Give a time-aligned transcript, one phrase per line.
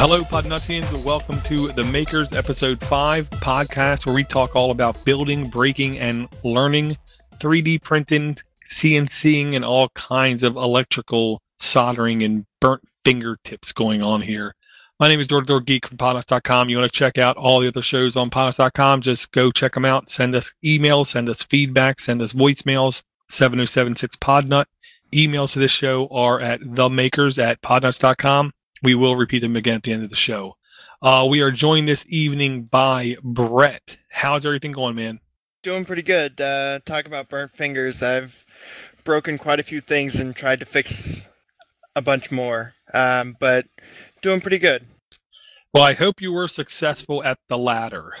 [0.00, 5.04] Hello, Podnutians, and welcome to the Makers Episode 5 podcast, where we talk all about
[5.04, 6.96] building, breaking, and learning
[7.38, 8.36] 3D printing,
[8.70, 14.54] CNCing, and all kinds of electrical soldering and burnt fingertips going on here.
[15.00, 16.68] My name is Door to Door Geek from Podnuts.com.
[16.68, 19.84] You want to check out all the other shows on Podnuts.com, just go check them
[19.84, 20.10] out.
[20.10, 24.66] Send us emails, send us feedback, send us voicemails, 7076 Podnut.
[25.12, 28.52] Emails to this show are at themakers at podnuts.com.
[28.82, 30.56] We will repeat them again at the end of the show.
[31.02, 33.98] Uh, we are joined this evening by Brett.
[34.10, 35.20] How's everything going, man?
[35.62, 36.40] Doing pretty good.
[36.40, 38.02] Uh, talk about burnt fingers.
[38.02, 38.34] I've
[39.04, 41.26] broken quite a few things and tried to fix
[41.96, 43.66] a bunch more, um, but
[44.22, 44.86] doing pretty good.
[45.74, 48.12] Well, I hope you were successful at the latter,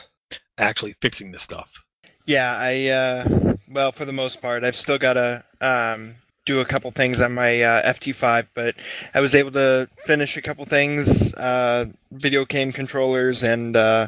[0.56, 1.82] actually fixing the stuff.
[2.26, 6.14] Yeah, I, uh, well, for the most part, I've still got a, um,
[6.48, 8.74] do a couple things on my uh, FT5, but
[9.12, 14.06] I was able to finish a couple things, uh, video game controllers, and uh,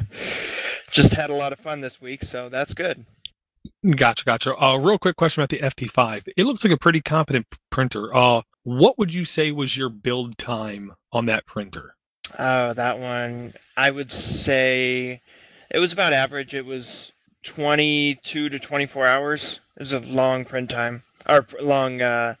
[0.91, 3.05] just had a lot of fun this week, so that's good.
[3.95, 4.59] Gotcha, gotcha.
[4.59, 6.29] Uh, real quick question about the FT5.
[6.35, 8.13] It looks like a pretty competent printer.
[8.13, 11.95] Uh, what would you say was your build time on that printer?
[12.39, 13.53] Oh, that one.
[13.77, 15.21] I would say
[15.69, 16.55] it was about average.
[16.55, 17.11] It was
[17.43, 19.59] 22 to 24 hours.
[19.77, 22.35] It was a long print time or long, uh,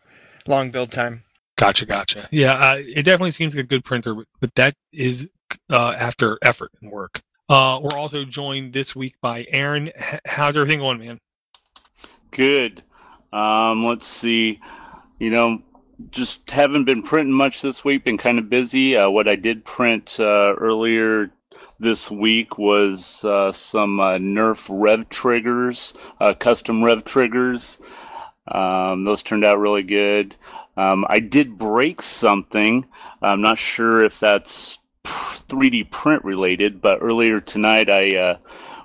[0.47, 1.23] long build time.
[1.57, 2.27] Gotcha, gotcha.
[2.31, 5.29] Yeah, uh, it definitely seems like a good printer, but that is
[5.69, 7.21] uh, after effort and work.
[7.49, 9.91] Uh, we're also joined this week by Aaron.
[9.95, 11.19] H- how's everything going, man?
[12.31, 12.81] Good.
[13.33, 14.59] Um, let's see.
[15.19, 15.61] You know,
[16.09, 18.05] just haven't been printing much this week.
[18.05, 18.95] Been kind of busy.
[18.95, 21.29] Uh, what I did print uh, earlier
[21.79, 27.79] this week was uh, some uh, Nerf rev triggers, uh, custom rev triggers.
[28.47, 30.35] Um, those turned out really good.
[30.77, 32.85] Um, I did break something.
[33.21, 38.37] I'm not sure if that's 3D print related, but earlier tonight I uh,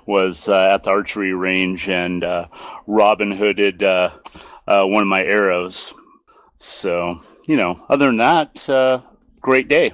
[0.05, 2.47] was at the archery range and uh,
[2.85, 4.11] Robin Hooded uh
[4.65, 5.93] one of my arrows.
[6.57, 9.01] So, you know, other than that, uh,
[9.41, 9.93] great day.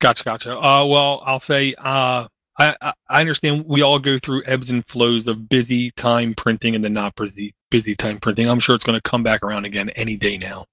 [0.00, 0.56] Gotcha, gotcha.
[0.56, 5.26] Uh, well, I'll say, uh, I, I understand we all go through ebbs and flows
[5.26, 8.48] of busy time printing and then not busy busy time printing.
[8.48, 10.66] I'm sure it's going to come back around again any day now.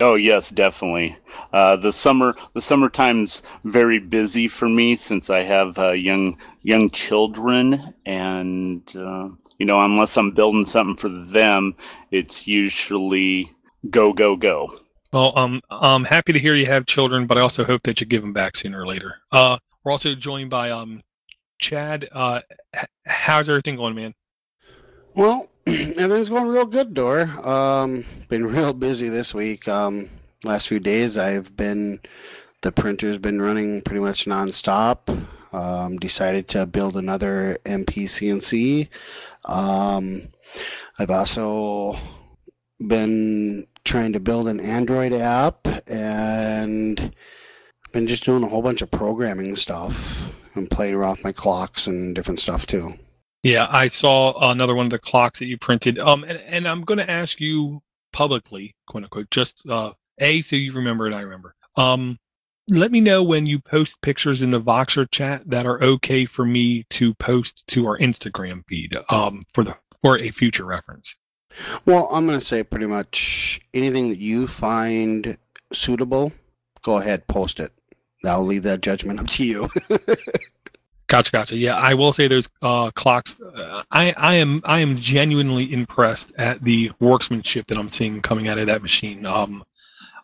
[0.00, 1.16] Oh yes, definitely.
[1.52, 6.90] Uh, the summer the summertime's very busy for me since I have uh, young young
[6.90, 11.74] children, and uh, you know unless I'm building something for them,
[12.10, 13.50] it's usually
[13.88, 14.70] go go go.
[15.12, 18.06] Well, um, I'm happy to hear you have children, but I also hope that you
[18.06, 19.20] give them back sooner or later.
[19.32, 19.56] Uh,
[19.86, 21.00] we're also joined by um,
[21.60, 22.08] Chad.
[22.10, 22.40] Uh,
[23.06, 24.14] how's everything going, man?
[25.14, 27.22] Well, everything's going real good, Door.
[27.48, 29.68] Um, been real busy this week.
[29.68, 30.10] Um,
[30.44, 32.00] last few days, I've been
[32.62, 35.24] the printer's been running pretty much nonstop.
[35.52, 38.88] Um, decided to build another MPCNC.
[39.44, 40.30] Um,
[40.98, 41.96] I've also
[42.84, 47.14] been trying to build an Android app and
[47.96, 51.86] been just doing a whole bunch of programming stuff and playing around with my clocks
[51.86, 52.92] and different stuff too.
[53.42, 55.98] Yeah, I saw another one of the clocks that you printed.
[55.98, 57.80] Um, and, and I'm going to ask you
[58.12, 61.54] publicly, quote unquote, just uh, a so you remember and I remember.
[61.76, 62.18] Um,
[62.68, 66.44] let me know when you post pictures in the Voxer chat that are okay for
[66.44, 68.94] me to post to our Instagram feed.
[69.08, 71.16] Um, for the for a future reference.
[71.86, 75.38] Well, I'm going to say pretty much anything that you find
[75.72, 76.32] suitable,
[76.82, 77.72] go ahead, post it.
[78.26, 79.68] I'll leave that judgment up to you.
[81.06, 81.56] gotcha, gotcha.
[81.56, 83.40] Yeah, I will say those uh, clocks.
[83.40, 88.48] Uh, I, I am, I am genuinely impressed at the workmanship that I'm seeing coming
[88.48, 89.26] out of that machine.
[89.26, 89.64] Um,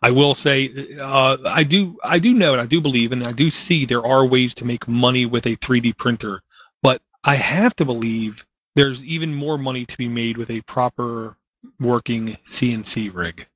[0.02, 3.32] I will say, uh, I do, I do know, and I do believe, and I
[3.32, 6.42] do see there are ways to make money with a 3D printer,
[6.82, 8.44] but I have to believe
[8.74, 11.36] there's even more money to be made with a proper
[11.78, 13.46] working CNC rig.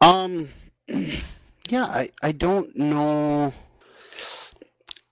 [0.00, 0.50] Um,
[1.70, 3.52] yeah, I, I don't know.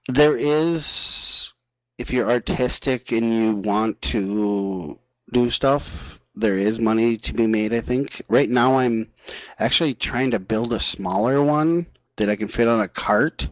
[0.09, 1.53] There is,
[1.99, 4.99] if you're artistic and you want to
[5.33, 8.23] do stuff, there is money to be made, I think.
[8.29, 9.11] Right now, I'm
[9.59, 11.87] actually trying to build a smaller one
[12.17, 13.49] that I can fit on a cart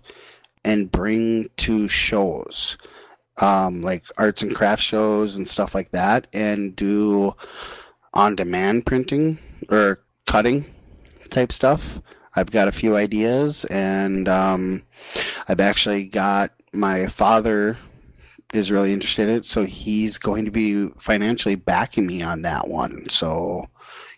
[0.65, 2.77] and bring to shows
[3.41, 7.35] um, like arts and craft shows and stuff like that and do
[8.15, 9.39] on demand printing
[9.71, 10.67] or cutting
[11.31, 12.01] type stuff.
[12.35, 14.83] I've got a few ideas and um,
[15.49, 17.79] I've actually got my father
[18.53, 22.69] is really interested in it, so he's going to be financially backing me on that
[22.69, 23.09] one.
[23.09, 23.69] So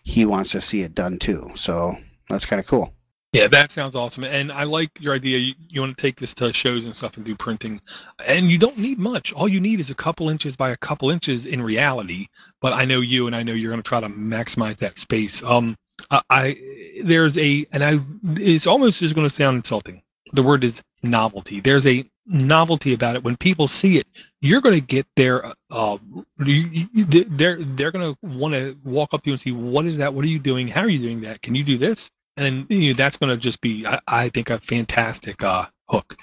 [0.03, 1.51] he wants to see it done too.
[1.55, 1.97] So
[2.29, 2.93] that's kind of cool.
[3.35, 4.23] Yeah, that sounds awesome.
[4.23, 5.37] And I like your idea.
[5.37, 7.81] You, you want to take this to shows and stuff and do printing.
[8.25, 9.33] And you don't need much.
[9.33, 12.27] All you need is a couple inches by a couple inches in reality.
[12.61, 15.43] But I know you and I know you're going to try to maximize that space.
[15.43, 15.75] Um,
[16.11, 16.57] I, I
[17.03, 17.99] there's a, and I,
[18.41, 20.01] it's almost just going to sound insulting.
[20.33, 21.59] The word is novelty.
[21.59, 23.23] There's a novelty about it.
[23.23, 24.07] When people see it,
[24.41, 25.97] you're going to get their, uh,
[26.39, 29.97] you, they're, they're going to want to walk up to you and see, what is
[29.97, 30.13] that?
[30.13, 30.67] What are you doing?
[30.67, 31.41] How are you doing that?
[31.41, 32.11] Can you do this?
[32.37, 36.17] and you know, that's going to just be, I, I, think, a fantastic uh, hook.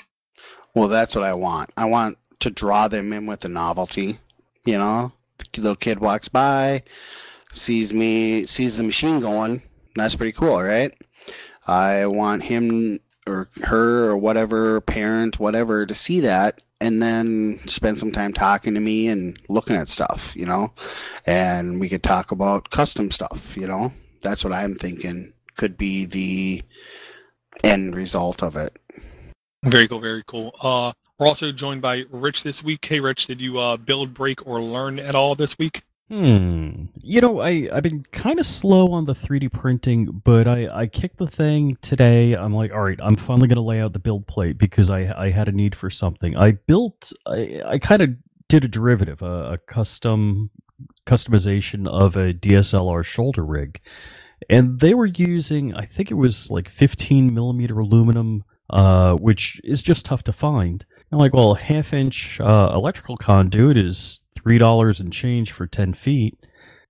[0.74, 1.72] Well, that's what I want.
[1.76, 4.18] I want to draw them in with the novelty.
[4.64, 6.82] You know, the little kid walks by,
[7.52, 9.62] sees me, sees the machine going.
[9.94, 10.92] That's pretty cool, right?
[11.66, 17.96] I want him or her or whatever parent, whatever, to see that and then spend
[17.96, 20.72] some time talking to me and looking at stuff, you know,
[21.24, 23.92] and we could talk about custom stuff, you know.
[24.22, 26.62] That's what I'm thinking could be the
[27.62, 28.76] end result of it.
[29.64, 30.54] Very cool, very cool.
[30.60, 32.84] Uh, we're also joined by Rich this week.
[32.84, 35.84] Hey, Rich, did you uh, build, break, or learn at all this week?
[36.12, 36.86] Hmm.
[37.00, 40.86] You know, I I've been kind of slow on the 3D printing, but I I
[40.86, 42.34] kicked the thing today.
[42.34, 45.30] I'm like, all right, I'm finally gonna lay out the build plate because I I
[45.30, 46.36] had a need for something.
[46.36, 48.10] I built I I kind of
[48.48, 50.50] did a derivative, a, a custom
[51.06, 53.80] customization of a DSLR shoulder rig
[54.50, 59.82] and they were using I think it was like 15 millimeter aluminum, uh, which is
[59.82, 60.84] just tough to find.
[61.10, 65.94] I'm like, well, half inch uh, electrical conduit is three dollars and change for 10
[65.94, 66.38] feet,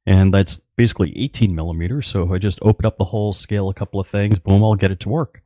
[0.06, 2.06] and that's basically 18 millimeters.
[2.06, 4.90] So I just open up the hole, scale a couple of things, boom, I'll get
[4.90, 5.43] it to work.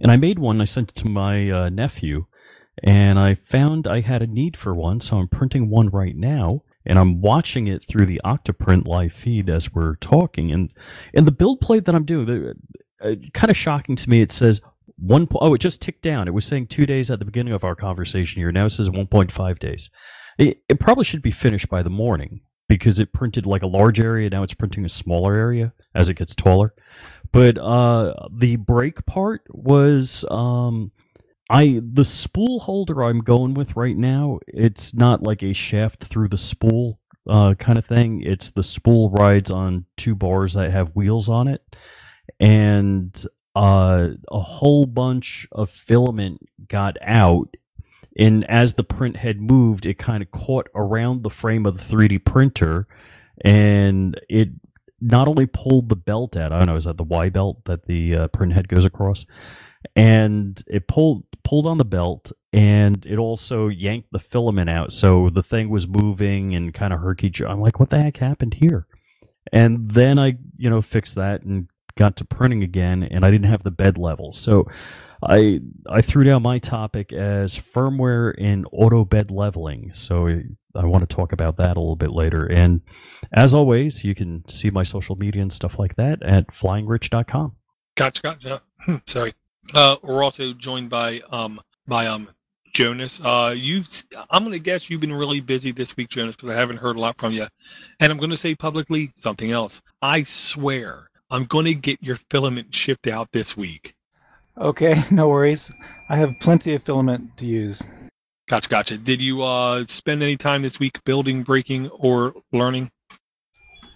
[0.00, 0.60] And I made one.
[0.60, 2.26] I sent it to my uh, nephew,
[2.82, 6.62] and I found I had a need for one, so I'm printing one right now
[6.86, 10.52] and I'm watching it through the Octoprint live feed as we're talking.
[10.52, 10.70] And
[11.14, 12.52] and the build plate that I'm doing,
[13.02, 14.20] uh, kind of shocking to me.
[14.20, 14.60] It says
[14.96, 15.26] one.
[15.34, 16.28] Oh, it just ticked down.
[16.28, 18.52] It was saying two days at the beginning of our conversation here.
[18.52, 19.90] Now it says 1.5 days.
[20.38, 24.00] It, it probably should be finished by the morning because it printed like a large
[24.00, 24.30] area.
[24.30, 26.74] Now it's printing a smaller area as it gets taller.
[27.32, 30.92] But uh, the break part was um,
[31.50, 34.38] I the spool holder I'm going with right now.
[34.46, 38.22] It's not like a shaft through the spool uh, kind of thing.
[38.22, 41.62] It's the spool rides on two bars that have wheels on it,
[42.40, 47.56] and uh, a whole bunch of filament got out.
[48.18, 51.84] And as the print head moved, it kind of caught around the frame of the
[51.96, 52.86] 3D printer,
[53.44, 54.50] and it
[55.00, 56.52] not only pulled the belt out.
[56.52, 59.18] I don't know, is that the Y belt that the uh, print head goes across?
[59.94, 65.28] and it pulled pulled on the belt and it also yanked the filament out so
[65.30, 68.86] the thing was moving and kind of herky i'm like what the heck happened here
[69.52, 73.48] and then i you know fixed that and got to printing again and i didn't
[73.48, 74.66] have the bed level so
[75.28, 80.28] i i threw down my topic as firmware in auto bed leveling so
[80.74, 82.80] i want to talk about that a little bit later and
[83.32, 87.54] as always you can see my social media and stuff like that at flyingrich.com
[87.96, 89.34] gotcha gotcha hmm, sorry
[89.72, 92.28] uh, we're also joined by um by um
[92.74, 93.20] Jonas.
[93.22, 93.88] Uh, you've
[94.30, 97.00] I'm gonna guess you've been really busy this week, Jonas, because I haven't heard a
[97.00, 97.46] lot from you.
[98.00, 99.80] And I'm gonna say publicly something else.
[100.02, 103.93] I swear I'm gonna get your filament shipped out this week.
[104.58, 105.70] Okay, no worries.
[106.08, 107.82] I have plenty of filament to use.
[108.48, 108.98] Gotcha, gotcha.
[108.98, 112.90] Did you uh spend any time this week building, breaking, or learning?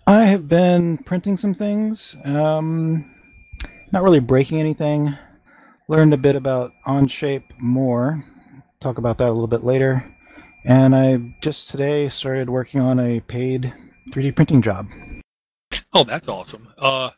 [0.07, 2.17] I have been printing some things.
[2.25, 3.15] Um,
[3.93, 5.15] not really breaking anything
[5.89, 8.25] learned a bit about Onshape more.
[8.81, 10.05] Talk about that a little bit later.
[10.65, 13.73] And I just today started working on a paid
[14.11, 14.87] 3D printing job.
[15.93, 16.69] Oh, that's awesome.
[16.77, 17.11] Uh,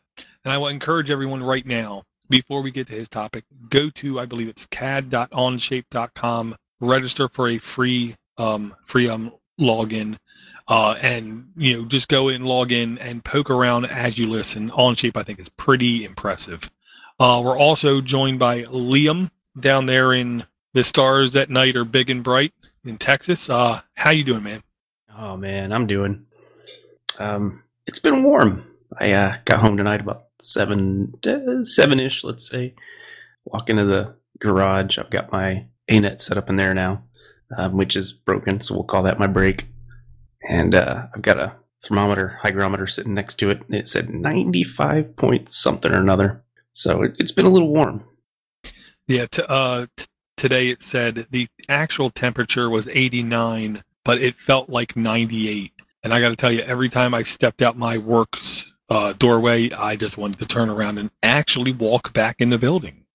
[0.43, 4.19] and I will encourage everyone right now, before we get to his topic, go to,
[4.19, 10.17] I believe it's cad.onshape.com, register for a free, um, free, um, login.
[10.67, 14.71] Uh, and you know, just go in, log in, and poke around as you listen.
[14.71, 16.71] Onshape, I think, is pretty impressive.
[17.19, 22.09] Uh, we're also joined by Liam down there in the stars at night are big
[22.09, 22.53] and bright
[22.85, 23.49] in Texas.
[23.49, 24.63] Uh, how you doing, man?
[25.17, 26.25] Oh man, I'm doing.
[27.19, 28.63] Um, it's been warm.
[28.99, 32.75] I uh, got home tonight about seven, uh, seven ish, let's say.
[33.45, 34.97] Walk into the garage.
[34.97, 37.03] I've got my ANET set up in there now,
[37.57, 39.67] um, which is broken, so we'll call that my break.
[40.47, 43.61] And uh, I've got a thermometer, hygrometer sitting next to it.
[43.65, 46.43] And it said 95 point something or another.
[46.73, 48.03] So it, has been a little warm.
[49.07, 49.25] Yeah.
[49.29, 50.05] T- uh, t-
[50.37, 55.71] today it said the actual temperature was 89, but it felt like 98.
[56.03, 59.71] And I got to tell you, every time I stepped out my works uh, doorway.
[59.71, 63.05] I just wanted to turn around and actually walk back in the building.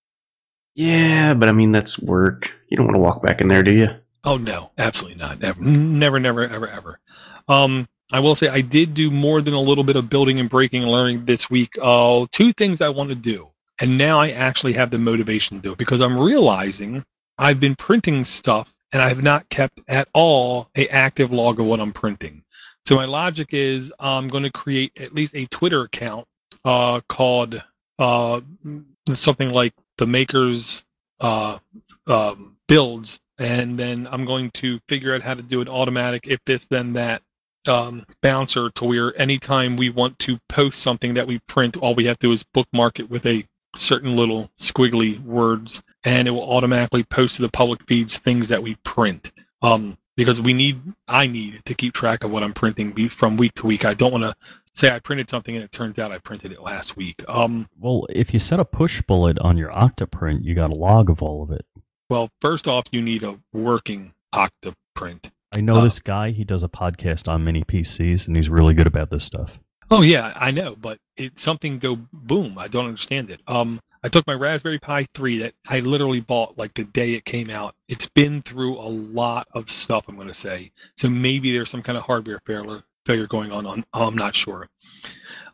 [0.73, 2.51] Yeah, but I mean that's work.
[2.69, 3.89] You don't want to walk back in there, do you?
[4.23, 5.39] Oh no, absolutely not.
[5.39, 6.99] Never, never, never, ever, ever.
[7.47, 10.49] Um, I will say I did do more than a little bit of building and
[10.49, 11.75] breaking and learning this week.
[11.81, 15.63] Uh, two things I want to do, and now I actually have the motivation to
[15.63, 17.05] do it because I'm realizing
[17.37, 21.67] I've been printing stuff and I have not kept at all a active log of
[21.67, 22.43] what I'm printing.
[22.87, 26.25] So my logic is I'm going to create at least a Twitter account
[26.63, 27.61] uh, called
[27.99, 28.39] uh,
[29.13, 30.85] something like the makers
[31.19, 31.59] uh,
[32.05, 36.39] um, builds, and then I'm going to figure out how to do an automatic if
[36.45, 37.23] this then that
[37.67, 42.05] um, bouncer to where anytime we want to post something that we print, all we
[42.05, 46.49] have to do is bookmark it with a certain little squiggly words, and it will
[46.49, 49.33] automatically post to the public feeds things that we print.
[49.61, 53.53] Um, because we need, I need to keep track of what I'm printing from week
[53.55, 53.85] to week.
[53.85, 54.35] I don't want to
[54.73, 57.23] say I printed something and it turns out I printed it last week.
[57.29, 61.09] Um, Well, if you set a push bullet on your Octoprint, you got a log
[61.09, 61.65] of all of it.
[62.09, 65.31] well, first off, you need a working Octoprint.
[65.55, 66.31] I know Uh, this guy.
[66.31, 69.59] He does a podcast on mini PCs, and he's really good about this stuff.
[69.89, 72.57] Oh yeah, I know, but it something go boom.
[72.57, 73.39] I don't understand it.
[73.47, 77.25] Um, I took my Raspberry Pi 3 that I literally bought like the day it
[77.25, 77.75] came out.
[77.87, 80.05] It's been through a lot of stuff.
[80.07, 81.09] I'm going to say so.
[81.09, 83.65] Maybe there's some kind of hardware failure going on.
[83.65, 84.69] On I'm not sure.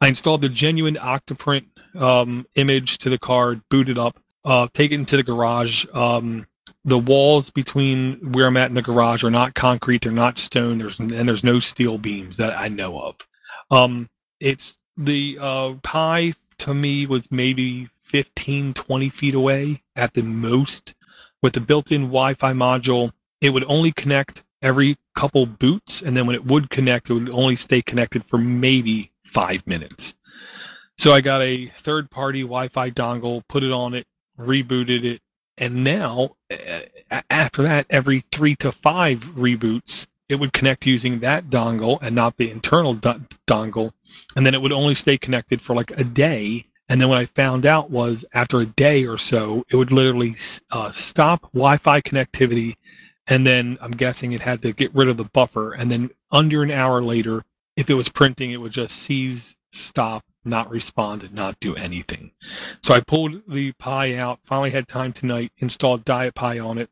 [0.02, 5.18] I installed the genuine Octoprint um, image to the card, booted up, uh, taken to
[5.18, 5.86] the garage.
[5.94, 6.48] Um,
[6.86, 10.80] the walls between where I'm at in the garage are not concrete; they're not stone.
[10.80, 13.16] There's and there's no steel beams that I know of.
[13.72, 14.10] Um,
[14.40, 20.94] it's the uh, Pi to me was maybe 15, 20 feet away at the most.
[21.42, 26.36] With the built-in Wi-Fi module, it would only connect every couple boots, and then when
[26.36, 30.16] it would connect, it would only stay connected for maybe five minutes.
[30.98, 34.08] So I got a third-party Wi-Fi dongle, put it on it,
[34.40, 35.22] rebooted it,
[35.58, 36.36] and now
[37.30, 42.38] after that, every three to five reboots, it would connect using that dongle and not
[42.38, 43.92] the internal do- dongle,
[44.36, 46.68] and then it would only stay connected for like a day.
[46.90, 50.36] And then what I found out was after a day or so, it would literally
[50.70, 52.76] uh, stop Wi-Fi connectivity,
[53.26, 56.62] and then I'm guessing it had to get rid of the buffer, and then under
[56.62, 61.34] an hour later, if it was printing, it would just seize, stop, not respond, and
[61.34, 62.32] not do anything.
[62.84, 64.40] So I pulled the Pi out.
[64.44, 65.52] Finally had time tonight.
[65.58, 66.90] Installed Diet Pi on it.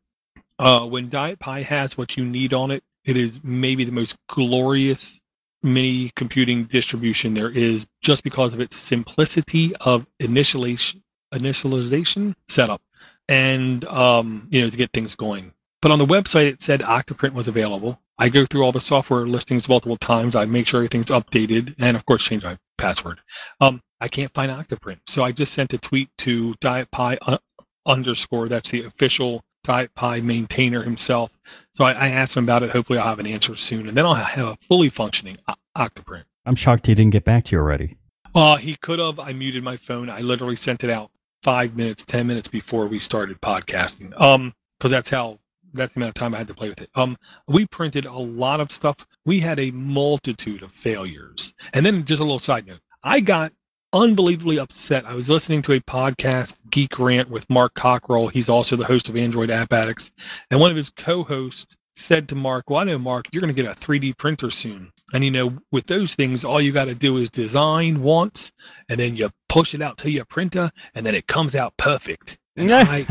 [0.57, 4.15] Uh, when Diet Pi has what you need on it, it is maybe the most
[4.27, 5.19] glorious
[5.63, 11.01] mini computing distribution there is, just because of its simplicity of initialization,
[11.33, 12.81] initialization setup,
[13.27, 15.53] and um, you know to get things going.
[15.81, 17.99] But on the website, it said Octoprint was available.
[18.17, 20.35] I go through all the software listings multiple times.
[20.35, 23.19] I make sure everything's updated, and of course, change my password.
[23.59, 27.37] Um, I can't find Octoprint, so I just sent a tweet to Diet Pi uh,
[27.85, 28.47] underscore.
[28.47, 31.31] That's the official Diet Pi maintainer himself.
[31.73, 32.71] So I, I asked him about it.
[32.71, 36.23] Hopefully, I'll have an answer soon, and then I'll have a fully functioning O- Octoprint.
[36.45, 37.97] I'm shocked he didn't get back to you already.
[38.33, 39.19] Uh, he could have.
[39.19, 40.09] I muted my phone.
[40.09, 41.11] I literally sent it out
[41.43, 44.19] five minutes, ten minutes before we started podcasting.
[44.19, 45.39] Um, because that's how
[45.73, 46.89] that's the amount of time I had to play with it.
[46.95, 47.17] Um,
[47.47, 49.05] we printed a lot of stuff.
[49.25, 51.53] We had a multitude of failures.
[51.73, 52.79] And then just a little side note.
[53.03, 53.53] I got
[53.93, 55.05] unbelievably upset.
[55.05, 58.29] I was listening to a podcast, Geek Rant, with Mark Cockrell.
[58.29, 60.11] He's also the host of Android App Addicts.
[60.49, 63.61] And one of his co-hosts said to Mark, Well, I know, Mark, you're going to
[63.61, 64.91] get a 3D printer soon.
[65.13, 68.51] And, you know, with those things, all you got to do is design once,
[68.87, 72.37] and then you push it out to your printer, and then it comes out perfect.
[72.55, 73.05] And I,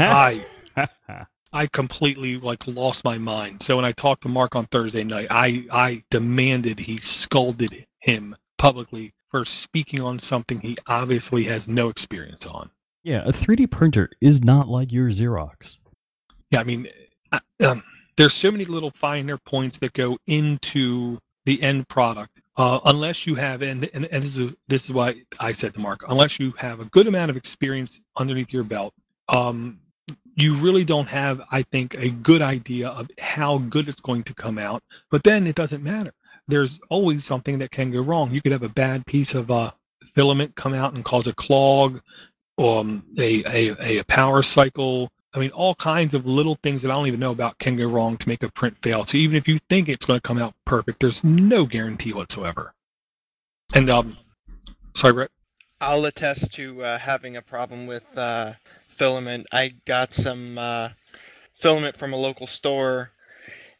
[0.79, 3.63] I, I completely like lost my mind.
[3.63, 8.37] So when I talked to Mark on Thursday night, I I demanded he scolded him
[8.57, 12.71] publicly for speaking on something he obviously has no experience on.
[13.03, 15.79] yeah, a 3D printer is not like your Xerox.
[16.51, 16.89] Yeah, I mean,
[17.33, 17.83] I- um,
[18.17, 22.41] there's so many little finer points that go into the end product.
[22.57, 25.81] Uh, unless you have, and, and, and this, is, this is why I said to
[25.81, 28.93] Mark, unless you have a good amount of experience underneath your belt,
[29.31, 29.79] um,
[30.35, 34.35] you really don't have, I think, a good idea of how good it's going to
[34.35, 34.83] come out.
[35.11, 36.13] But then it doesn't matter.
[36.51, 38.33] There's always something that can go wrong.
[38.33, 39.73] You could have a bad piece of uh,
[40.15, 42.01] filament come out and cause a clog,
[42.59, 45.11] um, a, a, a power cycle.
[45.33, 47.87] I mean, all kinds of little things that I don't even know about can go
[47.87, 49.05] wrong to make a print fail.
[49.05, 52.75] So even if you think it's going to come out perfect, there's no guarantee whatsoever.
[53.73, 54.19] And um,
[54.95, 55.31] sorry, Brett.
[55.81, 58.55] I'll attest to uh, having a problem with uh,
[58.89, 59.47] filament.
[59.53, 60.91] I got some uh,
[61.55, 63.13] filament from a local store,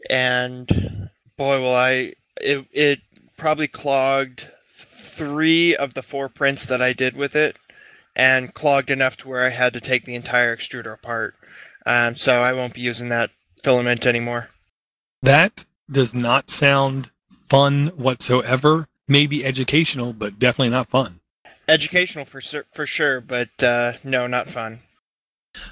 [0.09, 2.15] and boy, will I!
[2.41, 3.01] It, it
[3.37, 7.59] probably clogged three of the four prints that I did with it,
[8.17, 11.35] and clogged enough to where I had to take the entire extruder apart.
[11.87, 13.31] Um, so I won't be using that
[13.63, 14.49] filament anymore.
[15.23, 17.11] That does not sound
[17.49, 18.89] fun whatsoever.
[19.09, 21.21] Maybe educational, but definitely not fun.
[21.69, 24.81] Educational for sur- for sure, but uh, no, not fun.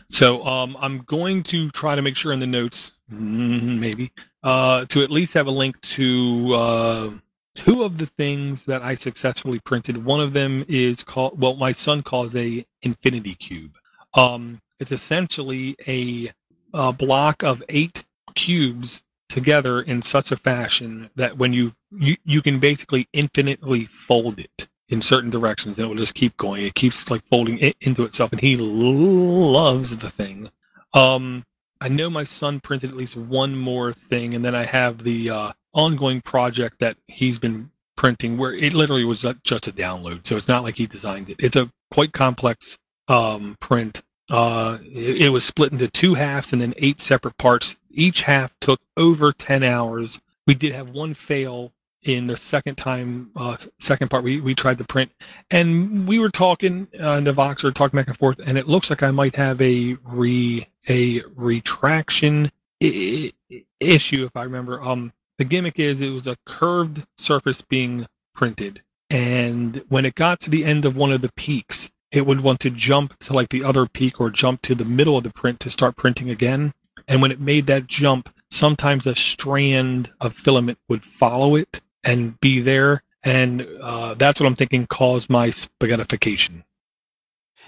[0.09, 4.11] So um, I'm going to try to make sure in the notes, mm, maybe,
[4.43, 7.11] uh, to at least have a link to uh,
[7.55, 10.05] two of the things that I successfully printed.
[10.05, 13.77] One of them is called, well, my son calls a infinity cube.
[14.15, 16.33] Um, it's essentially a,
[16.73, 18.05] a block of eight
[18.35, 24.39] cubes together in such a fashion that when you, you you can basically infinitely fold
[24.39, 27.77] it in certain directions and it will just keep going it keeps like folding it
[27.81, 30.51] into itself and he loves the thing
[30.95, 31.45] um
[31.81, 35.31] i know my son printed at least one more thing and then i have the
[35.31, 40.37] uh ongoing project that he's been printing where it literally was just a download so
[40.37, 45.29] it's not like he designed it it's a quite complex um print uh, it, it
[45.31, 47.79] was split into two halves and then eight separate parts.
[47.91, 50.21] Each half took over 10 hours.
[50.47, 54.79] We did have one fail in the second time, uh, second part we, we tried
[54.79, 55.11] to print.
[55.51, 58.91] And we were talking uh, in the Voxer, talking back and forth, and it looks
[58.91, 62.51] like I might have a re a retraction
[62.83, 63.33] I-
[63.81, 64.83] issue, if I remember.
[64.83, 68.83] Um, the gimmick is it was a curved surface being printed.
[69.11, 72.61] And when it got to the end of one of the peaks, it would want
[72.61, 75.61] to jump to like the other peak or jump to the middle of the print
[75.61, 76.73] to start printing again.
[77.07, 82.39] And when it made that jump, sometimes a strand of filament would follow it and
[82.41, 83.03] be there.
[83.23, 86.63] And uh, that's what I'm thinking caused my spaghettification.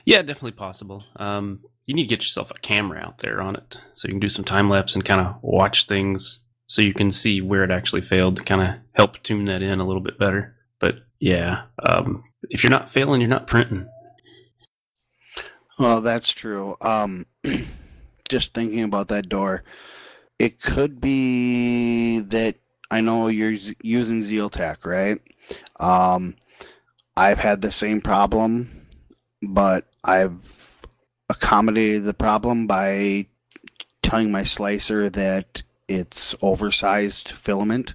[0.04, 1.04] Yeah, definitely possible.
[1.16, 4.20] Um, you need to get yourself a camera out there on it so you can
[4.20, 7.70] do some time lapse and kind of watch things so you can see where it
[7.70, 10.54] actually failed to kind of help tune that in a little bit better.
[10.78, 13.88] But yeah, um, if you're not failing, you're not printing.
[15.80, 16.76] Well, that's true.
[16.80, 17.26] Um,
[18.28, 19.64] just thinking about that door,
[20.38, 22.56] it could be that
[22.90, 25.20] I know you're using Zyltech, right?
[25.78, 26.36] Um,
[27.16, 28.86] I've had the same problem,
[29.42, 30.86] but I've
[31.28, 33.26] accommodated the problem by
[34.02, 37.94] telling my slicer that it's oversized filament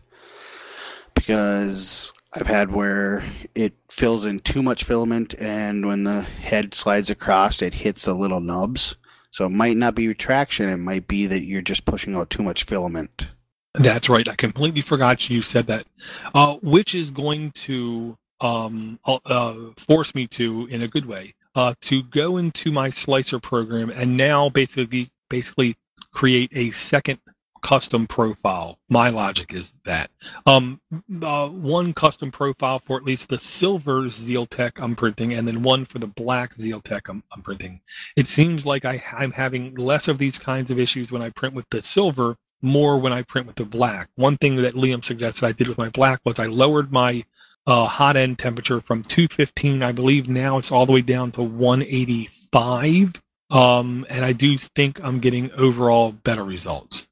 [1.13, 7.09] because I've had where it fills in too much filament, and when the head slides
[7.09, 8.95] across, it hits the little nubs.
[9.31, 12.43] So it might not be retraction; it might be that you're just pushing out too
[12.43, 13.31] much filament.
[13.79, 14.27] That's right.
[14.27, 15.85] I completely forgot you said that.
[16.33, 21.35] Uh, which is going to um, uh, uh, force me to, in a good way,
[21.55, 25.75] uh, to go into my slicer program and now basically basically
[26.13, 27.19] create a second
[27.65, 28.77] custom profile.
[28.89, 30.11] My logic is that
[30.45, 30.81] um,
[31.23, 35.85] uh, one custom profile for at least the silver Zyltech I'm printing, and then one
[35.85, 37.81] for the black Zyltech I'm, I'm printing.
[38.15, 41.55] It seems like I, I'm having less of these kinds of issues when I print
[41.55, 44.09] with the silver, more when I print with the black.
[44.15, 47.23] One thing that Liam suggested I did with my black was I lowered my
[47.67, 49.83] uh, hot end temperature from 215.
[49.83, 53.21] I believe now it's all the way down to 185.
[53.51, 57.07] Um, and I do think I'm getting overall better results.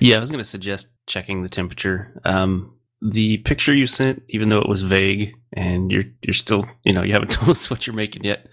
[0.00, 2.20] Yeah, I was going to suggest checking the temperature.
[2.24, 6.92] Um, the picture you sent, even though it was vague, and you're you're still, you
[6.92, 8.46] know, you haven't told us what you're making yet.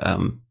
[0.00, 0.42] Um,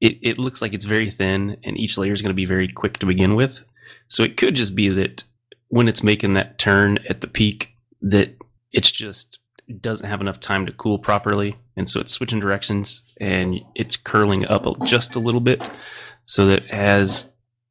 [0.00, 2.68] it it looks like it's very thin, and each layer is going to be very
[2.68, 3.62] quick to begin with.
[4.08, 5.24] So it could just be that
[5.68, 8.36] when it's making that turn at the peak, that
[8.72, 9.38] it's just
[9.80, 14.46] doesn't have enough time to cool properly, and so it's switching directions and it's curling
[14.46, 15.70] up just a little bit,
[16.24, 17.30] so that as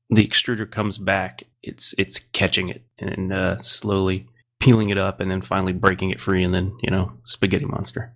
[0.10, 4.28] the extruder comes back, it's it's catching it and uh, slowly
[4.60, 8.14] peeling it up, and then finally breaking it free, and then you know spaghetti monster.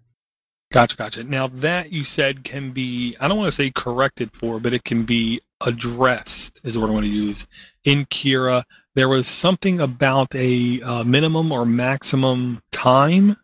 [0.72, 1.24] Gotcha, gotcha.
[1.24, 4.84] Now that you said can be, I don't want to say corrected for, but it
[4.84, 7.46] can be addressed, is what I want to use.
[7.84, 13.38] In Cura, there was something about a uh, minimum or maximum time.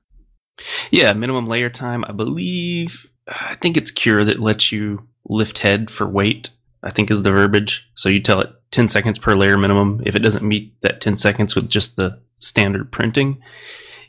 [0.92, 2.04] Yeah, minimum layer time.
[2.08, 3.08] I believe.
[3.28, 6.50] I think it's Cura that lets you lift head for weight.
[6.84, 7.88] I think is the verbiage.
[7.96, 10.02] So you tell it 10 seconds per layer minimum.
[10.06, 13.42] If it doesn't meet that 10 seconds with just the standard printing,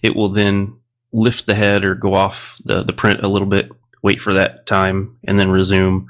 [0.03, 0.79] it will then
[1.13, 3.71] lift the head or go off the, the print a little bit,
[4.03, 6.09] wait for that time, and then resume.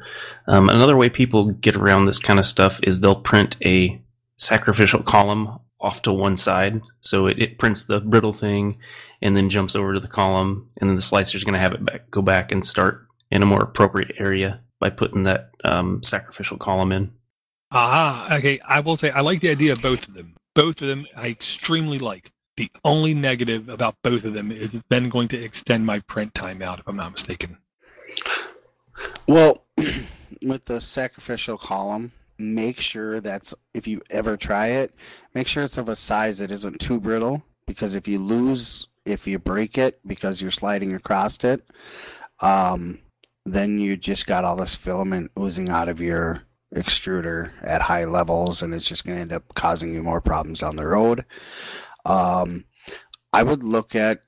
[0.49, 4.01] Um, another way people get around this kind of stuff is they'll print a
[4.37, 6.81] sacrificial column off to one side.
[7.01, 8.79] So it, it prints the brittle thing
[9.21, 11.75] and then jumps over to the column, and then the slicer is going to have
[11.75, 16.03] it back, go back and start in a more appropriate area by putting that um,
[16.03, 17.13] sacrificial column in.
[17.71, 18.61] Ah, okay.
[18.61, 20.35] I will say I like the idea of both of them.
[20.55, 22.31] Both of them I extremely like.
[22.59, 26.35] The only negative about both of them is it's then going to extend my print
[26.35, 27.57] time out, if I'm not mistaken.
[29.27, 29.65] Well,
[30.43, 34.95] with the sacrificial column, make sure that's if you ever try it,
[35.35, 37.43] make sure it's of a size that isn't too brittle.
[37.67, 41.63] Because if you lose, if you break it because you're sliding across it,
[42.41, 42.99] um,
[43.45, 46.43] then you just got all this filament oozing out of your
[46.75, 50.61] extruder at high levels, and it's just going to end up causing you more problems
[50.61, 51.25] down the road.
[52.05, 52.65] Um,
[53.33, 54.23] I would look at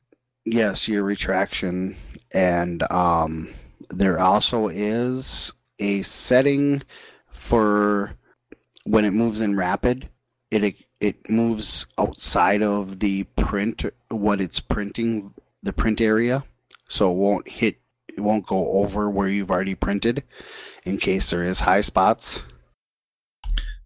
[0.45, 1.97] yes, your retraction,
[2.33, 3.55] and um,
[3.91, 6.83] there also is a setting
[7.29, 8.15] for
[8.85, 10.09] when it moves in rapid.
[10.51, 16.45] It it moves outside of the print what it's printing the print area,
[16.89, 20.23] so it won't hit it won't go over where you've already printed
[20.85, 22.45] in case there is high spots.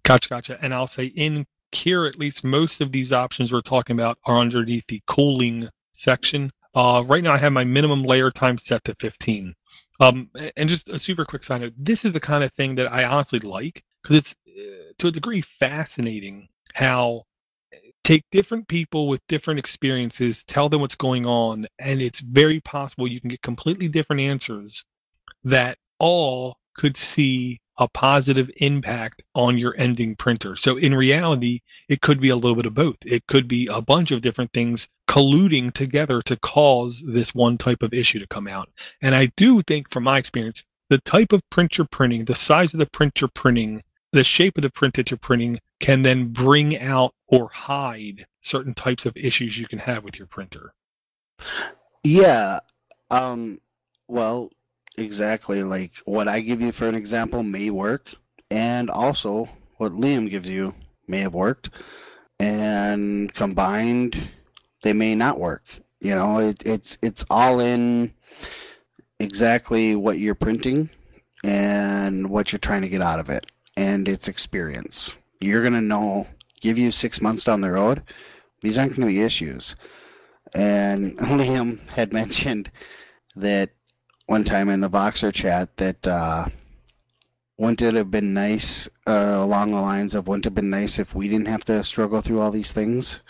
[0.03, 0.59] Gotcha, gotcha.
[0.61, 4.39] And I'll say in here, at least most of these options we're talking about are
[4.39, 6.51] underneath the cooling section.
[6.75, 9.55] Uh, right now, I have my minimum layer time set to 15.
[10.01, 12.93] Um, and just a super quick side note: this is the kind of thing that
[12.93, 17.25] I honestly like because it's uh, to a degree fascinating how
[18.05, 23.07] take different people with different experiences, tell them what's going on, and it's very possible
[23.07, 24.85] you can get completely different answers
[25.45, 30.57] that all could see a positive impact on your ending printer.
[30.57, 32.97] So in reality, it could be a little bit of both.
[33.07, 37.83] It could be a bunch of different things colluding together to cause this one type
[37.83, 38.69] of issue to come out.
[39.01, 42.75] And I do think from my experience, the type of print you're printing, the size
[42.75, 46.29] of the print you're printing, the shape of the print that you're printing can then
[46.33, 50.75] bring out or hide certain types of issues you can have with your printer.
[52.03, 52.61] Yeah.
[53.11, 53.59] Um
[54.09, 54.51] well,
[54.99, 58.15] exactly like what I give you for an example may work,
[58.51, 60.75] and also what Liam gives you
[61.07, 61.71] may have worked,
[62.41, 64.31] and combined
[64.83, 65.65] they may not work.
[66.01, 68.15] You know, it, it's it's all in
[69.19, 70.91] exactly what you're printing
[71.45, 75.17] and what you're trying to get out of it, and its experience.
[75.41, 76.27] You're gonna know.
[76.61, 78.03] Give you six months down the road,
[78.63, 79.77] these aren't going to be issues.
[80.55, 82.71] And Liam had mentioned
[83.37, 83.71] that
[84.29, 86.45] one time in the Voxer chat that uh,
[87.57, 90.99] wouldn't it have been nice uh, along the lines of wouldn't it have been nice
[90.99, 93.23] if we didn't have to struggle through all these things,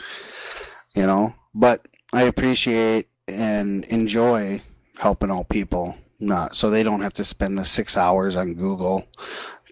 [0.96, 1.36] you know?
[1.54, 4.60] But I appreciate and enjoy
[4.98, 9.06] helping all people, not so they don't have to spend the six hours on Google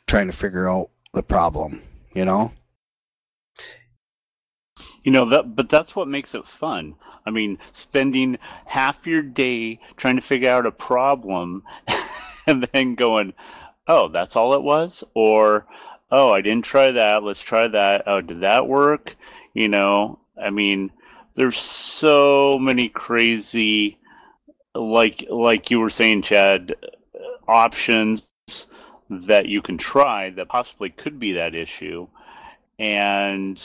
[0.07, 1.83] trying to figure out the problem,
[2.15, 2.53] you know?
[5.03, 6.95] You know that, but that's what makes it fun.
[7.27, 11.65] I mean, spending half your day trying to figure out a problem,
[12.47, 13.35] and then going,
[13.89, 15.67] "Oh, that's all it was," or
[16.11, 17.25] "Oh, I didn't try that.
[17.25, 18.05] Let's try that.
[18.07, 19.15] Oh, did that work?"
[19.55, 20.93] You know, I mean,
[21.35, 23.99] there's so many crazy,
[24.75, 26.77] like like you were saying, Chad,
[27.49, 28.25] options
[29.11, 32.07] that you can try that possibly could be that issue,
[32.79, 33.61] and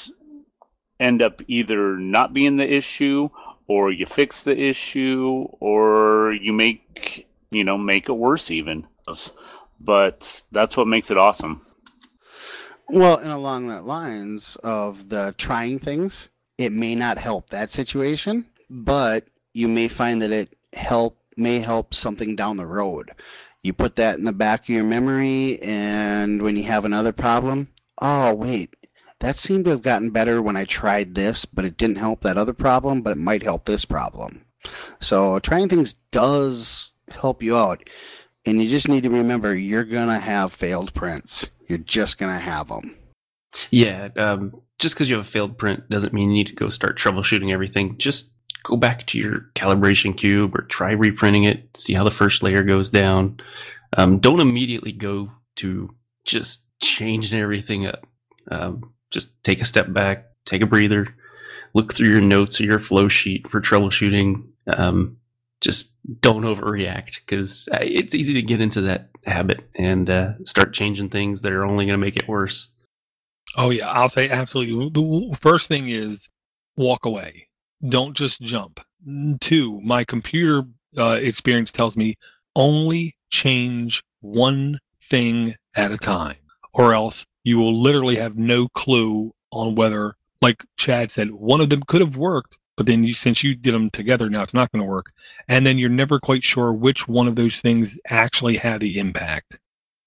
[1.00, 3.30] end up either not being the issue
[3.72, 8.86] or you fix the issue or you make you know make it worse even.
[9.80, 11.66] But that's what makes it awesome.
[12.90, 18.46] Well and along that lines of the trying things it may not help that situation
[18.70, 23.12] but you may find that it help may help something down the road.
[23.62, 27.70] You put that in the back of your memory and when you have another problem
[28.02, 28.76] oh wait
[29.22, 32.38] that seemed to have gotten better when I tried this, but it didn't help that
[32.38, 34.46] other problem, but it might help this problem.
[35.00, 37.88] So trying things does help you out.
[38.46, 41.50] And you just need to remember you're going to have failed prints.
[41.68, 42.98] You're just going to have them.
[43.70, 46.70] Yeah, um, just because you have a failed print doesn't mean you need to go
[46.70, 47.98] start troubleshooting everything.
[48.00, 52.42] Just go back to your calibration cube or try reprinting it, see how the first
[52.42, 53.40] layer goes down.
[53.98, 55.94] Um, don't immediately go to
[56.26, 58.08] just changing everything up.
[58.50, 61.16] Um, just take a step back, take a breather,
[61.74, 64.44] look through your notes or your flow sheet for troubleshooting.
[64.68, 65.18] Um,
[65.62, 71.10] just don't overreact because it's easy to get into that habit and uh, start changing
[71.10, 72.72] things that are only going to make it worse.
[73.56, 74.90] Oh yeah, I'll say absolutely.
[74.90, 76.30] The first thing is
[76.76, 77.48] walk away.
[77.88, 78.80] Don't just jump.
[79.40, 80.64] Two, my computer
[80.98, 82.16] uh, experience tells me
[82.56, 86.38] only change one thing at a time,
[86.74, 91.70] or else you will literally have no clue on whether, like Chad said, one of
[91.70, 94.72] them could have worked, but then you, since you did them together, now it's not
[94.72, 95.12] going to work.
[95.48, 99.60] And then you're never quite sure which one of those things actually had the impact.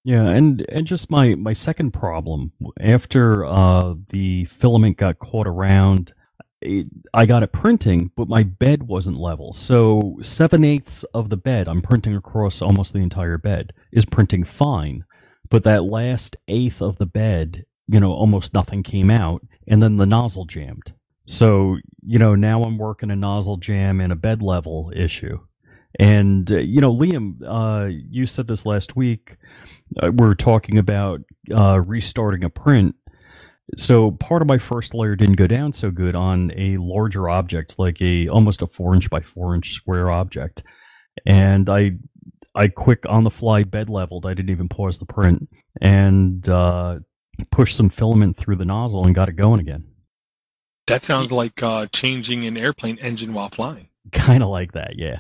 [0.05, 6.13] Yeah, and and just my my second problem after uh, the filament got caught around,
[6.61, 9.55] it, I got it printing, but my bed wasn't level.
[9.55, 14.45] So seven eighths of the bed, I'm printing across almost the entire bed, is printing
[14.45, 15.07] fine.
[15.55, 19.99] But that last eighth of the bed, you know, almost nothing came out, and then
[19.99, 20.95] the nozzle jammed.
[21.27, 25.39] So, you know, now I'm working a nozzle jam and a bed level issue.
[26.01, 29.37] And, uh, you know, Liam, uh, you said this last week.
[30.03, 31.21] Uh, we are talking about
[31.57, 32.97] uh, restarting a print.
[33.77, 37.79] So part of my first layer didn't go down so good on a larger object,
[37.79, 40.65] like a almost a four inch by four inch square object.
[41.25, 41.93] And I
[42.55, 44.27] I quick on the fly bed leveled.
[44.27, 45.49] I didn't even pause the print
[45.81, 47.01] and uh,
[47.51, 49.85] pushed some filament through the nozzle and got it going again.
[50.87, 53.89] That sounds like uh, changing an airplane engine while flying.
[54.13, 55.19] Kind of like that, yeah.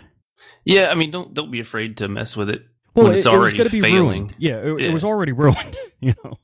[0.64, 3.32] Yeah, I mean, don't don't be afraid to mess with it Well, when it's it,
[3.32, 4.00] it was already going to be failing.
[4.20, 4.34] ruined.
[4.38, 4.88] Yeah it, Yeah.
[4.88, 5.76] it was already ruined.
[6.00, 6.38] You know.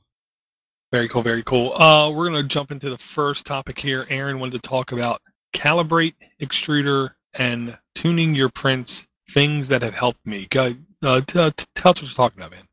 [0.91, 1.71] Very cool, very cool.
[1.73, 4.05] Uh, we're going to jump into the first topic here.
[4.09, 5.21] Aaron wanted to talk about
[5.53, 10.47] calibrate, extruder, and tuning your prints, things that have helped me.
[10.49, 12.67] Go, uh, uh, tell us what you're talking about, man.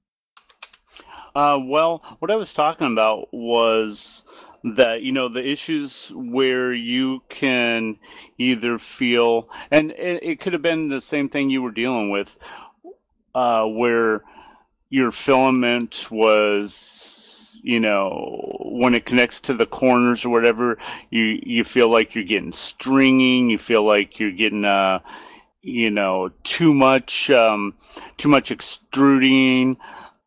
[1.35, 4.25] Uh, well, what I was talking about was
[4.65, 7.97] that you know the issues where you can
[8.39, 12.29] either feel, and it, it could have been the same thing you were dealing with,
[13.35, 14.25] uh, where
[14.91, 20.79] your filament was, you know, when it connects to the corners or whatever,
[21.11, 24.99] you you feel like you're getting stringing, you feel like you're getting uh,
[25.63, 27.75] you know, too much um,
[28.17, 29.77] too much extruding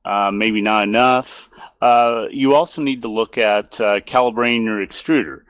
[0.04, 1.50] uh, maybe not enough.
[1.82, 5.42] Uh, you also need to look at uh, calibrating your extruder,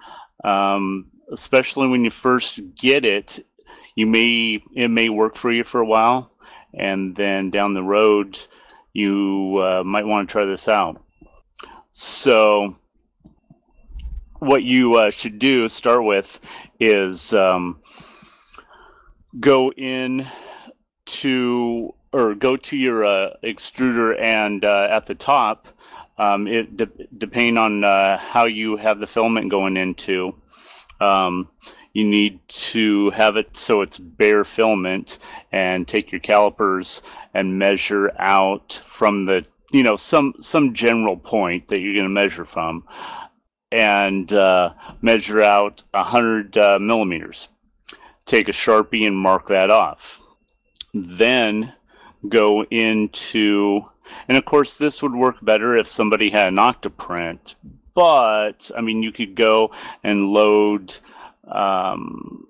[0.44, 3.46] um, especially when you first get it.
[3.96, 6.32] You may it may work for you for a while,
[6.74, 8.40] and then down the road,
[8.94, 11.02] you uh, might want to try this out.
[11.92, 12.78] So,
[14.40, 16.40] what you uh, should do start with
[16.80, 17.81] is um,
[19.40, 20.28] go in
[21.06, 25.68] to or go to your uh, extruder and uh, at the top
[26.18, 30.36] um, it de- depending on uh, how you have the filament going into
[31.00, 31.48] um,
[31.94, 35.18] you need to have it so it's bare filament
[35.52, 37.02] and take your calipers
[37.34, 42.10] and measure out from the you know some some general point that you're going to
[42.10, 42.84] measure from
[43.72, 47.48] and uh, measure out 100 uh, millimeters
[48.32, 50.22] take a sharpie and mark that off
[50.94, 51.74] then
[52.30, 53.82] go into
[54.30, 57.56] and of course this would work better if somebody had an octoprint
[57.94, 59.70] but i mean you could go
[60.06, 60.96] and load
[61.50, 62.48] um,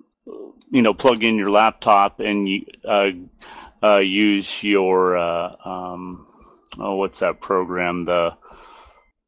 [0.70, 2.48] you know plug in your laptop and
[2.88, 3.10] uh,
[3.82, 6.28] uh, use your uh, um,
[6.78, 8.36] oh what's that program the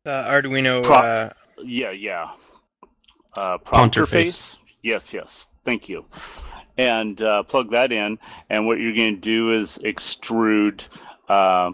[0.05, 0.85] The Arduino.
[0.85, 1.31] Pro- uh,
[1.65, 2.31] yeah yeah
[3.37, 4.07] uh, Pronterface.
[4.07, 4.57] Pronterface.
[4.83, 6.05] yes yes thank you
[6.79, 8.19] and uh, plug that in
[8.51, 10.87] and what you're going to do is extrude
[11.29, 11.71] uh,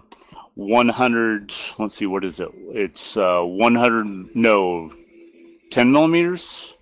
[0.55, 4.93] 100 let's see what is it it's uh, 100 no
[5.71, 6.75] 10 millimeters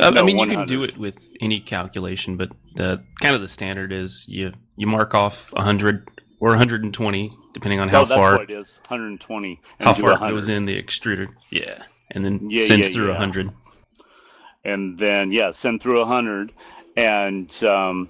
[0.00, 3.40] I, I No, mean, you can do it with any calculation, but the kind of
[3.40, 6.08] the standard is you you mark off 100
[6.40, 10.34] or 120, depending on how far what it is 120 and how far it 100.
[10.34, 11.28] goes in the extruder.
[11.50, 13.18] Yeah, and then Yeah, sends yeah, through yeah.
[13.18, 13.50] 100.
[14.64, 16.52] And then yeah send through a 100
[16.96, 18.08] and um,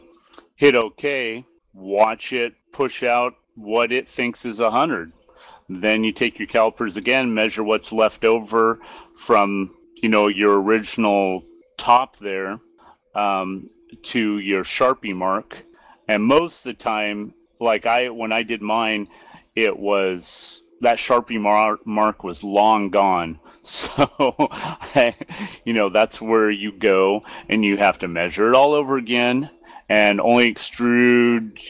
[0.56, 5.12] hit ok watch it push out what it thinks is a 100
[5.68, 8.80] then you take your calipers again measure what's left over
[9.16, 11.42] from you know your original
[11.76, 12.58] top there
[13.14, 13.68] um,
[14.02, 15.64] to your sharpie mark.
[16.08, 19.06] And most of the time like i when i did mine
[19.54, 24.48] it was that sharpie mark, mark was long gone so
[25.64, 29.50] you know that's where you go and you have to measure it all over again
[29.88, 31.60] and only extrude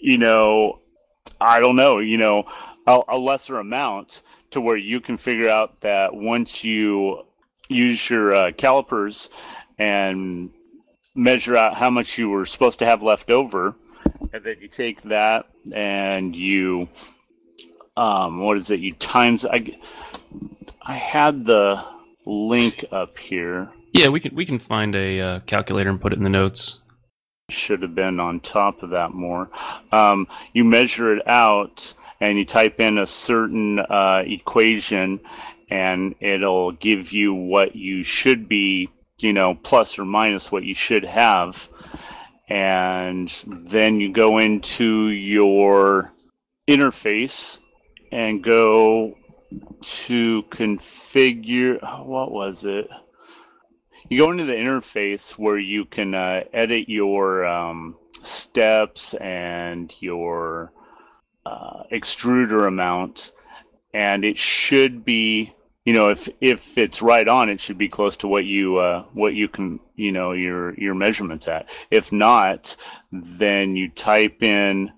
[0.00, 0.80] you know
[1.40, 2.44] i don't know you know
[2.88, 7.22] a, a lesser amount to where you can figure out that once you
[7.68, 9.30] use your uh, calipers
[9.78, 10.50] and
[11.14, 13.74] measure out how much you were supposed to have left over
[14.32, 16.88] and then you take that and you
[17.96, 18.80] um, what is it?
[18.80, 19.64] You times i
[20.86, 21.82] i had the
[22.26, 26.16] link up here Yeah, we can we can find a uh, calculator and put it
[26.18, 26.80] in the notes.
[27.50, 29.50] should have been on top of that more.
[29.92, 35.20] Um, you measure it out and you type in a certain uh, equation,
[35.70, 40.74] and it'll give you what you should be, you know, plus or minus what you
[40.74, 41.68] should have.
[42.48, 46.12] And then you go into your
[46.68, 47.58] interface
[48.10, 49.16] and go
[49.82, 51.80] to configure.
[52.04, 52.88] What was it?
[54.08, 60.72] you go into the interface where you can uh, edit your um, steps and your
[61.46, 63.32] uh, extruder amount,
[63.92, 68.16] and it should be you know if if it's right on it should be close
[68.16, 72.76] to what you uh, what you can you know your your measurements at if not
[73.12, 74.90] then you type in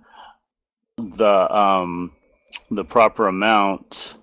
[0.97, 2.13] the um
[2.71, 4.15] the proper amount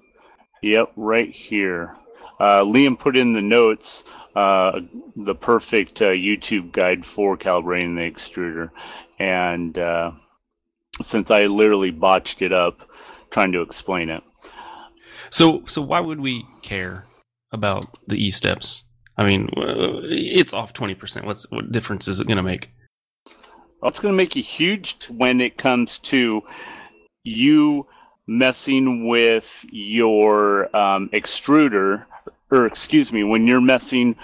[0.64, 1.96] yep right here
[2.40, 4.04] uh, liam put in the notes
[4.36, 4.80] uh,
[5.16, 8.72] the perfect uh, youtube guide for calibrating the extruder
[9.20, 10.12] and uh,
[11.02, 12.80] since i literally botched it up
[13.30, 14.24] trying to explain it
[15.30, 17.06] So, so why would we care
[17.52, 18.84] about the e steps?
[19.18, 21.26] I mean, uh, it's off twenty percent.
[21.26, 22.70] What's what difference is it going to make?
[23.82, 26.42] Well, it's going to make a huge when it comes to
[27.24, 27.88] you
[28.28, 32.06] messing with your um, extruder,
[32.52, 34.16] or excuse me, when you're messing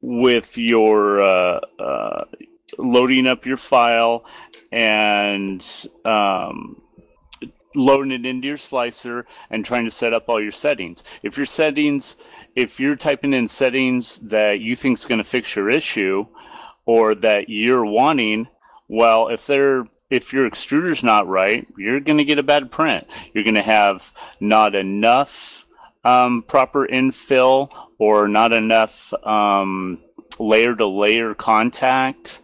[0.00, 2.24] with your uh, uh,
[2.78, 4.24] loading up your file
[4.72, 5.64] and
[6.04, 6.80] um,
[7.74, 11.04] loading it into your slicer and trying to set up all your settings.
[11.22, 12.16] If your settings,
[12.54, 16.26] if you're typing in settings that you think is going to fix your issue
[16.86, 18.48] or that you're wanting,
[18.88, 23.06] well, if they're if your extruder's not right, you're going to get a bad print.
[23.32, 24.02] You're going to have
[24.40, 25.64] not enough
[26.04, 28.92] um, proper infill or not enough
[29.24, 29.98] um,
[30.38, 32.40] layer to layer contact,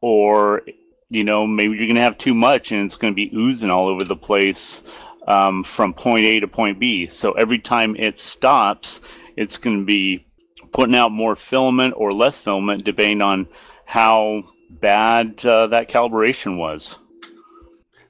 [0.00, 0.62] or
[1.08, 3.70] you know maybe you're going to have too much and it's going to be oozing
[3.70, 4.82] all over the place
[5.28, 7.08] um, from point A to point B.
[7.08, 9.00] So every time it stops,
[9.36, 10.26] it's going to be
[10.72, 13.48] putting out more filament or less filament depending on
[13.86, 16.96] how bad uh, that calibration was.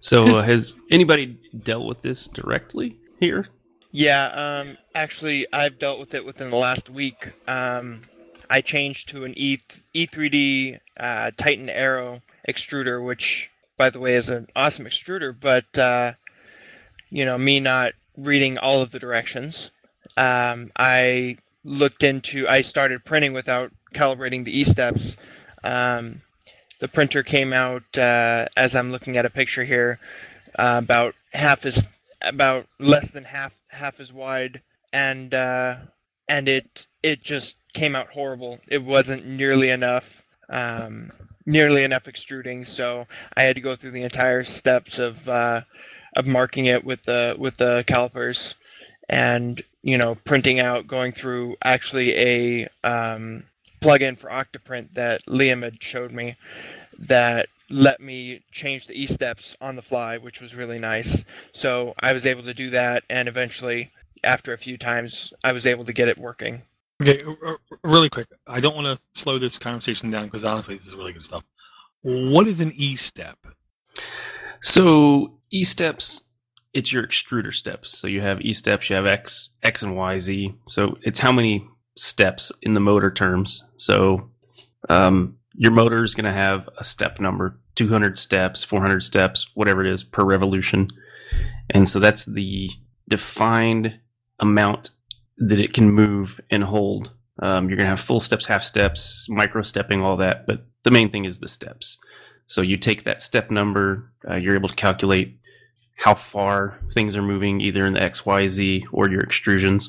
[0.00, 3.48] So, uh, has anybody dealt with this directly here?
[3.90, 7.32] Yeah, um, actually, I've dealt with it within the last week.
[7.48, 8.02] Um,
[8.50, 9.58] I changed to an E
[9.94, 15.34] E3D uh, Titan Aero extruder, which, by the way, is an awesome extruder.
[15.38, 16.12] But uh,
[17.10, 19.70] you know, me not reading all of the directions,
[20.16, 22.46] um, I looked into.
[22.48, 25.16] I started printing without calibrating the E steps.
[25.64, 26.22] Um,
[26.78, 29.98] the printer came out uh, as I'm looking at a picture here,
[30.58, 31.82] uh, about half as
[32.22, 34.62] about less than half half as wide,
[34.92, 35.76] and uh,
[36.28, 38.58] and it it just came out horrible.
[38.68, 40.22] It wasn't nearly enough.
[40.48, 41.12] Um,
[41.46, 45.62] nearly enough extruding, so I had to go through the entire steps of uh,
[46.14, 48.54] of marking it with the with the calipers,
[49.08, 53.44] and you know printing out, going through actually a um,
[53.80, 56.36] plugin for Octoprint that Liam had showed me
[56.98, 61.24] that let me change the e steps on the fly, which was really nice.
[61.52, 63.90] So I was able to do that, and eventually,
[64.24, 66.62] after a few times, I was able to get it working.
[67.00, 68.28] Okay, r- r- really quick.
[68.46, 71.44] I don't want to slow this conversation down because honestly, this is really good stuff.
[72.02, 73.38] What is an E step?
[74.62, 76.22] So, e steps,
[76.72, 77.96] it's your extruder steps.
[77.98, 80.54] So you have e steps, you have x, x and y, z.
[80.68, 83.64] So it's how many steps in the motor terms.
[83.76, 84.30] So
[84.88, 89.84] um, your motor is going to have a step number 200 steps 400 steps whatever
[89.84, 90.88] it is per revolution.
[91.70, 92.70] And so that's the
[93.08, 93.98] defined
[94.38, 94.90] amount
[95.38, 97.12] that it can move and hold.
[97.40, 100.90] Um, you're going to have full steps half steps micro stepping all that but the
[100.90, 101.98] main thing is the steps.
[102.46, 105.38] So you take that step number uh, you're able to calculate
[105.96, 109.88] how far things are moving either in the xyz or your extrusions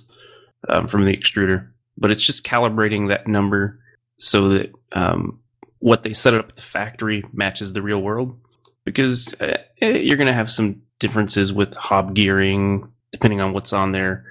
[0.67, 3.79] um, from the extruder but it's just calibrating that number
[4.17, 5.39] so that um,
[5.79, 8.39] what they set up at the factory matches the real world.
[8.85, 13.91] Because uh, you're going to have some differences with hob gearing depending on what's on
[13.91, 14.25] there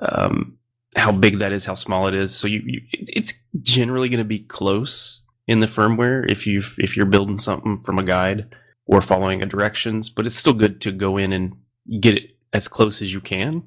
[0.00, 0.58] um,
[0.96, 2.34] how big that is how small it is.
[2.34, 6.96] So you, you it's generally going to be close in the firmware if you if
[6.96, 8.54] you're building something from a guide
[8.86, 11.54] or following a directions but it's still good to go in and
[12.00, 13.64] get it as close as you can.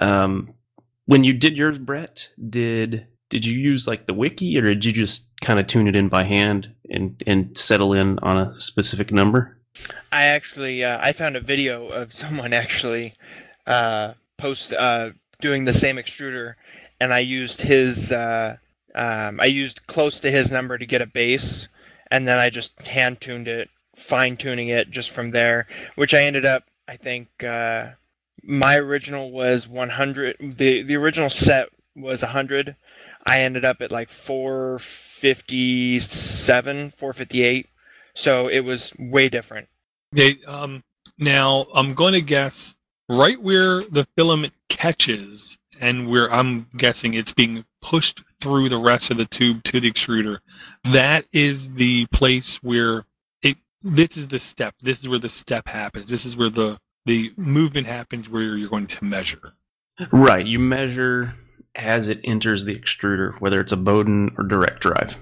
[0.00, 0.54] Um,
[1.06, 4.92] when you did yours brett did did you use like the wiki or did you
[4.92, 9.12] just kind of tune it in by hand and and settle in on a specific
[9.12, 9.58] number?
[10.12, 13.14] I actually uh, I found a video of someone actually
[13.66, 16.54] uh, post uh, doing the same extruder,
[17.00, 18.56] and I used his uh,
[18.94, 21.68] um, I used close to his number to get a base,
[22.10, 26.22] and then I just hand tuned it, fine tuning it just from there, which I
[26.22, 27.90] ended up I think uh,
[28.46, 30.36] my original was 100.
[30.56, 32.74] the The original set was 100.
[33.26, 37.66] I ended up at like 457, 458.
[38.14, 39.66] So it was way different.
[40.14, 40.84] Okay, um,
[41.18, 42.76] now I'm going to guess
[43.08, 49.10] right where the filament catches and where I'm guessing it's being pushed through the rest
[49.10, 50.38] of the tube to the extruder,
[50.84, 53.04] that is the place where
[53.42, 53.56] it.
[53.82, 54.76] This is the step.
[54.80, 56.08] This is where the step happens.
[56.10, 59.54] This is where the the movement happens where you're going to measure.
[60.12, 60.44] Right.
[60.44, 61.34] You measure
[61.74, 65.18] as it enters the extruder, whether it's a Bowden or direct drive.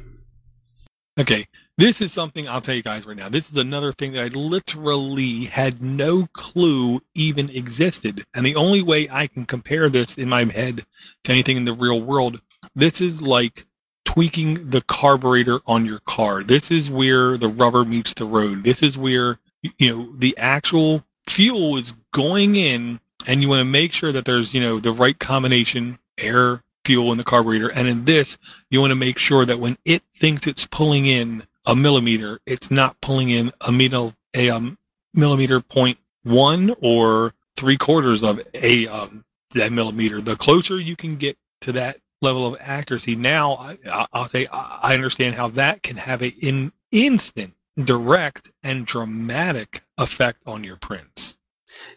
[1.19, 1.47] Okay,
[1.79, 3.29] this is something I'll tell you guys right now.
[3.29, 8.25] This is another thing that I literally had no clue even existed.
[8.35, 10.87] And the only way I can compare this in my head
[11.25, 12.41] to anything in the real world,
[12.75, 13.67] this is like
[14.05, 16.43] tweaking the carburetor on your car.
[16.43, 18.65] This is where the rubber meets the road.
[18.65, 19.39] This is where,
[19.79, 24.25] you know, the actual fuel is going in and you want to make sure that
[24.25, 27.69] there's, you know, the right combination, air, fuel in the carburetor.
[27.69, 28.37] And in this,
[28.71, 32.71] you want to make sure that when it thinks it's pulling in a millimeter, it's
[32.71, 34.79] not pulling in a, middle, a um,
[35.15, 40.21] millimeter point one or three quarters of a um, that millimeter.
[40.21, 44.95] The closer you can get to that level of accuracy, now I, I'll say I
[44.95, 51.37] understand how that can have an in instant, direct, and dramatic effect on your prints.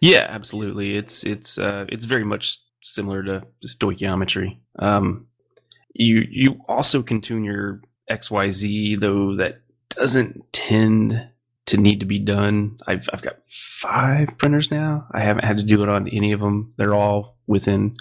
[0.01, 0.95] Yeah, absolutely.
[0.95, 4.57] It's it's uh, it's very much similar to stoichiometry.
[4.79, 5.27] Um,
[5.93, 11.29] you you also can tune your XYZ though that doesn't tend
[11.65, 12.79] to need to be done.
[12.87, 15.05] I've I've got five printers now.
[15.11, 16.73] I haven't had to do it on any of them.
[16.77, 17.97] They're all within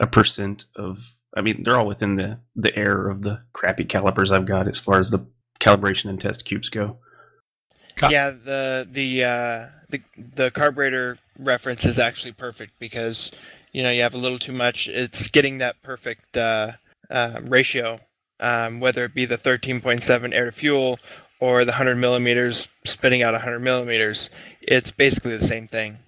[0.00, 1.12] a percent of.
[1.36, 4.78] I mean, they're all within the the error of the crappy calipers I've got as
[4.78, 5.26] far as the
[5.60, 6.98] calibration and test cubes go.
[8.02, 10.00] Yeah, the the uh, the
[10.34, 13.30] the carburetor reference is actually perfect because
[13.72, 14.88] you know you have a little too much.
[14.88, 16.72] It's getting that perfect uh,
[17.10, 17.98] uh, ratio,
[18.40, 20.98] um, whether it be the 13.7 air to fuel
[21.40, 24.30] or the 100 millimeters spitting out 100 millimeters.
[24.62, 25.98] It's basically the same thing.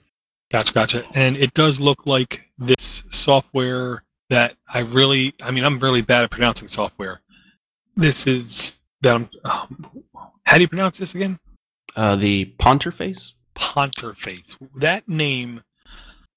[0.50, 1.04] Gotcha, gotcha.
[1.12, 6.24] And it does look like this software that I really, I mean, I'm really bad
[6.24, 7.20] at pronouncing software.
[7.96, 8.72] This is,
[9.06, 11.38] um, how do you pronounce this again?
[11.96, 13.34] Uh, the Ponterface?
[13.54, 14.56] Ponterface.
[14.76, 15.62] That name.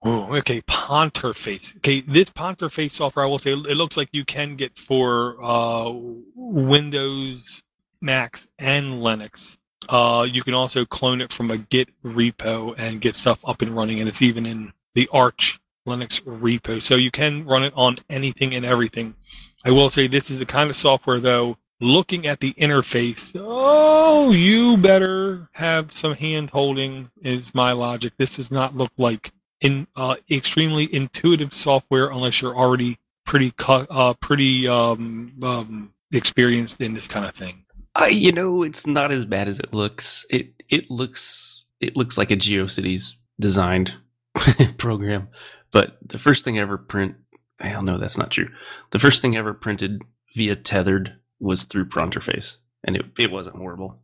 [0.03, 1.77] Oh, okay, Ponterface.
[1.77, 5.91] Okay, this Ponterface software, I will say, it looks like you can get for uh,
[6.35, 7.61] Windows,
[8.01, 9.57] Macs, and Linux.
[9.89, 13.75] Uh, you can also clone it from a Git repo and get stuff up and
[13.75, 16.81] running, and it's even in the Arch Linux repo.
[16.81, 19.15] So you can run it on anything and everything.
[19.63, 24.31] I will say this is the kind of software, though, looking at the interface, oh,
[24.31, 28.13] you better have some hand holding, is my logic.
[28.17, 34.13] This does not look like in uh, extremely intuitive software unless you're already pretty uh,
[34.15, 37.65] pretty um, um, experienced in this kind of thing.
[37.95, 40.25] I, you know, it's not as bad as it looks.
[40.29, 43.95] It it looks it looks like a GeoCities designed
[44.77, 45.27] program.
[45.71, 47.15] But the first thing I ever print,
[47.59, 48.49] hell no, that's not true.
[48.91, 50.01] The first thing I ever printed
[50.35, 53.99] via tethered was through Pronterface, and it it wasn't horrible.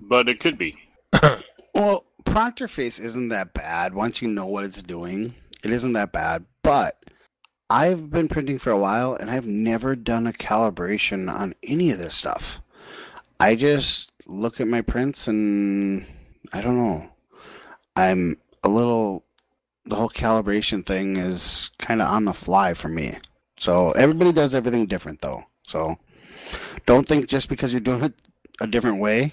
[0.00, 0.76] But it could be.
[1.74, 5.34] well, Pronterface isn't that bad once you know what it's doing.
[5.62, 6.98] It isn't that bad, but
[7.70, 11.98] I've been printing for a while and I've never done a calibration on any of
[11.98, 12.60] this stuff.
[13.40, 16.06] I just look at my prints and
[16.52, 17.10] I don't know.
[17.96, 19.24] I'm a little
[19.86, 23.18] the whole calibration thing is kind of on the fly for me.
[23.56, 25.44] So everybody does everything different though.
[25.66, 25.96] So
[26.86, 28.14] don't think just because you're doing it
[28.60, 29.32] a different way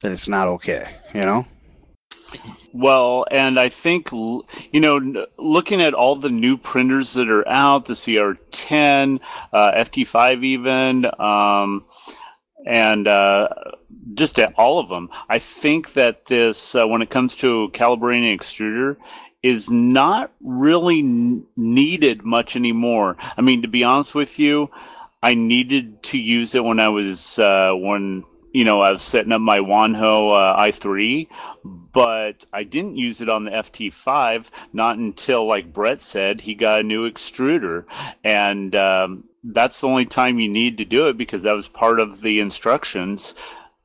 [0.00, 1.46] that it's not okay, you know?
[2.72, 7.86] Well, and I think, you know, looking at all the new printers that are out,
[7.86, 9.20] the CR10,
[9.52, 11.84] uh, FT5 even, um,
[12.64, 13.48] and uh,
[14.14, 18.32] just at all of them, I think that this, uh, when it comes to calibrating
[18.32, 18.96] extruder,
[19.42, 21.02] is not really
[21.56, 23.16] needed much anymore.
[23.36, 24.70] I mean, to be honest with you,
[25.22, 29.32] I needed to use it when I was uh, when you know I was setting
[29.32, 31.28] up my Wanhao uh, i3,
[31.64, 36.80] but I didn't use it on the FT5 not until like Brett said he got
[36.80, 37.84] a new extruder,
[38.24, 42.00] and um, that's the only time you need to do it because that was part
[42.00, 43.34] of the instructions.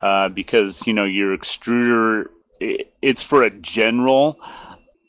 [0.01, 2.27] Uh, because you know your extruder,
[2.59, 4.37] it, it's for a general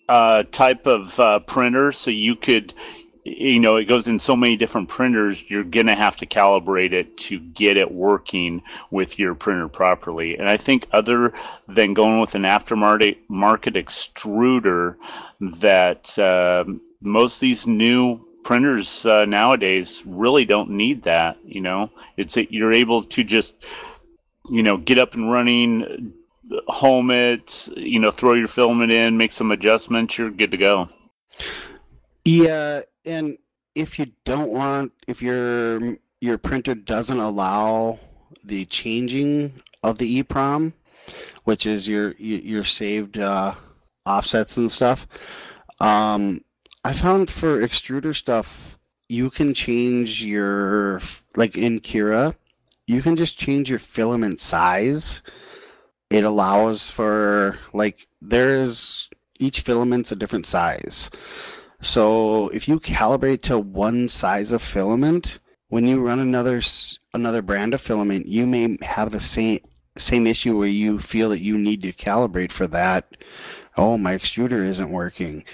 [0.08, 2.72] uh, type of uh, printer, so you could
[3.26, 6.92] you know it goes in so many different printers you're going to have to calibrate
[6.92, 10.36] it to get it working with your printer properly.
[10.36, 11.32] And i think other
[11.68, 14.96] than going with an aftermarket market extruder
[15.40, 16.64] that uh,
[17.00, 21.90] most of these new printers uh, nowadays really don't need that you know?
[22.16, 23.54] It's you're able to just
[24.48, 26.14] you know get up and running
[26.68, 30.88] home it you know throw your filament in make some adjustments you're good to go.
[32.24, 33.38] Yeah, and
[33.74, 37.98] if you don't want, if your your printer doesn't allow
[38.42, 40.72] the changing of the EEPROM,
[41.44, 43.54] which is your your saved uh,
[44.04, 45.06] offsets and stuff,
[45.80, 46.40] um,
[46.84, 48.78] I found for extruder stuff,
[49.08, 51.00] you can change your
[51.36, 52.34] like in Cura,
[52.86, 55.22] you can just change your filament size.
[56.08, 61.10] It allows for like there's each filament's a different size.
[61.80, 66.62] So if you calibrate to one size of filament, when you run another
[67.12, 69.60] another brand of filament, you may have the same
[69.98, 73.16] same issue where you feel that you need to calibrate for that.
[73.76, 75.44] Oh, my extruder isn't working.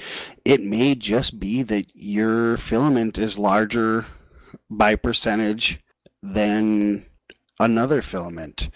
[0.44, 4.06] It may just be that your filament is larger
[4.70, 5.80] by percentage
[6.22, 7.06] than
[7.58, 8.68] another filament.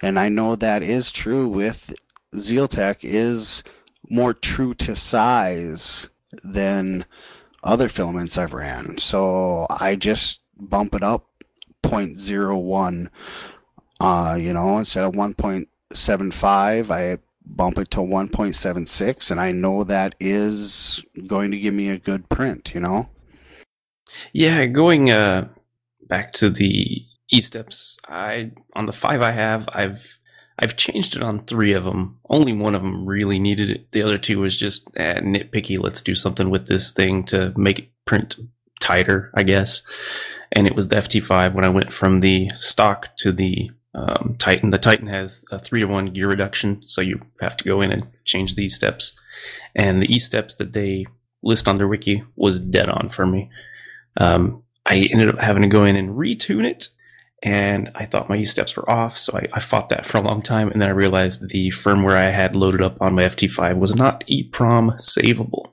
[0.00, 1.94] And I know that is true with
[2.34, 3.64] Zyltech is
[4.08, 6.10] more true to size
[6.42, 7.04] than
[7.62, 8.98] other filaments I've ran.
[8.98, 11.28] So I just bump it up
[11.82, 13.08] 0.01.
[13.98, 20.14] Uh, you know, instead of 1.75, I bump it to 1.76 and I know that
[20.18, 23.08] is going to give me a good print, you know.
[24.32, 25.48] Yeah, going uh,
[26.08, 30.18] back to the e steps, I on the five I have, I've
[30.58, 32.18] I've changed it on three of them.
[32.30, 33.92] Only one of them really needed it.
[33.92, 35.78] The other two was just eh, nitpicky.
[35.78, 38.36] Let's do something with this thing to make it print
[38.80, 39.82] tighter, I guess.
[40.52, 44.70] And it was the FT5 when I went from the stock to the um, Titan.
[44.70, 47.92] The Titan has a three to one gear reduction, so you have to go in
[47.92, 49.18] and change these steps.
[49.74, 51.06] And the e steps that they
[51.42, 53.50] list on their wiki was dead on for me.
[54.18, 56.88] Um, I ended up having to go in and retune it,
[57.46, 60.42] and I thought my steps were off, so I, I fought that for a long
[60.42, 63.94] time, and then I realized the firmware I had loaded up on my FT5 was
[63.94, 65.70] not EEPROM savable,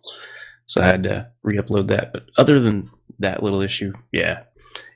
[0.67, 2.13] so I had to re-upload that.
[2.13, 4.43] But other than that little issue, yeah,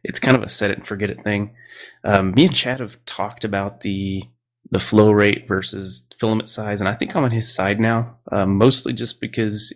[0.04, 1.56] it's kind of a set it and forget it thing.
[2.04, 4.24] Um, me and Chad have talked about the
[4.70, 8.56] the flow rate versus filament size, and I think I'm on his side now, um,
[8.56, 9.74] mostly just because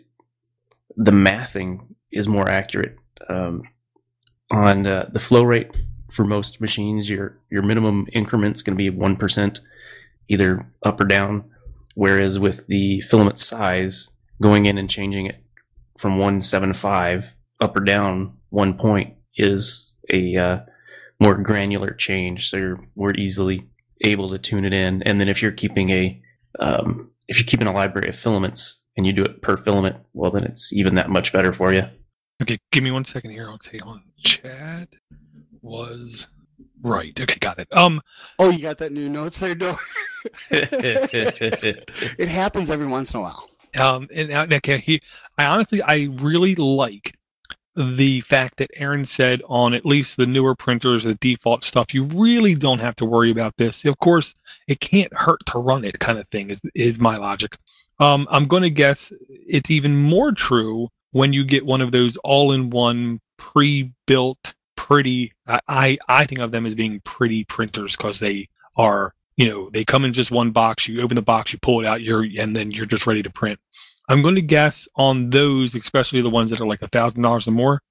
[0.96, 1.80] the mathing
[2.12, 3.64] is more accurate um,
[4.52, 5.72] on uh, the flow rate
[6.12, 7.10] for most machines.
[7.10, 9.60] Your your minimum increment's going to be one percent,
[10.28, 11.46] either up or down.
[11.96, 14.10] Whereas with the filament size,
[14.42, 15.44] going in and changing it
[15.98, 17.26] from one seven five
[17.62, 20.60] up or down one point is a uh,
[21.24, 22.50] more granular change.
[22.50, 23.68] So you're more easily
[24.02, 25.04] able to tune it in.
[25.04, 26.22] And then if you're keeping a
[26.60, 30.32] um, if you're keeping a library of filaments and you do it per filament, well
[30.32, 31.84] then it's even that much better for you.
[32.42, 33.50] Okay, give me one second here.
[33.50, 34.02] I'll take on.
[34.24, 34.88] Chad
[35.62, 36.28] was
[36.82, 37.18] right.
[37.20, 37.68] Okay, got it.
[37.76, 38.02] Um,
[38.40, 39.78] Oh, you got that new notes there, Door?
[40.52, 43.48] it happens every once in a while.
[43.80, 45.02] um, and now, okay, he,
[45.38, 47.18] I honestly, I really like
[47.76, 52.04] the fact that Aaron said on at least the newer printers, the default stuff, you
[52.04, 53.86] really don't have to worry about this.
[53.86, 54.36] Of course,
[54.68, 56.50] it can't hurt to run it, kind of thing.
[56.50, 57.58] Is is my logic.
[58.00, 62.18] Um, I'm going to guess it's even more true when you get one of those
[62.18, 64.54] all-in-one pre-built,
[64.92, 65.32] pretty.
[65.48, 69.14] I I, think of them as being pretty printers because they are.
[69.38, 70.88] You know, they come in just one box.
[70.88, 73.30] You open the box, you pull it out, you're, and then you're just ready to
[73.30, 73.60] print.
[74.10, 77.48] I'm going to guess on those, especially the ones that are like a thousand dollars
[77.48, 77.82] or more.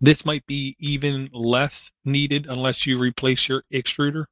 [0.00, 4.24] This might be even less needed unless you replace your extruder.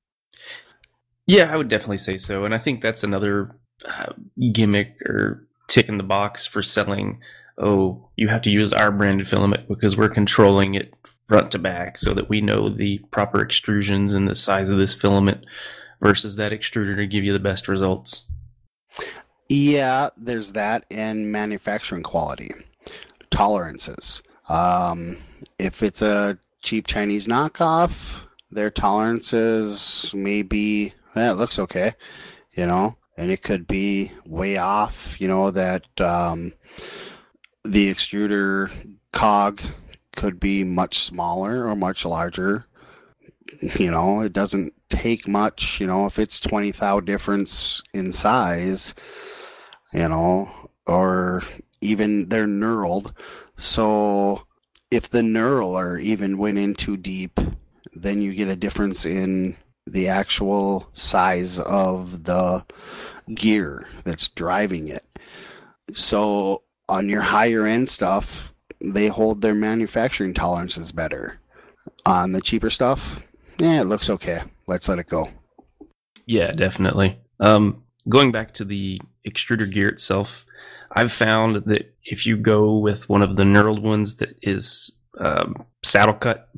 [1.27, 3.55] Yeah, I would definitely say so, and I think that's another
[3.85, 4.15] uh,
[4.53, 7.21] gimmick or tick in the box for selling.
[7.59, 10.95] Oh, you have to use our branded filament because we're controlling it
[11.29, 14.95] front to back, so that we know the proper extrusions and the size of this
[14.95, 15.45] filament
[16.01, 18.31] versus that extruder to give you the best results.
[19.49, 22.53] Yeah, there's that and manufacturing quality
[23.31, 24.23] tolerances.
[24.49, 25.19] Um,
[25.59, 31.93] if it's a cheap Chinese knockoff, their tolerances may be, eh, it looks okay,
[32.53, 36.53] you know, and it could be way off, you know, that um,
[37.65, 38.71] the extruder
[39.13, 39.61] cog
[40.19, 42.67] could be much smaller or much larger.
[43.79, 48.97] You know, it doesn't take much, you know, if it's 20 thou difference in size,
[49.93, 50.51] you know,
[50.89, 51.45] or
[51.81, 53.13] even they're knurled.
[53.57, 54.43] So
[54.91, 57.39] if the knurler even went in too deep,
[57.93, 59.57] then you get a difference in
[59.87, 62.67] the actual size of the
[63.33, 65.07] gear that's driving it.
[65.95, 71.41] So on your higher end stuff, they hold their manufacturing tolerances better.
[72.07, 73.23] On the cheaper stuff,
[73.59, 74.43] yeah, it looks okay.
[74.67, 75.31] Let's let it go.
[76.27, 77.19] Yeah, definitely.
[77.41, 80.45] Um, going back to the extruder gear itself,
[80.93, 85.65] I've found that if you go with one of the knurled ones that is um,
[85.83, 86.49] saddle cut,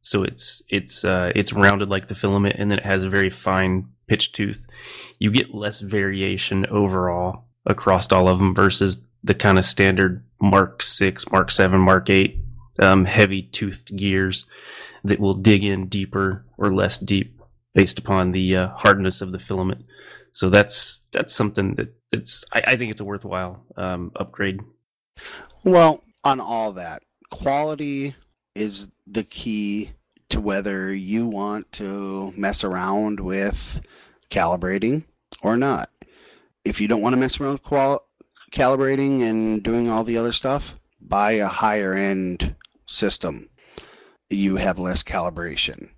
[0.00, 3.30] so it's it's uh, it's rounded like the filament, and then it has a very
[3.30, 4.66] fine pitch tooth.
[5.18, 10.82] You get less variation overall across all of them versus the kind of standard Mark
[10.82, 12.40] Six, Mark Seven, Mark Eight
[12.78, 14.46] um, heavy toothed gears
[15.04, 17.40] that will dig in deeper or less deep
[17.74, 19.84] based upon the uh, hardness of the filament.
[20.32, 24.60] So that's that's something that it's I, I think it's a worthwhile um, upgrade.
[25.64, 28.14] Well, on all that, quality
[28.54, 29.90] is the key
[30.30, 33.80] to whether you want to mess around with
[34.30, 35.04] calibrating
[35.42, 35.90] or not.
[36.64, 38.07] If you don't want to mess around with qual-
[38.50, 42.54] calibrating and doing all the other stuff, buy a higher end
[42.86, 43.48] system.
[44.30, 45.90] You have less calibration.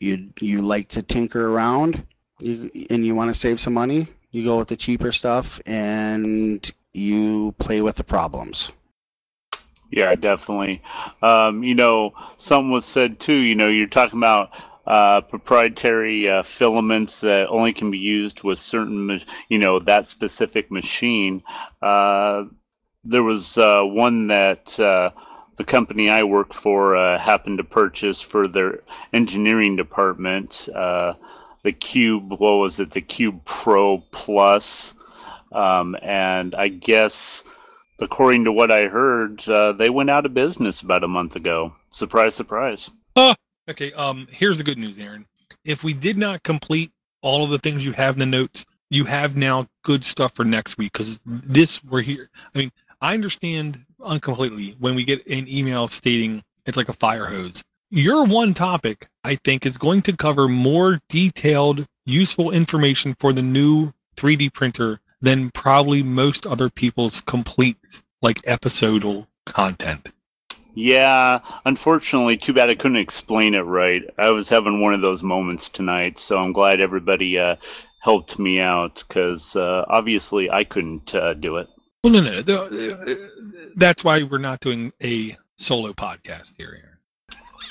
[0.00, 2.06] You you like to tinker around,
[2.38, 4.08] you, and you want to save some money.
[4.30, 8.70] You go with the cheaper stuff, and you play with the problems.
[9.90, 10.82] Yeah, definitely.
[11.22, 13.36] Um, you know, something was said too.
[13.36, 14.50] You know, you're talking about
[14.88, 19.20] uh, proprietary uh, filaments that only can be used with certain,
[19.50, 21.42] you know, that specific machine.
[21.82, 22.44] Uh,
[23.04, 25.10] there was uh, one that uh,
[25.58, 28.80] the company I worked for uh, happened to purchase for their
[29.12, 30.68] engineering department.
[30.72, 32.90] the Cube, what was it?
[32.90, 34.94] The Cube Pro Plus,
[35.52, 37.44] um, and I guess
[38.00, 41.74] according to what I heard, uh, they went out of business about a month ago.
[41.90, 42.90] Surprise, surprise.
[43.16, 43.34] Ah,
[43.68, 43.92] okay.
[43.92, 45.26] Um, here's the good news, Aaron.
[45.64, 46.92] If we did not complete
[47.22, 50.44] all of the things you have in the notes, you have now good stuff for
[50.44, 52.30] next week because this we're here.
[52.54, 57.26] I mean, I understand uncompletely when we get an email stating it's like a fire
[57.26, 57.64] hose.
[57.90, 63.40] Your one topic, I think, is going to cover more detailed, useful information for the
[63.40, 67.78] new 3D printer than probably most other people's complete
[68.20, 70.12] like episodal content.
[70.80, 74.02] Yeah, unfortunately, too bad I couldn't explain it right.
[74.16, 77.56] I was having one of those moments tonight, so I'm glad everybody uh,
[78.00, 81.66] helped me out because uh, obviously I couldn't uh, do it.
[82.04, 83.28] Well, no, no, no,
[83.74, 87.00] that's why we're not doing a solo podcast here.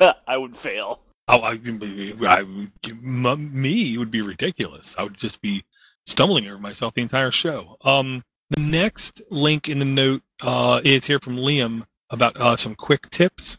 [0.28, 1.00] I would fail.
[1.30, 4.96] Oh, I, I, I, me would be ridiculous.
[4.98, 5.64] I would just be
[6.06, 7.78] stumbling over myself the entire show.
[7.86, 12.76] Um, the next link in the note uh, is here from Liam about uh, some
[12.76, 13.58] quick tips.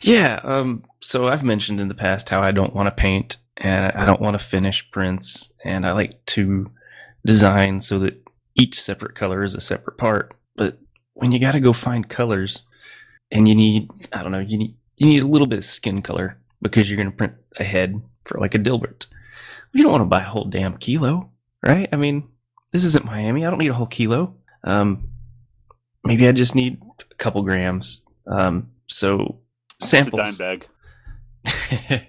[0.00, 0.40] Yeah.
[0.42, 4.04] Um, so I've mentioned in the past how I don't want to paint and I
[4.04, 6.70] don't want to finish prints, and I like to
[7.26, 8.16] design so that
[8.54, 10.32] each separate color is a separate part.
[10.54, 10.78] But
[11.14, 12.62] when you got to go find colors,
[13.32, 16.02] and you need, I don't know, you need you need a little bit of skin
[16.02, 19.06] color because you're going to print a head for like a Dilbert.
[19.72, 21.32] You don't want to buy a whole damn kilo
[21.62, 21.88] right?
[21.92, 22.28] I mean,
[22.72, 23.44] this isn't Miami.
[23.44, 24.36] I don't need a whole kilo.
[24.64, 25.08] Um,
[26.04, 26.80] maybe I just need
[27.18, 28.02] couple grams.
[28.26, 29.38] Um, so
[29.80, 30.20] samples.
[30.28, 30.58] It's a dime
[31.44, 32.08] bag.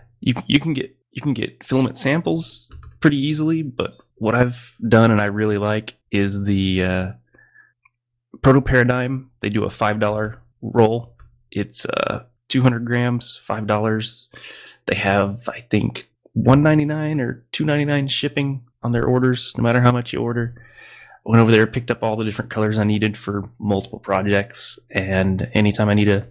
[0.20, 5.10] you you can get you can get filament samples pretty easily, but what I've done
[5.10, 7.12] and I really like is the uh,
[8.42, 9.30] Proto Paradigm.
[9.40, 11.14] They do a five dollar roll.
[11.50, 14.28] It's uh, 200 grams, five dollars.
[14.86, 20.12] They have I think 199 or 299 shipping on their orders, no matter how much
[20.12, 20.54] you order.
[21.24, 25.48] Went over there, picked up all the different colors I needed for multiple projects, and
[25.54, 26.26] anytime I need a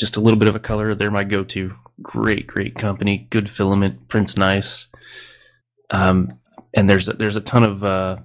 [0.00, 1.74] just a little bit of a color, they're my go-to.
[2.00, 4.88] Great, great company, good filament, prints nice.
[5.90, 6.38] Um,
[6.72, 8.16] and there's a, there's a ton of uh,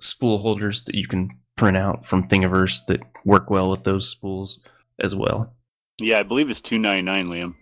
[0.00, 4.58] spool holders that you can print out from Thingiverse that work well with those spools
[4.98, 5.54] as well.
[5.98, 7.54] Yeah, I believe it's two ninety nine, Liam.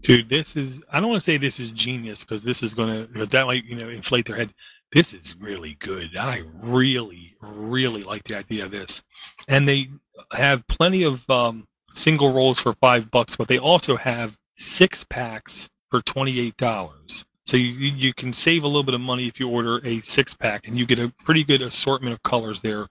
[0.00, 2.88] Dude, this is, I don't want to say this is genius because this is going
[2.88, 4.52] to, because that might, you know, inflate their head.
[4.94, 6.16] This is really good.
[6.16, 9.02] I really, really like the idea of this.
[9.48, 9.88] And they
[10.30, 15.68] have plenty of um, single rolls for five bucks, but they also have six packs
[15.90, 17.24] for $28.
[17.44, 20.32] So you, you can save a little bit of money if you order a six
[20.32, 22.86] pack and you get a pretty good assortment of colors there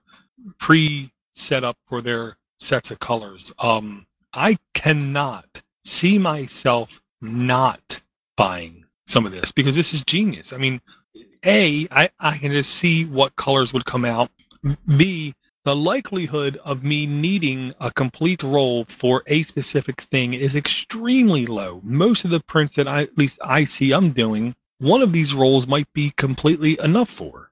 [0.60, 3.50] pre set up for their sets of colors.
[3.58, 8.02] Um, I cannot see myself not
[8.36, 10.52] buying some of this because this is genius.
[10.52, 10.82] I mean,
[11.44, 14.30] A, I, I can just see what colors would come out.
[14.96, 15.34] B,
[15.64, 21.80] the likelihood of me needing a complete roll for a specific thing is extremely low.
[21.82, 25.34] Most of the prints that I at least I see I'm doing, one of these
[25.34, 27.50] rolls might be completely enough for.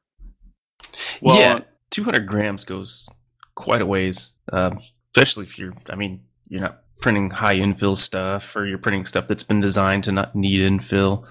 [1.21, 3.09] Well, yeah, 200 grams goes
[3.55, 4.81] quite a ways, um,
[5.15, 5.75] especially if you're.
[5.89, 10.05] I mean, you're not printing high infill stuff or you're printing stuff that's been designed
[10.05, 11.25] to not need infill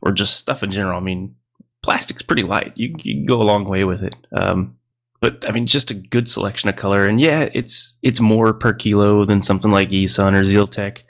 [0.00, 0.96] or just stuff in general.
[0.96, 1.34] I mean,
[1.82, 2.72] plastic's pretty light.
[2.76, 4.16] You, you can go a long way with it.
[4.32, 4.76] Um,
[5.20, 7.06] but I mean, just a good selection of color.
[7.06, 11.02] And yeah, it's it's more per kilo than something like eSun or Zyltech,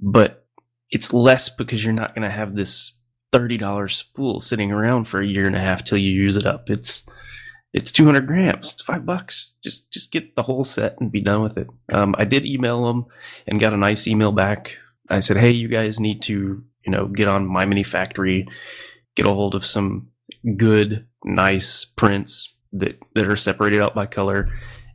[0.00, 0.46] but
[0.90, 3.00] it's less because you're not going to have this
[3.32, 6.46] thirty dollars spool sitting around for a year and a half till you use it
[6.46, 6.70] up.
[6.70, 7.08] It's
[7.72, 8.72] it's 200 grams.
[8.72, 9.52] It's five bucks.
[9.62, 11.68] Just just get the whole set and be done with it.
[11.92, 13.06] Um, I did email them
[13.46, 14.76] and got a nice email back.
[15.08, 18.46] I said, hey, you guys need to you know get on MyMiniFactory,
[19.16, 20.08] get a hold of some
[20.56, 24.48] good, nice prints that that are separated out by color,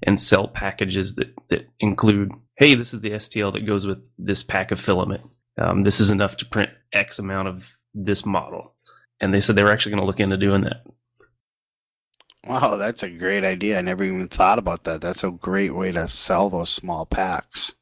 [0.04, 4.44] and sell packages that that include, hey, this is the STL that goes with this
[4.44, 5.22] pack of filament.
[5.58, 8.74] Um, this is enough to print X amount of this model.
[9.22, 10.86] And they said they were actually going to look into doing that.
[12.46, 13.80] Wow, that's a great idea.
[13.80, 15.02] I never even thought about that.
[15.02, 17.74] That's a great way to sell those small packs.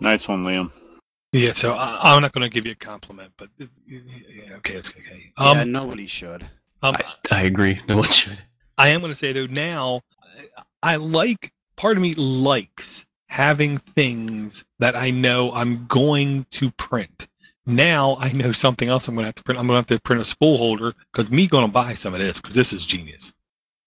[0.00, 0.72] Nice one, Liam.
[1.32, 3.48] Yeah, so I, I'm not going to give you a compliment, but
[3.86, 4.00] yeah,
[4.56, 5.32] okay, it's okay.
[5.38, 6.42] Um, yeah, nobody should.
[6.82, 6.94] um,
[7.30, 7.80] I, I agree.
[7.88, 8.42] No one should.
[8.76, 10.02] I am going to say though now,
[10.82, 17.28] I like part of me likes having things that I know I'm going to print.
[17.64, 19.58] Now I know something else I'm going to have to print.
[19.58, 22.12] I'm going to have to print a spool holder because me going to buy some
[22.12, 23.32] of this because this is genius.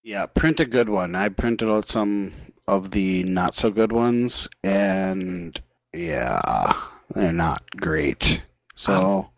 [0.02, 1.14] Yeah, print a good one.
[1.14, 2.32] I printed out some
[2.66, 5.60] of the not so good ones, and
[5.92, 6.72] yeah,
[7.14, 8.42] they're not great.
[8.74, 9.30] So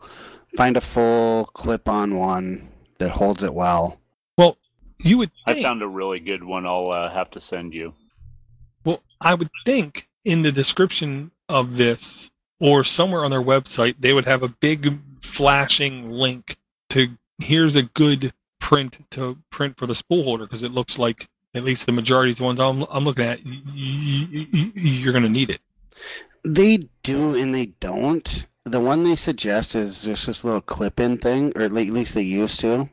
[0.57, 4.01] find a full clip on one that holds it well.
[4.37, 4.57] Well,
[4.99, 6.67] you would I found a really good one.
[6.67, 7.95] I'll uh, have to send you.
[8.85, 14.13] well, I would think in the description of this or somewhere on their website they
[14.13, 16.57] would have a big flashing link
[16.91, 21.29] to here's a good print to print for the spool holder because it looks like
[21.55, 25.13] at least the majority of the ones I'm, I'm looking at, y- y- y- you're
[25.13, 25.61] going to need it.
[26.45, 28.47] They do and they don't.
[28.65, 32.61] The one they suggest is just this little clip-in thing, or at least they used
[32.61, 32.89] to,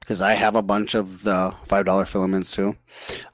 [0.00, 2.76] because I have a bunch of the five dollar filaments too,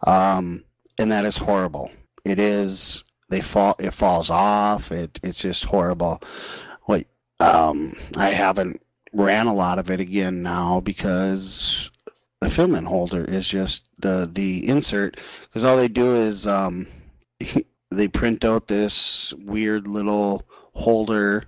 [0.06, 0.64] um,
[0.98, 1.90] and that is horrible.
[2.24, 3.04] It is.
[3.28, 3.76] They fall.
[3.78, 4.92] It falls off.
[4.92, 5.18] It.
[5.22, 6.22] It's just horrible.
[6.82, 7.06] What?
[7.40, 11.90] Um, I haven't ran a lot of it again now because
[12.40, 16.86] the filament holder is just the the insert because all they do is um
[17.90, 20.42] they print out this weird little
[20.74, 21.44] holder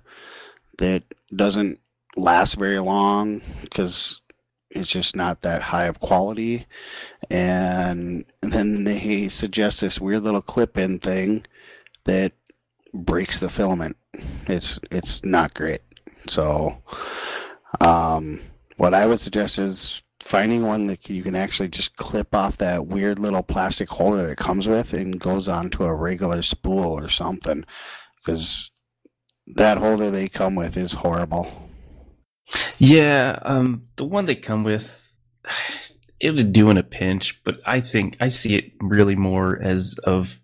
[0.77, 1.03] that
[1.35, 1.79] doesn't
[2.15, 4.21] last very long because
[4.69, 6.65] it's just not that high of quality.
[7.29, 11.45] And then they suggest this weird little clip-in thing
[12.05, 12.33] that
[12.93, 13.97] breaks the filament.
[14.47, 15.81] It's it's not great.
[16.27, 16.81] So
[17.81, 18.41] um
[18.77, 22.87] what i would suggest is finding one that you can actually just clip off that
[22.87, 27.07] weird little plastic holder that it comes with and goes onto a regular spool or
[27.09, 27.65] something
[28.17, 28.71] because
[29.47, 31.51] that holder they come with is horrible
[32.79, 35.11] Yeah, um, the one they come with,
[36.19, 39.97] it would do in a pinch, but I think I see it really more as
[40.03, 40.39] of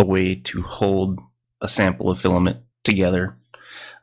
[0.00, 1.20] a way to hold
[1.60, 3.36] a sample of filament together.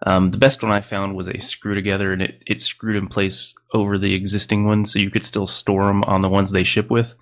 [0.05, 3.07] Um, the best one I found was a screw together, and it, it screwed in
[3.07, 6.63] place over the existing one, so you could still store them on the ones they
[6.63, 7.15] ship with.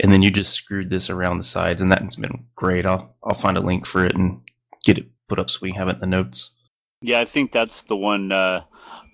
[0.00, 2.86] And then you just screwed this around the sides, and that's been great.
[2.86, 4.40] I'll I'll find a link for it and
[4.84, 6.52] get it put up so we have it in the notes.
[7.00, 8.62] Yeah, I think that's the one uh,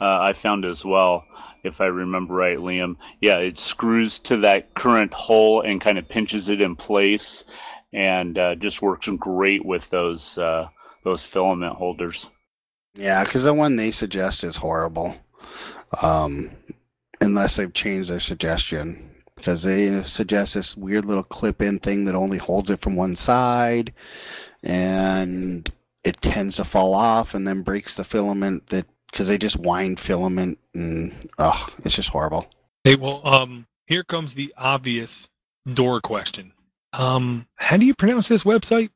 [0.01, 1.25] uh, I found as well,
[1.63, 2.97] if I remember right, Liam.
[3.21, 7.45] Yeah, it screws to that current hole and kind of pinches it in place,
[7.93, 10.69] and uh, just works great with those uh,
[11.05, 12.27] those filament holders.
[12.95, 15.17] Yeah because the one they suggest is horrible
[16.03, 16.51] um
[17.21, 22.39] unless they've changed their suggestion because they suggest this weird little clip-in thing that only
[22.39, 23.93] holds it from one side
[24.63, 25.71] and
[26.05, 30.01] it tends to fall off and then breaks the filament that because they just wind
[30.01, 32.49] filament and oh it's just horrible
[32.85, 35.31] Hey, well, um, here comes the obvious
[35.73, 36.53] door question.
[36.93, 38.91] Um, how do you pronounce this website?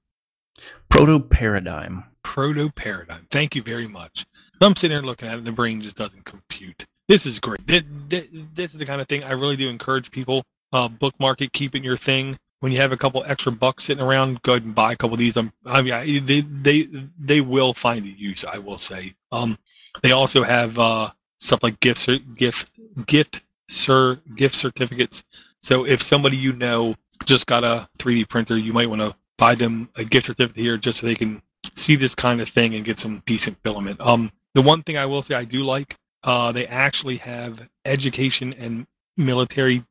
[0.90, 2.04] Proto Paradigm.
[2.28, 3.26] Proto Paradigm.
[3.30, 4.26] Thank you very much.
[4.60, 6.84] I'm sitting here looking at it, and the brain just doesn't compute.
[7.08, 7.66] This is great.
[7.66, 10.44] This, this, this is the kind of thing I really do encourage people.
[10.70, 12.38] Uh, bookmark it, keep it your thing.
[12.60, 15.14] When you have a couple extra bucks sitting around, go ahead and buy a couple
[15.14, 15.38] of these.
[15.38, 18.44] Um, I mean, I, they they they will find a use.
[18.44, 19.14] I will say.
[19.32, 19.56] Um,
[20.02, 22.68] they also have uh, stuff like gift cer- gift
[23.06, 25.24] gift sir gift certificates.
[25.62, 29.54] So if somebody you know just got a 3D printer, you might want to buy
[29.54, 31.40] them a gift certificate here just so they can
[31.74, 34.00] see this kind of thing and get some decent filament.
[34.00, 38.52] Um, the one thing I will say I do like, uh, they actually have education
[38.52, 38.86] and
[39.16, 39.84] military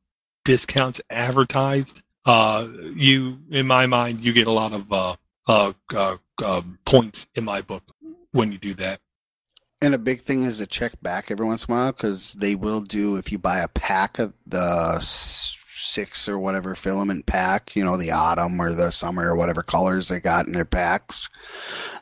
[0.45, 2.01] discounts advertised.
[2.25, 5.15] Uh, you, in my mind, you get a lot of uh,
[5.47, 7.83] uh, uh, uh, points in my book
[8.31, 8.99] when you do that.
[9.81, 12.55] And a big thing is to check back every once in a while because they
[12.55, 14.99] will do if you buy a pack of the
[15.97, 20.09] six or whatever filament pack, you know, the autumn or the summer or whatever colors
[20.09, 21.27] they got in their packs,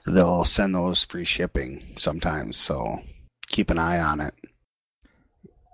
[0.05, 2.57] they'll send those free shipping sometimes.
[2.57, 2.99] So
[3.47, 4.33] keep an eye on it.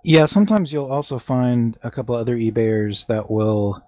[0.04, 3.82] Yeah, sometimes you'll also find a couple other eBayers that will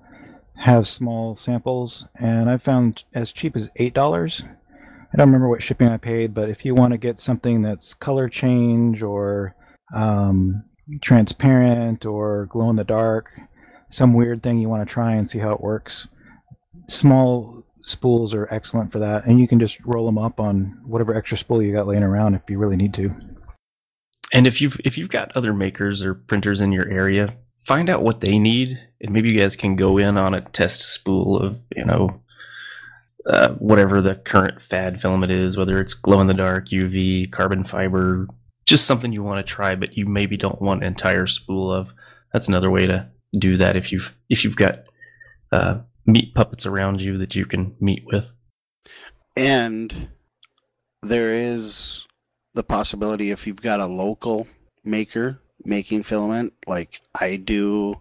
[0.57, 4.43] have small samples, and I've found as cheap as eight dollars.
[4.43, 7.95] I don't remember what shipping I paid, but if you want to get something that's
[7.95, 9.55] color change or
[9.95, 10.65] um,
[11.03, 13.27] transparent or glow in the dark,
[13.95, 16.09] some weird thing you want to try and see how it works,
[16.89, 21.15] small spools are excellent for that, and you can just roll them up on whatever
[21.15, 23.15] extra spool you got laying around if you really need to.
[24.33, 28.03] And if you've if you've got other makers or printers in your area, find out
[28.03, 31.61] what they need, and maybe you guys can go in on a test spool of
[31.77, 32.21] you know
[33.27, 37.63] uh, whatever the current fad filament is, whether it's glow in the dark, UV, carbon
[37.63, 38.27] fiber,
[38.67, 41.91] just something you want to try, but you maybe don't want an entire spool of.
[42.33, 44.85] That's another way to do that if you've if you've got
[45.53, 48.33] uh, meat puppets around you that you can meet with.
[49.37, 50.09] And
[51.03, 52.07] there is
[52.55, 54.47] the possibility if you've got a local
[54.85, 58.01] maker making filament, like I do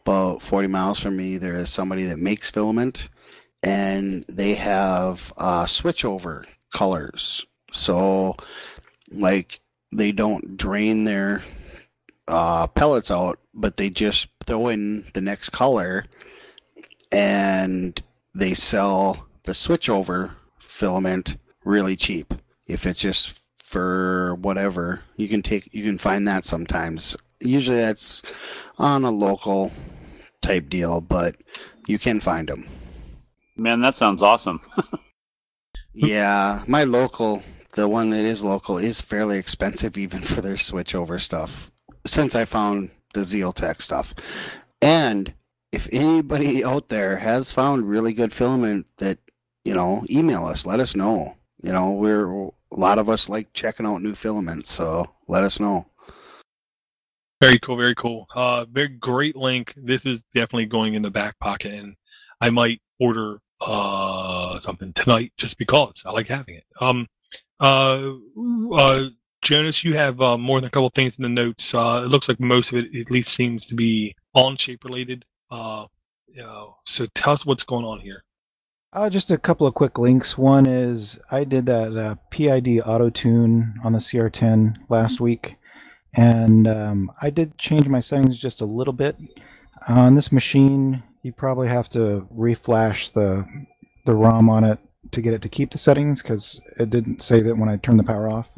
[0.00, 3.08] about 40 miles from me, there is somebody that makes filament
[3.62, 7.46] and they have uh, switchover colors.
[7.72, 8.36] So,
[9.10, 9.60] like,
[9.90, 11.42] they don't drain their
[12.28, 16.04] uh, pellets out, but they just throw in the next color
[17.12, 18.02] and
[18.34, 22.34] they sell the switchover filament really cheap.
[22.66, 27.16] If it's just for whatever, you can take you can find that sometimes.
[27.40, 28.22] Usually that's
[28.78, 29.72] on a local
[30.40, 31.36] type deal, but
[31.86, 32.66] you can find them.
[33.56, 34.60] Man, that sounds awesome.
[35.92, 41.20] yeah, my local, the one that is local, is fairly expensive even for their switchover
[41.20, 41.70] stuff.
[42.06, 44.14] Since I found the Zyltech stuff,
[44.82, 45.34] and
[45.72, 49.18] if anybody out there has found really good filament that
[49.64, 50.66] you know, email us.
[50.66, 51.36] Let us know.
[51.62, 55.58] You know, we're a lot of us like checking out new filaments, so let us
[55.58, 55.86] know.
[57.40, 58.26] Very cool, very cool.
[58.34, 59.74] Uh, very great link.
[59.76, 61.96] This is definitely going in the back pocket, and
[62.40, 66.64] I might order uh something tonight just because I like having it.
[66.80, 67.06] Um,
[67.60, 68.10] uh,
[68.72, 69.08] uh,
[69.44, 71.74] Jonas, you have uh, more than a couple things in the notes.
[71.74, 75.26] Uh, it looks like most of it at least seems to be Onshape related.
[75.50, 75.86] Uh,
[76.26, 78.24] you know, so tell us what's going on here.
[78.94, 80.38] Uh, just a couple of quick links.
[80.38, 85.56] One is I did that uh, PID auto tune on the CR10 last week,
[86.14, 89.16] and um, I did change my settings just a little bit.
[89.88, 93.44] On this machine, you probably have to reflash the
[94.06, 94.78] the ROM on it
[95.12, 97.98] to get it to keep the settings because it didn't save it when I turned
[97.98, 98.48] the power off.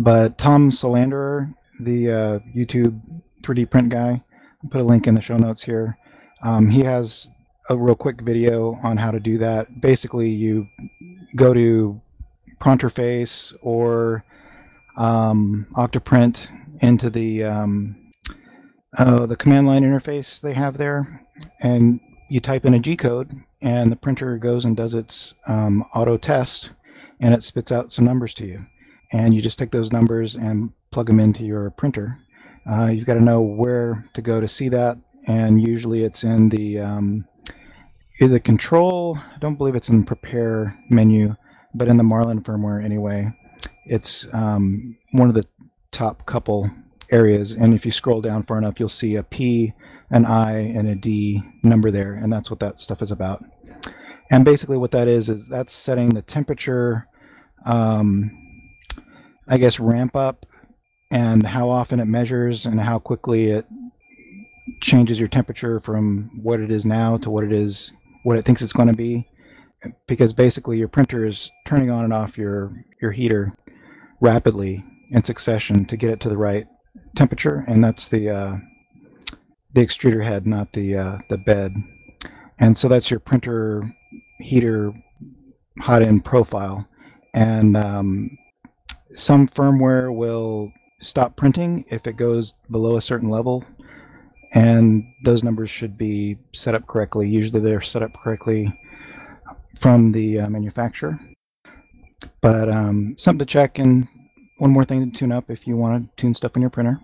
[0.00, 2.98] But Tom Sanladerer, the uh, YouTube
[3.44, 4.22] 3D print guy,
[4.64, 5.94] I'll put a link in the show notes here.
[6.42, 7.30] Um, he has
[7.68, 9.82] a real quick video on how to do that.
[9.82, 10.66] Basically, you
[11.36, 12.00] go to
[12.62, 14.24] Pronterface or
[14.96, 16.48] um, Octoprint
[16.80, 18.14] into the um,
[18.96, 21.26] uh, the command line interface they have there,
[21.60, 23.30] and you type in a G code,
[23.60, 26.70] and the printer goes and does its um, auto test,
[27.20, 28.64] and it spits out some numbers to you,
[29.12, 32.18] and you just take those numbers and plug them into your printer.
[32.70, 36.48] Uh, you've got to know where to go to see that, and usually it's in
[36.50, 37.24] the um,
[38.20, 41.34] either control, I don't believe it's in the prepare menu,
[41.74, 43.32] but in the Marlin firmware anyway.
[43.86, 45.46] It's um, one of the
[45.90, 46.70] top couple
[47.10, 49.72] areas, and if you scroll down far enough, you'll see a P,
[50.10, 53.44] an I, and a D number there, and that's what that stuff is about.
[54.30, 57.08] And basically what that is, is that's setting the temperature,
[57.66, 58.30] um,
[59.50, 60.46] I guess, ramp up
[61.10, 63.66] and how often it measures and how quickly it
[64.80, 67.92] changes your temperature from what it is now to what it is
[68.22, 69.28] what it thinks it's going to be.
[70.06, 72.72] Because basically your printer is turning on and off your
[73.02, 73.52] your heater
[74.20, 76.66] rapidly in succession to get it to the right
[77.16, 78.56] temperature and that's the uh,
[79.74, 81.74] the extruder head not the uh, the bed.
[82.58, 83.82] And so that's your printer
[84.38, 84.92] heater
[85.80, 86.86] hot end profile.
[87.32, 88.38] And um,
[89.14, 93.64] some firmware will stop printing if it goes below a certain level
[94.52, 97.28] and those numbers should be set up correctly.
[97.28, 98.72] Usually they're set up correctly
[99.80, 101.18] from the uh, manufacturer.
[102.42, 104.08] But um, something to check and
[104.58, 107.00] one more thing to tune up if you want to tune stuff in your printer.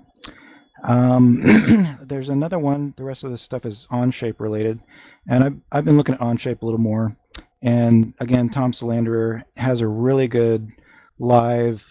[0.85, 2.95] Um, there's another one.
[2.97, 4.81] The rest of this stuff is Onshape related,
[5.29, 7.17] and I've, I've been looking at Onshape a little more.
[7.63, 10.71] And again, Tom Sanladerer has a really good
[11.19, 11.83] live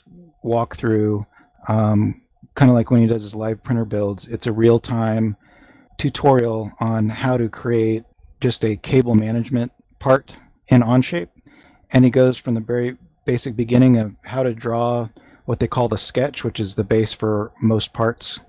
[0.45, 1.25] walkthrough,
[1.67, 2.21] um,
[2.55, 4.27] kind of like when he does his live printer builds.
[4.27, 5.35] It's a real time
[5.97, 8.03] tutorial on how to create
[8.39, 10.37] just a cable management part
[10.67, 11.29] in Onshape,
[11.91, 15.09] and he goes from the very basic beginning of how to draw
[15.45, 18.39] what they call the sketch, which is the base for most parts,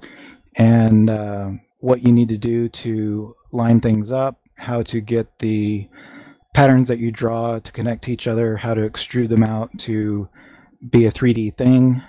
[0.56, 5.88] and uh, what you need to do to line things up, how to get the
[6.54, 10.28] patterns that you draw to connect to each other, how to extrude them out to
[10.90, 12.02] be a 3D thing,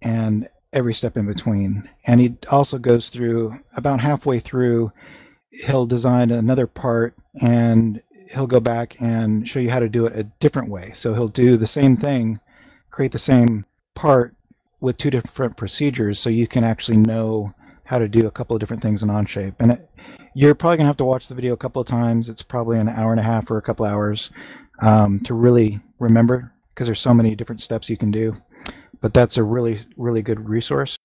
[0.00, 1.88] and every step in between.
[2.04, 4.92] And he also goes through about halfway through,
[5.50, 10.18] he'll design another part and he'll go back and show you how to do it
[10.18, 10.92] a different way.
[10.94, 12.40] So he'll do the same thing,
[12.90, 14.34] create the same part
[14.80, 17.54] with two different procedures so you can actually know
[17.84, 19.54] how to do a couple of different things in Onshape.
[19.60, 19.90] And it,
[20.34, 22.28] you're probably going to have to watch the video a couple of times.
[22.28, 24.30] It's probably an hour and a half or a couple hours
[24.80, 28.36] um, to really remember because there's so many different steps you can do.
[29.00, 30.96] But that's a really, really good resource.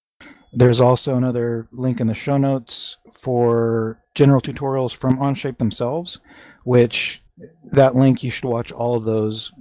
[0.53, 6.19] There's also another link in the show notes for general tutorials from Onshape themselves,
[6.63, 7.21] which
[7.71, 9.51] that link you should watch all of those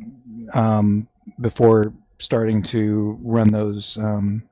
[0.55, 1.09] um,
[1.41, 4.43] before starting to run those um,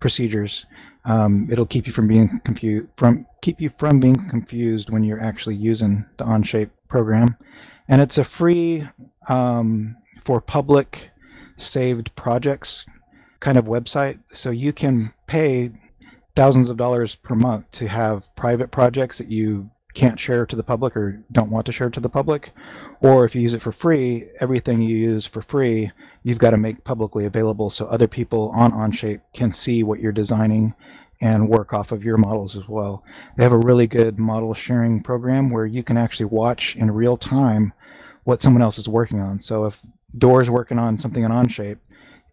[0.00, 0.66] procedures.
[1.04, 5.22] Um, it'll keep you from being confused from keep you from being confused when you're
[5.22, 7.36] actually using the Onshape program,
[7.88, 8.86] and it's a free
[9.28, 9.96] um,
[10.30, 11.10] for public
[11.56, 12.86] saved projects
[13.40, 14.16] kind of website.
[14.30, 15.72] So you can pay
[16.36, 20.62] thousands of dollars per month to have private projects that you can't share to the
[20.62, 22.52] public or don't want to share to the public.
[23.00, 25.90] Or if you use it for free, everything you use for free,
[26.22, 30.12] you've got to make publicly available so other people on Onshape can see what you're
[30.12, 30.74] designing
[31.20, 33.02] and work off of your models as well.
[33.36, 37.16] They have a really good model sharing program where you can actually watch in real
[37.16, 37.72] time
[38.22, 39.40] what someone else is working on.
[39.40, 39.74] So if
[40.16, 41.78] Dor's working on something in Onshape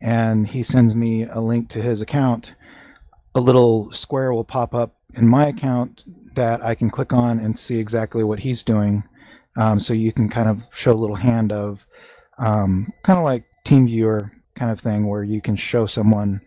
[0.01, 2.53] and he sends me a link to his account,
[3.36, 6.03] a little square will pop up in my account
[6.36, 9.03] that I can click on and see exactly what he's doing.
[9.55, 11.80] Um, so you can kind of show a little hand of
[12.38, 16.41] um, kind of like TeamViewer kind of thing where you can show someone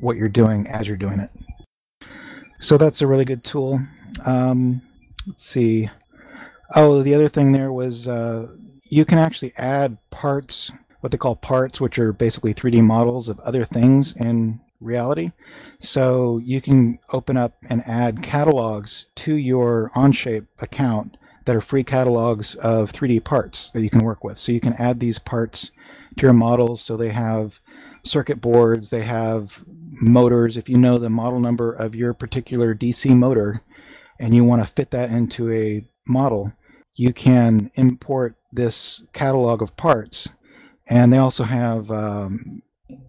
[0.00, 1.30] what you're doing as you're doing it.
[2.58, 3.80] So that's a really good tool.
[4.24, 4.82] Um,
[5.26, 5.88] let's see.
[6.74, 8.48] Oh, the other thing there was uh,
[8.90, 10.70] you can actually add parts,
[11.00, 15.30] what they call parts, which are basically 3D models of other things in reality.
[15.78, 21.16] So you can open up and add catalogs to your Onshape account
[21.46, 24.38] that are free catalogs of 3D parts that you can work with.
[24.38, 25.70] So you can add these parts
[26.18, 27.54] to your models so they have
[28.04, 29.50] circuit boards, they have
[29.90, 30.56] motors.
[30.56, 33.62] If you know the model number of your particular DC motor
[34.18, 36.52] and you want to fit that into a model,
[36.94, 40.28] you can import this catalog of parts.
[40.86, 42.62] And they also have um,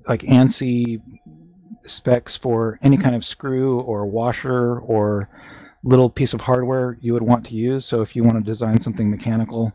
[0.08, 1.02] like ANSI
[1.86, 5.30] specs for any kind of screw or washer or
[5.84, 7.86] little piece of hardware you would want to use.
[7.86, 9.74] So if you want to design something mechanical,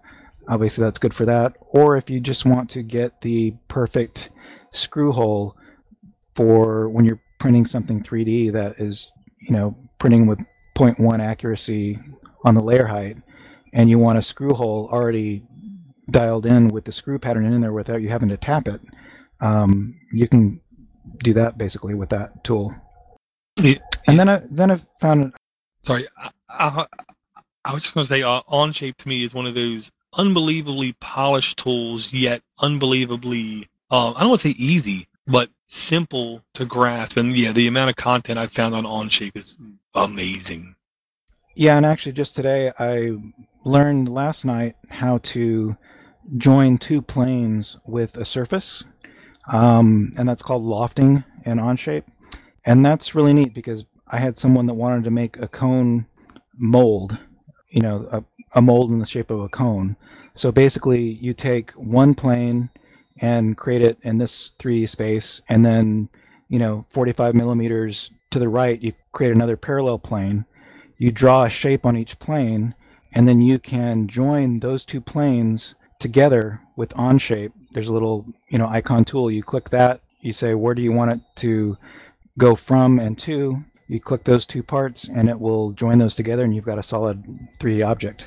[0.48, 1.54] obviously that's good for that.
[1.60, 4.30] Or if you just want to get the perfect
[4.72, 5.56] screw hole
[6.36, 9.08] for when you're printing something 3D that is,
[9.40, 10.38] you know, printing with
[10.76, 11.98] 0.1 accuracy
[12.44, 13.16] on the layer height,
[13.72, 15.42] and you want a screw hole already
[16.10, 18.80] dialed in with the screw pattern in there without you having to tap it,
[19.40, 20.60] um, you can
[21.18, 22.74] do that basically with that tool.
[23.60, 25.32] Yeah, And then I then I found
[25.86, 26.86] Sorry, I, I,
[27.64, 30.94] I was just going to say, uh, OnShape to me is one of those unbelievably
[31.00, 37.16] polished tools, yet unbelievably, um, I don't want to say easy, but simple to grasp.
[37.16, 39.56] And yeah, the amount of content I've found on OnShape is
[39.94, 40.74] amazing.
[41.54, 43.12] Yeah, and actually, just today I
[43.64, 45.76] learned last night how to
[46.36, 48.84] join two planes with a surface,
[49.52, 52.04] um, and that's called lofting in Onshape.
[52.64, 56.06] And that's really neat because I had someone that wanted to make a cone
[56.56, 57.16] mold,
[57.70, 58.24] you know, a,
[58.58, 59.96] a mold in the shape of a cone.
[60.34, 62.70] So basically, you take one plane
[63.20, 66.08] and create it in this 3D space, and then,
[66.48, 70.44] you know, 45 millimeters to the right, you create another parallel plane.
[70.98, 72.74] You draw a shape on each plane,
[73.14, 77.52] and then you can join those two planes together with Onshape.
[77.72, 79.30] There's a little, you know, icon tool.
[79.30, 80.00] You click that.
[80.20, 81.76] You say where do you want it to
[82.38, 83.64] go from and to.
[83.88, 86.82] You click those two parts, and it will join those together, and you've got a
[86.82, 87.22] solid
[87.60, 88.24] 3D object.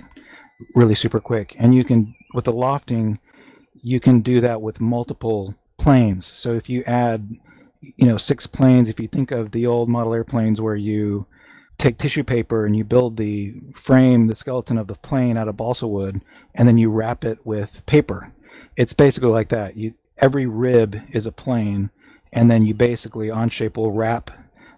[0.73, 1.55] Really super quick.
[1.59, 3.19] And you can, with the lofting,
[3.81, 6.25] you can do that with multiple planes.
[6.25, 7.29] So if you add,
[7.81, 11.25] you know, six planes, if you think of the old model airplanes where you
[11.79, 15.57] take tissue paper and you build the frame, the skeleton of the plane out of
[15.57, 16.21] balsa wood,
[16.53, 18.31] and then you wrap it with paper.
[18.77, 19.75] It's basically like that.
[19.75, 21.89] You every rib is a plane,
[22.33, 24.29] and then you basically Onshape will wrap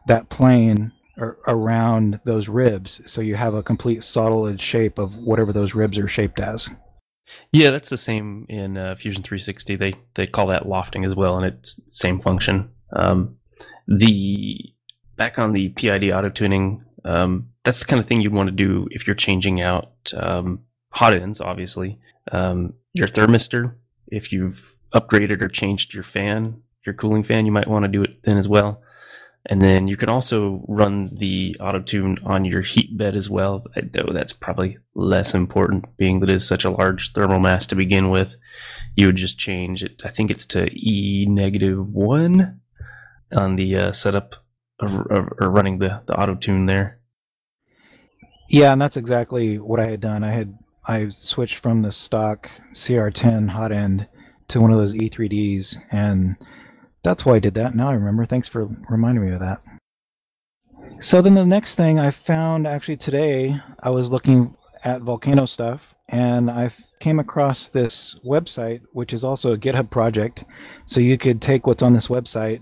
[0.08, 5.52] that plane ar- around those ribs, so you have a complete solid shape of whatever
[5.52, 6.70] those ribs are shaped as.
[7.52, 9.76] Yeah, that's the same in uh, Fusion 360.
[9.76, 12.72] They they call that lofting as well, and it's same function.
[12.96, 13.38] Um,
[13.88, 14.74] the
[15.16, 18.56] back on the PID auto tuning, um, that's the kind of thing you'd want to
[18.56, 21.42] do if you're changing out um, hot ends.
[21.42, 22.00] Obviously,
[22.32, 23.76] um, your thermistor.
[24.08, 28.02] If you've upgraded or changed your fan, your cooling fan, you might want to do
[28.02, 28.82] it then as well.
[29.46, 33.66] And then you can also run the auto tune on your heat bed as well,
[33.76, 38.12] though that's probably less important, being that it's such a large thermal mass to begin
[38.12, 38.36] with.
[38.96, 42.62] You would just change it, I think it's to E negative one
[43.32, 44.36] on the uh, setup
[44.82, 47.00] of, of, or running the, the auto tune there.
[48.50, 50.24] Yeah, and that's exactly what I had done.
[50.24, 54.08] I had I switched from the stock CR10 hot end
[54.50, 56.36] to one of those E3Ds, and
[57.04, 57.76] that's why I did that.
[57.76, 58.26] Now I remember.
[58.26, 59.62] Thanks for reminding me of that.
[61.00, 65.82] So then the next thing I found actually today, I was looking at volcano stuff,
[66.10, 70.44] and I came across this website, which is also a GitHub project.
[70.86, 72.60] So you could take what's on this website,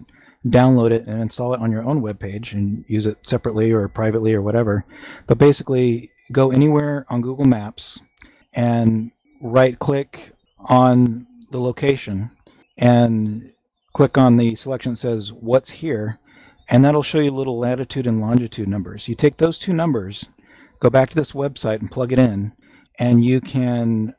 [0.47, 3.87] download it, and install it on your own web page and use it separately or
[3.87, 4.85] privately or whatever.
[5.27, 7.99] But basically, go anywhere on Google Maps
[8.53, 9.11] and
[9.41, 12.31] right click on the location
[12.77, 13.51] and
[13.93, 16.19] click on the selection that says what's here
[16.69, 19.07] and that'll show you little latitude and longitude numbers.
[19.07, 20.25] You take those two numbers,
[20.81, 22.51] go back to this website and plug it in
[22.99, 24.13] and you can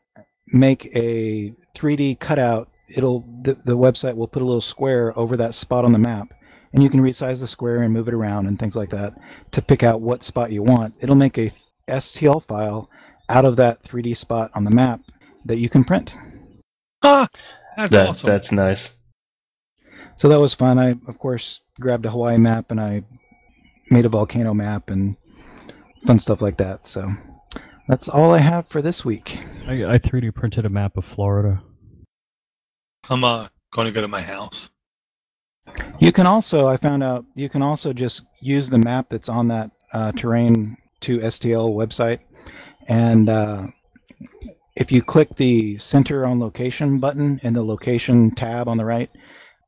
[0.53, 2.68] make a 3D cutout.
[2.95, 6.28] It'll the, the website will put a little square over that spot on the map
[6.72, 9.14] and you can resize the square and move it around and things like that
[9.53, 10.95] to pick out what spot you want.
[11.01, 11.53] It'll make a
[11.88, 12.88] STL file
[13.28, 15.01] out of that 3D spot on the map
[15.45, 16.14] that you can print.
[17.03, 17.28] Ah,
[17.76, 18.30] that's That, awesome.
[18.30, 18.95] That's nice.
[20.16, 20.78] So that was fun.
[20.78, 23.03] I, of course, grabbed a Hawaii map and I
[23.91, 25.16] made a volcano map and
[26.07, 26.86] fun stuff like that.
[26.86, 27.12] So
[27.88, 29.38] that's all I have for this week.
[29.66, 31.62] I, I 3D printed a map of Florida.
[33.09, 34.71] I'm uh, going to go to my house.
[35.99, 39.49] You can also, I found out, you can also just use the map that's on
[39.49, 42.21] that uh, Terrain to STL website.
[42.89, 43.67] And uh,
[44.77, 49.11] if you click the center on location button in the location tab on the right,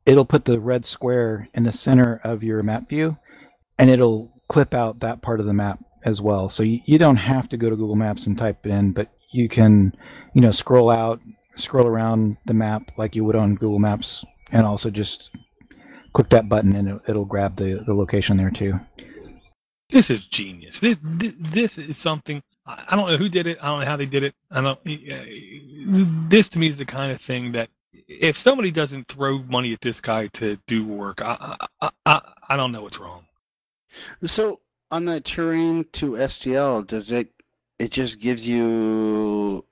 [0.07, 3.17] it'll put the red square in the center of your map view
[3.79, 6.49] and it'll clip out that part of the map as well.
[6.49, 9.09] So you, you don't have to go to Google Maps and type it in, but
[9.33, 9.93] you can,
[10.35, 11.21] you know, scroll out,
[11.57, 15.31] scroll around the map like you would on Google Maps and also just
[16.15, 18.75] click that button and it, it'll grab the, the location there too.
[19.91, 20.81] This is genius.
[20.81, 23.59] This, this this is something I I don't know who did it.
[23.63, 24.35] I don't know how they did it.
[24.51, 26.31] I don't.
[26.31, 27.71] This to me is the kind of thing that
[28.09, 32.57] if somebody doesn't throw money at this guy to do work, I I I, I
[32.59, 33.27] don't know what's wrong.
[34.25, 37.31] So on the terrain to STL, does it?
[37.79, 39.72] It just gives you wh-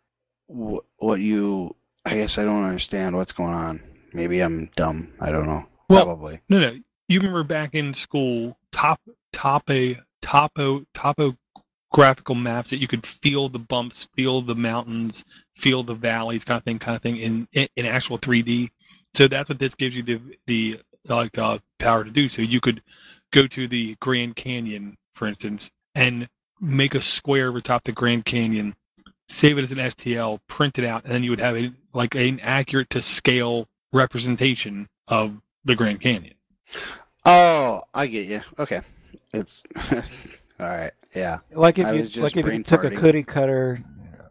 [0.51, 1.77] what you.
[2.05, 3.83] I guess I don't understand what's going on.
[4.13, 5.13] Maybe I'm dumb.
[5.21, 5.67] I don't know.
[5.89, 6.41] Well, Probably.
[6.49, 6.79] No, no.
[7.09, 9.01] You remember back in school, top
[9.33, 15.25] top a topo topographical maps that you could feel the bumps, feel the mountains,
[15.57, 18.71] feel the valleys, kind of thing, kind of thing in in, in actual 3D.
[19.15, 22.29] So that's what this gives you the the like uh, power to do.
[22.29, 22.83] So you could
[23.33, 26.29] go to the Grand Canyon, for instance, and
[26.61, 28.75] make a square over top the Grand Canyon,
[29.31, 32.15] save it as an STL, print it out, and then you would have a like
[32.15, 36.35] an accurate to scale representation of the Grand Canyon.
[37.25, 38.43] Oh, I get you.
[38.59, 38.83] Okay,
[39.33, 39.63] it's
[39.93, 40.03] all
[40.59, 40.93] right.
[41.15, 41.39] Yeah.
[41.53, 43.83] Like if I you like if you brain took a cookie cutter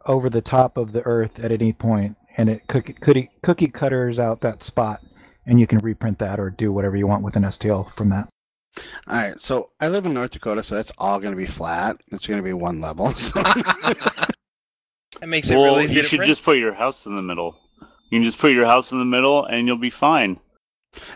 [0.05, 4.17] over the top of the earth at any point and it cookie cookie, cookie cutters
[4.17, 4.99] out that spot
[5.45, 8.29] and you can reprint that or do whatever you want with an STL from that.
[9.07, 9.39] All right.
[9.39, 11.97] So I live in North Dakota, so that's all going to be flat.
[12.11, 13.13] It's going to be one level.
[13.17, 13.43] So
[15.19, 16.29] That makes it well, really easy you to should print.
[16.29, 17.57] just put your house in the middle.
[18.09, 20.39] You can just put your house in the middle, and you'll be fine.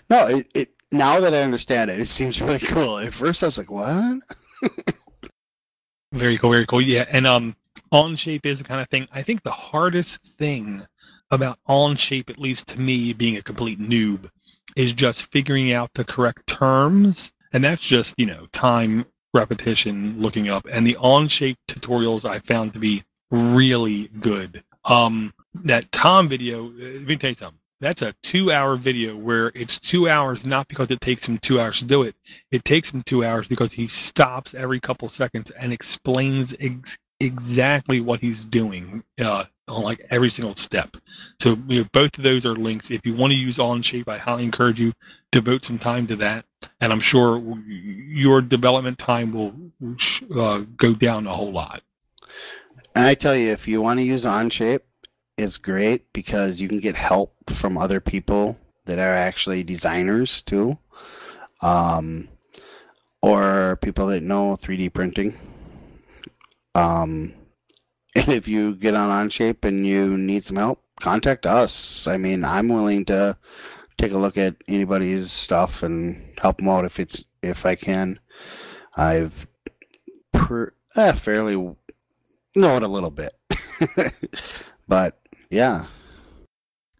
[0.09, 2.99] no, it, it now that I understand it, it seems really cool.
[2.99, 4.21] At first, I was like, "What?"
[6.11, 6.81] Very cool, very cool.
[6.81, 7.55] Yeah, and um,
[7.91, 9.07] Onshape is the kind of thing.
[9.11, 10.85] I think the hardest thing
[11.31, 14.29] about Onshape, at least to me, being a complete noob,
[14.75, 20.49] is just figuring out the correct terms, and that's just you know time, repetition, looking
[20.49, 20.67] up.
[20.71, 23.03] And the Onshape tutorials I found to be
[23.33, 24.63] really good.
[24.85, 26.67] Um, that Tom video.
[26.67, 27.59] uh, Let me tell you something.
[27.81, 31.79] That's a two-hour video where it's two hours not because it takes him two hours
[31.79, 32.15] to do it.
[32.51, 38.01] It takes him two hours because he stops every couple seconds and explains ex- exactly
[38.01, 40.97] what he's doing uh, on like every single step.
[41.41, 42.91] So you know, both of those are links.
[42.91, 44.93] If you want to use OnShape, I highly encourage you
[45.31, 46.45] devote some time to that.
[46.81, 49.53] and I'm sure your development time will
[50.41, 51.81] uh, go down a whole lot.
[52.95, 54.81] And I tell you, if you want to use Onshape,
[55.37, 60.77] it's great because you can get help from other people that are actually designers too,
[61.61, 62.29] um,
[63.21, 65.37] or people that know 3D printing.
[66.75, 67.33] Um,
[68.15, 72.07] and if you get on Onshape and you need some help, contact us.
[72.07, 73.37] I mean, I'm willing to
[73.97, 78.19] take a look at anybody's stuff and help them out if it's if I can.
[78.95, 79.47] I've
[80.31, 81.75] per, eh, fairly
[82.55, 83.33] know it a little bit,
[84.87, 85.19] but
[85.49, 85.85] yeah.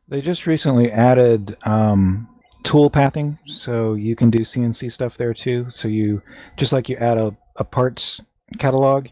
[0.07, 2.27] They just recently added um,
[2.63, 5.67] tool pathing, so you can do CNC stuff there too.
[5.69, 6.21] So you
[6.57, 8.19] just like you add a, a parts
[8.59, 9.07] catalog,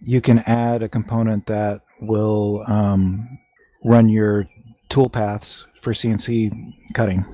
[0.00, 3.38] you can add a component that will um,
[3.84, 4.48] run your
[4.88, 7.24] tool paths for CNC cutting,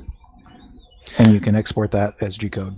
[1.19, 2.77] and you can export that as G code.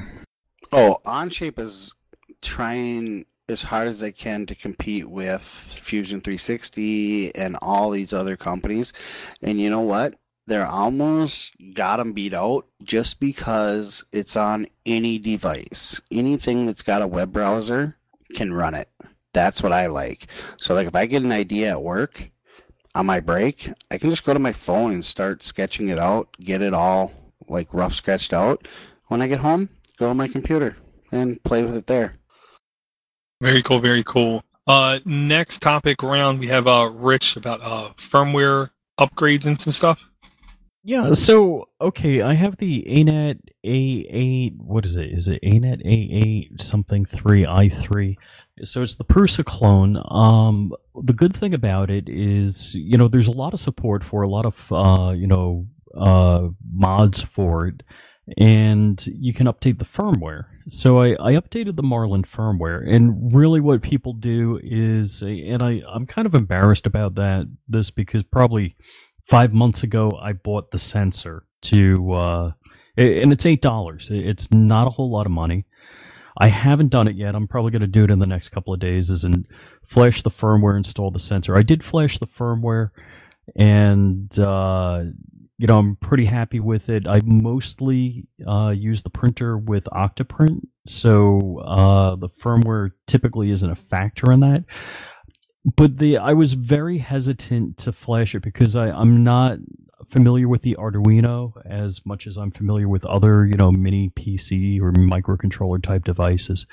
[0.73, 1.94] Oh, Onshape is
[2.40, 8.36] trying as hard as they can to compete with Fusion 360 and all these other
[8.36, 8.93] companies,
[9.43, 10.14] and you know what?
[10.47, 16.01] They're almost got them beat out just because it's on any device.
[16.10, 17.97] Anything that's got a web browser
[18.35, 18.89] can run it.
[19.32, 20.27] That's what I like.
[20.56, 22.31] So, like, if I get an idea at work
[22.94, 26.28] on my break, I can just go to my phone and start sketching it out,
[26.40, 27.12] get it all
[27.48, 28.66] like rough sketched out.
[29.09, 29.68] When I get home,
[29.98, 30.77] go on my computer
[31.12, 32.14] and play with it there.
[33.41, 34.45] Very cool, very cool.
[34.67, 40.01] Uh, next topic round, we have uh, Rich about uh, firmware upgrades and some stuff.
[40.83, 44.57] Yeah, so okay, I have the ANET A8.
[44.57, 45.11] What is it?
[45.11, 48.17] Is it ANET A8 something three i three?
[48.62, 50.03] So it's the Prusa clone.
[50.11, 54.23] Um, the good thing about it is, you know, there's a lot of support for
[54.23, 57.83] a lot of, uh, you know, uh, mods for it,
[58.39, 60.45] and you can update the firmware.
[60.69, 65.83] So I, I updated the Marlin firmware, and really what people do is, and I,
[65.89, 68.77] I'm kind of embarrassed about that, this because probably
[69.27, 72.53] five months ago I bought the sensor to, uh,
[72.97, 74.09] and it's eight dollars.
[74.11, 75.67] It's not a whole lot of money.
[76.39, 77.35] I haven't done it yet.
[77.35, 79.11] I'm probably going to do it in the next couple of days.
[79.11, 79.47] Is and
[79.87, 81.57] flash the firmware, install the sensor.
[81.57, 82.91] I did flash the firmware,
[83.57, 85.05] and uh,
[85.61, 87.07] you know I'm pretty happy with it.
[87.07, 93.74] I mostly uh, use the printer with Octoprint, so uh, the firmware typically isn't a
[93.74, 94.65] factor in that.
[95.77, 99.59] But the I was very hesitant to flash it because I, I'm not
[100.09, 104.81] familiar with the Arduino as much as I'm familiar with other, you know, mini PC
[104.81, 106.66] or microcontroller type devices.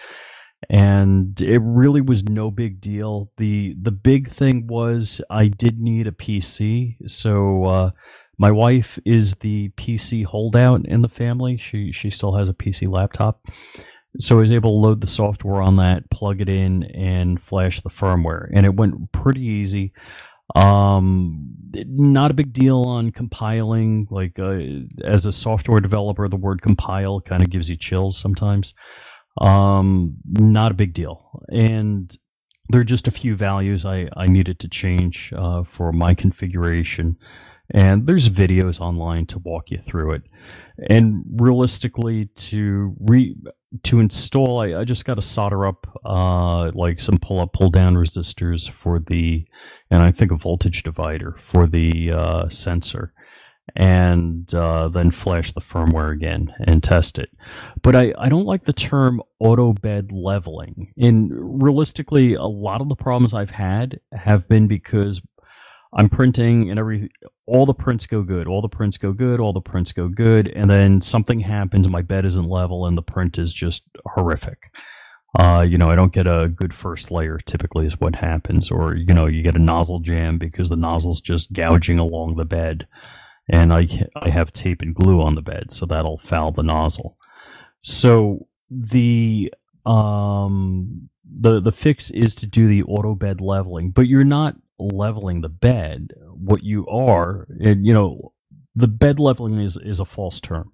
[0.69, 3.33] And it really was no big deal.
[3.35, 6.95] The the big thing was I did need a PC.
[7.11, 7.91] So uh,
[8.37, 11.57] my wife is the PC holdout in the family.
[11.57, 13.45] She she still has a PC laptop.
[14.19, 17.81] So I was able to load the software on that, plug it in, and flash
[17.81, 18.49] the firmware.
[18.53, 19.93] And it went pretty easy.
[20.55, 24.07] Um, not a big deal on compiling.
[24.09, 24.59] Like uh,
[25.03, 28.73] as a software developer, the word compile kind of gives you chills sometimes.
[29.39, 32.15] Um, not a big deal, and
[32.69, 37.17] there are just a few values I I needed to change uh, for my configuration.
[37.71, 40.23] And there's videos online to walk you through it.
[40.89, 43.35] And realistically, to re
[43.83, 47.69] to install, I, I just got to solder up uh, like some pull up, pull
[47.69, 49.45] down resistors for the,
[49.91, 53.13] and I think a voltage divider for the uh, sensor,
[53.75, 57.29] and uh, then flash the firmware again and test it.
[57.81, 60.93] But I, I don't like the term auto bed leveling.
[60.97, 61.31] And
[61.61, 65.21] realistically, a lot of the problems I've had have been because
[65.93, 67.09] I'm printing and every
[67.47, 70.49] all the prints go good, all the prints go good, all the prints go good,
[70.49, 74.71] and then something happens, my bed isn't level, and the print is just horrific.
[75.37, 77.37] Uh, you know, I don't get a good first layer.
[77.37, 81.21] Typically, is what happens, or you know, you get a nozzle jam because the nozzle's
[81.21, 82.87] just gouging along the bed,
[83.49, 87.17] and I I have tape and glue on the bed, so that'll foul the nozzle.
[87.81, 89.53] So the
[89.85, 95.41] um the the fix is to do the auto bed leveling, but you're not leveling
[95.41, 96.13] the bed.
[96.33, 98.33] What you are, and, you know,
[98.75, 100.71] the bed leveling is is a false term.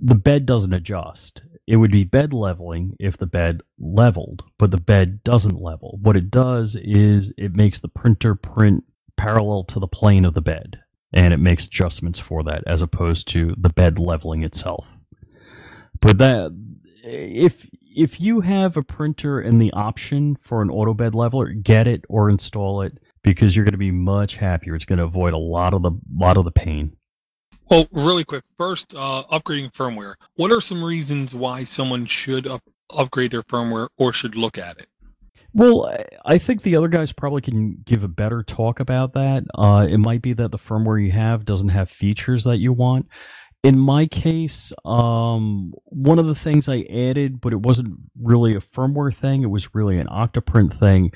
[0.00, 1.42] The bed doesn't adjust.
[1.66, 5.98] It would be bed leveling if the bed leveled, but the bed doesn't level.
[6.00, 8.84] What it does is it makes the printer print
[9.16, 10.80] parallel to the plane of the bed,
[11.12, 14.86] and it makes adjustments for that as opposed to the bed leveling itself.
[16.00, 16.52] But that
[17.02, 17.68] if
[17.98, 22.04] if you have a printer and the option for an auto bed leveler, get it
[22.08, 24.74] or install it because you're going to be much happier.
[24.76, 26.96] It's going to avoid a lot of the lot of the pain.
[27.68, 28.44] Well, really quick.
[28.56, 30.14] First, uh, upgrading firmware.
[30.36, 32.62] What are some reasons why someone should up-
[32.96, 34.88] upgrade their firmware or should look at it?
[35.52, 39.44] Well, I- I think the other guys probably can give a better talk about that.
[39.54, 43.06] Uh, it might be that the firmware you have doesn't have features that you want.
[43.64, 48.60] In my case, um, one of the things I added, but it wasn't really a
[48.60, 51.10] firmware thing, it was really an Octoprint thing.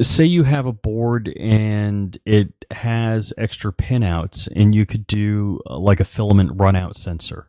[0.00, 5.76] Say you have a board and it has extra pinouts, and you could do uh,
[5.76, 7.48] like a filament runout sensor.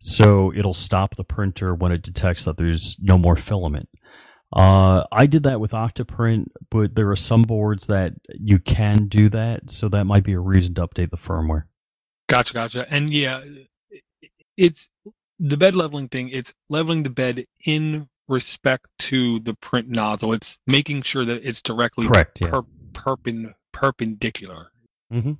[0.00, 3.88] So it'll stop the printer when it detects that there's no more filament.
[4.52, 9.28] Uh, I did that with Octoprint, but there are some boards that you can do
[9.28, 11.64] that, so that might be a reason to update the firmware.
[12.28, 12.86] Gotcha, gotcha.
[12.90, 13.42] And yeah,
[14.56, 14.88] it's
[15.38, 16.28] the bed leveling thing.
[16.28, 20.32] It's leveling the bed in respect to the print nozzle.
[20.32, 22.40] It's making sure that it's directly Correct.
[22.40, 22.50] Yeah.
[22.50, 24.70] per, perpen, perpendicular.
[25.10, 25.32] hmm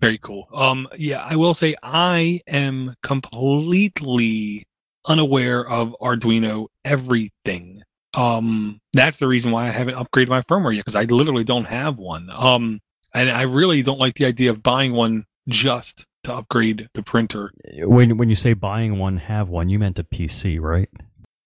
[0.00, 0.48] Very cool.
[0.52, 4.64] Um, yeah, I will say I am completely
[5.06, 7.82] unaware of Arduino everything.
[8.14, 11.64] Um, that's the reason why I haven't upgraded my firmware yet because I literally don't
[11.64, 12.28] have one.
[12.30, 12.80] Um,
[13.14, 17.52] and I really don't like the idea of buying one just to upgrade the printer.
[17.78, 20.88] When when you say buying one, have one, you meant a PC, right?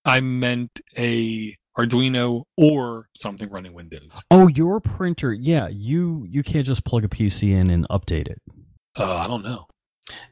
[0.05, 4.11] I meant a Arduino or something running Windows.
[4.31, 5.33] Oh, your printer.
[5.33, 8.41] Yeah, you you can't just plug a PC in and update it.
[8.99, 9.67] Uh, I don't know.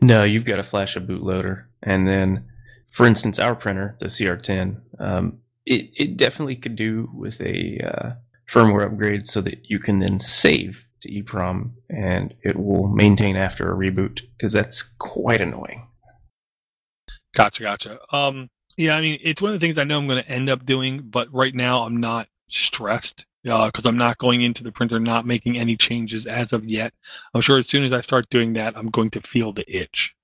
[0.00, 2.46] No, you've got to flash a bootloader, and then,
[2.90, 8.12] for instance, our printer, the CR10, um, it it definitely could do with a uh,
[8.48, 13.70] firmware upgrade so that you can then save to EEPROM, and it will maintain after
[13.70, 15.86] a reboot because that's quite annoying.
[17.34, 17.98] Gotcha, gotcha.
[18.12, 20.50] Um, yeah, I mean, it's one of the things I know I'm going to end
[20.50, 24.98] up doing, but right now I'm not stressed because I'm not going into the printer,
[24.98, 26.94] not making any changes as of yet.
[27.34, 30.14] I'm sure as soon as I start doing that, I'm going to feel the itch.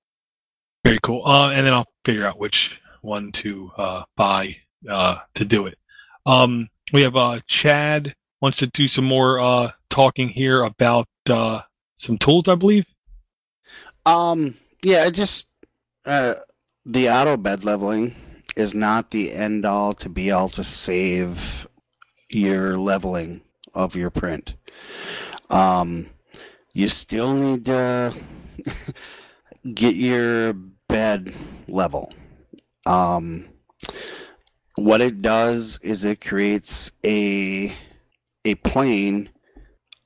[0.85, 1.27] Very cool.
[1.27, 4.57] Uh, and then I'll figure out which one to uh, buy
[4.89, 5.79] uh, to do it.
[6.25, 11.61] Um, we have uh, Chad wants to do some more uh, talking here about uh,
[11.97, 12.87] some tools, I believe.
[14.07, 15.47] Um, yeah, it just
[16.05, 16.35] uh,
[16.87, 18.15] the auto bed leveling
[18.57, 21.67] is not the end all to be all to save
[22.29, 23.43] your leveling
[23.75, 24.55] of your print.
[25.51, 26.11] Um,
[26.73, 28.15] you still need to
[29.75, 30.55] get your
[30.89, 31.35] bed
[31.69, 32.13] level.
[32.87, 33.49] Um,
[34.77, 37.73] what it does is it creates a
[38.45, 39.31] a plane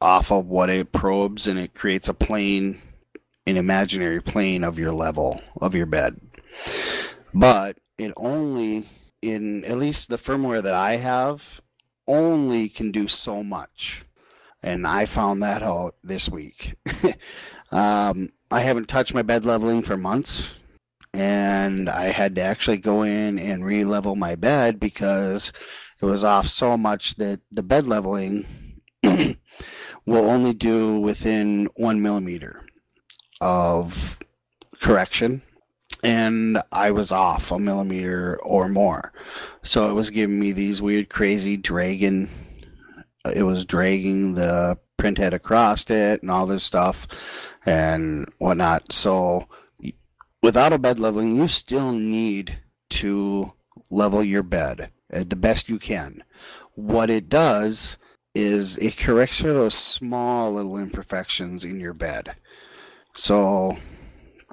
[0.01, 2.81] off of what it probes, and it creates a plane,
[3.47, 6.21] an imaginary plane of your level of your bed.
[7.33, 8.89] But it only,
[9.23, 11.61] in at least the firmware that I have,
[12.07, 14.05] only can do so much.
[14.63, 16.75] And I found that out this week.
[17.71, 20.59] um, I haven't touched my bed leveling for months.
[21.13, 25.53] And I had to actually go in and re level my bed because
[26.01, 28.47] it was off so much that the bed leveling
[30.07, 32.67] will only do within one millimeter
[33.41, 34.19] of
[34.81, 35.43] correction
[36.05, 39.13] and I was off a millimeter or more.
[39.63, 42.29] So it was giving me these weird, crazy dragging.
[43.25, 47.09] Uh, it was dragging the printhead across it and all this stuff
[47.65, 48.93] and whatnot.
[48.93, 49.49] So
[50.43, 52.61] without a bed leveling, you still need
[52.91, 53.55] to
[53.91, 54.91] level your bed
[55.23, 56.25] the best you can.
[56.75, 57.99] What it does
[58.35, 62.35] is it corrects for those small little imperfections in your bed.
[63.15, 63.77] So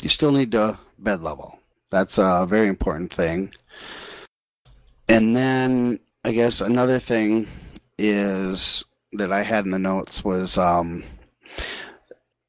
[0.02, 1.60] you still need to bed level.
[1.90, 3.54] That's a very important thing.
[5.10, 7.48] And then I guess another thing
[7.98, 11.04] is that I had in the notes was um,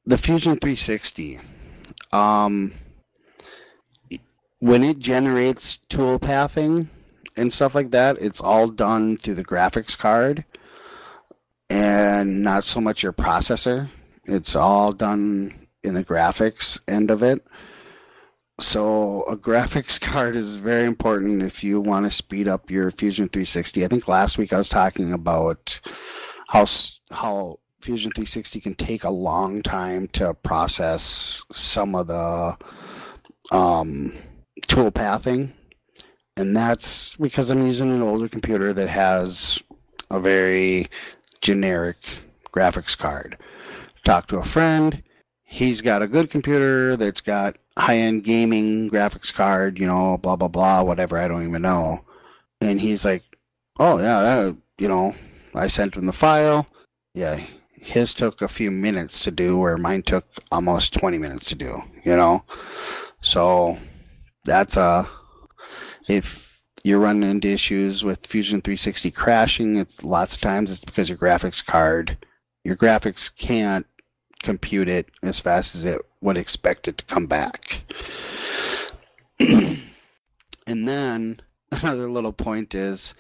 [0.05, 1.41] the Fusion 360.
[2.13, 2.75] Um,
[4.59, 6.91] when it generates tool pathing
[7.37, 10.45] and stuff like that, it's all done through the graphics card
[11.71, 13.89] and not so much your processor.
[14.25, 17.45] It's all done in the graphics end of it.
[18.61, 23.29] So a graphics card is very important if you want to speed up your Fusion
[23.29, 23.85] 360.
[23.85, 25.81] I think last week I was talking about
[26.49, 26.67] how
[27.11, 32.57] how Fusion 360 can take a long time to process some of the
[33.51, 34.15] um,
[34.69, 35.53] tool pathing,
[36.37, 39.63] and that's because I'm using an older computer that has
[40.11, 40.89] a very
[41.41, 41.99] generic
[42.53, 43.37] graphics card.
[44.05, 45.03] Talk to a friend.
[45.45, 50.37] He's got a good computer that's got high end gaming graphics card, you know, blah
[50.37, 51.19] blah blah, whatever.
[51.19, 52.05] I don't even know.
[52.61, 53.23] And he's like,
[53.79, 55.15] "Oh yeah, that, you know."
[55.55, 56.67] I sent him the file.
[57.15, 57.41] Yeah,
[57.73, 61.83] his took a few minutes to do, where mine took almost 20 minutes to do,
[62.05, 62.45] you know?
[63.21, 63.79] So
[64.45, 65.09] that's a,
[66.09, 71.09] if you're running into issues with Fusion 360 crashing, it's lots of times it's because
[71.09, 72.19] your graphics card,
[72.65, 73.87] your graphics can't
[74.43, 77.83] compute it as fast as it would expect it to come back.
[79.41, 79.83] and
[80.67, 81.41] then
[81.73, 83.15] another little point is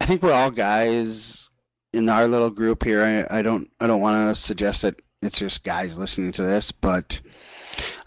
[0.00, 1.50] I think we're all guys
[1.92, 3.26] in our little group here.
[3.30, 6.72] I, I don't I don't want to suggest that it's just guys listening to this,
[6.72, 7.20] but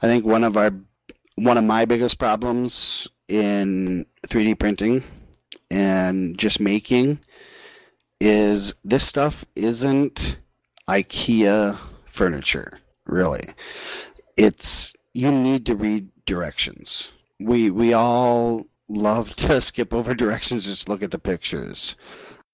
[0.01, 0.71] I think one of our
[1.35, 5.03] one of my biggest problems in 3D printing
[5.71, 7.19] and just making
[8.21, 10.37] is this stuff isn't
[10.87, 13.49] IKEA furniture, really.
[14.37, 17.11] It's you need to read directions.
[17.39, 21.95] We we all love to skip over directions, just look at the pictures.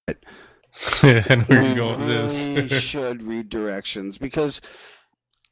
[1.04, 2.72] I know where we you're going with this.
[2.82, 4.62] should read directions because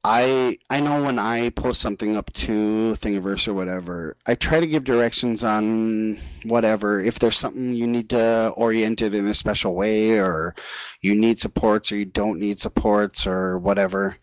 [0.09, 4.65] I I know when I post something up to Thingiverse or whatever, I try to
[4.65, 7.01] give directions on whatever.
[7.01, 10.55] If there's something you need to orient it in a special way, or
[11.01, 14.15] you need supports, or you don't need supports, or whatever.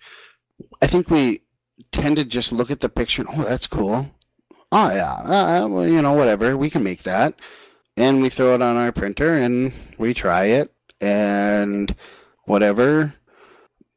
[0.81, 1.43] I think we
[1.93, 4.11] tend to just look at the picture and oh, that's cool.
[4.73, 7.35] Oh yeah, uh, well, you know whatever, we can make that,
[7.95, 11.95] and we throw it on our printer and we try it and
[12.47, 13.15] whatever.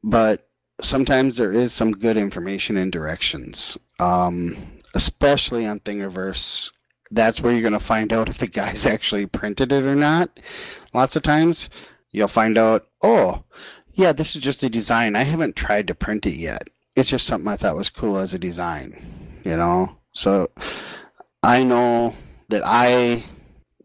[0.04, 0.47] But
[0.80, 4.56] sometimes there is some good information in directions, um,
[4.94, 6.72] especially on Thingiverse.
[7.10, 10.30] That's where you're going to find out if the guy's actually printed it or not.
[10.92, 11.70] Lots of times
[12.10, 13.44] you'll find out, oh,
[13.94, 15.16] yeah, this is just a design.
[15.16, 16.68] I haven't tried to print it yet.
[16.94, 19.98] It's just something I thought was cool as a design, you know?
[20.12, 20.50] So
[21.42, 22.14] I know
[22.48, 23.24] that I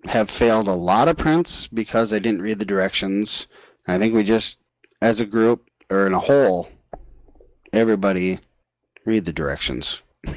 [0.05, 3.47] have failed a lot of prints because I didn't read the directions.
[3.87, 4.57] I think we just,
[5.01, 6.69] as a group or in a whole,
[7.73, 8.39] everybody
[9.05, 10.01] read the directions.
[10.27, 10.33] are,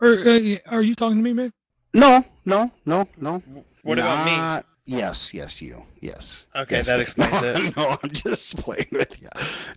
[0.00, 1.52] uh, are you talking to me, man?
[1.92, 3.42] No, no, no, no.
[3.82, 4.66] What about me?
[4.86, 5.84] Yes, yes, you.
[6.00, 6.46] Yes.
[6.54, 7.76] Okay, Yes, that explains no, it.
[7.76, 9.28] No, I'm just playing with you.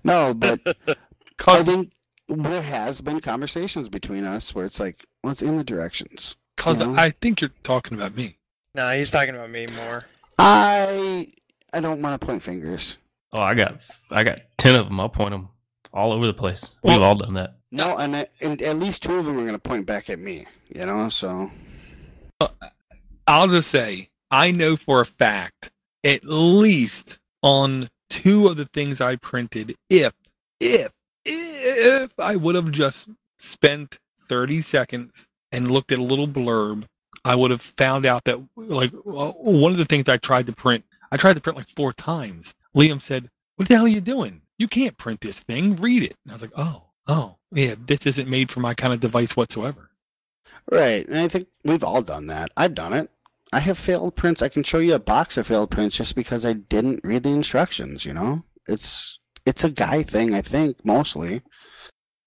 [0.04, 0.96] No, but I
[1.38, 1.92] Cause, think
[2.28, 6.38] there has been conversations between us where it's like, what's in the directions?
[6.58, 7.00] cause you know?
[7.00, 8.38] I think you're talking about me.
[8.76, 10.04] No, he's talking about me more.
[10.38, 11.32] I
[11.74, 12.98] I don't want to point fingers.
[13.34, 13.80] Oh, I got
[14.12, 15.00] I got ten of them.
[15.00, 15.50] I'll point them
[15.94, 16.76] all over the place.
[16.84, 17.56] We've all done that.
[17.72, 20.20] No, and, I- and at least two of them are going to point back at
[20.20, 20.46] me.
[20.74, 21.50] You know, so
[23.28, 25.72] I'll just say I know for a fact
[26.04, 30.14] at least on two of the things I printed, if
[30.60, 30.92] if
[31.26, 33.10] if I would have just
[33.40, 33.98] spent
[34.28, 36.86] 30 seconds and looked at a little blurb,
[37.26, 40.86] I would have found out that like one of the things I tried to print,
[41.12, 42.54] I tried to print like four times.
[42.76, 44.42] Liam said, "What the hell are you doing?
[44.60, 45.76] You can't print this thing.
[45.78, 48.94] Read it." And I was like, "Oh, oh, yeah, this isn't made for my kind
[48.94, 49.90] of device whatsoever."
[50.72, 51.08] right.
[51.08, 52.52] And I think we've all done that.
[52.56, 53.10] I've done it.
[53.52, 54.42] I have failed prints.
[54.42, 57.30] I can show you a box of failed prints just because I didn't read the
[57.30, 58.06] instructions.
[58.06, 60.34] You know, it's it's a guy thing.
[60.34, 61.42] I think mostly.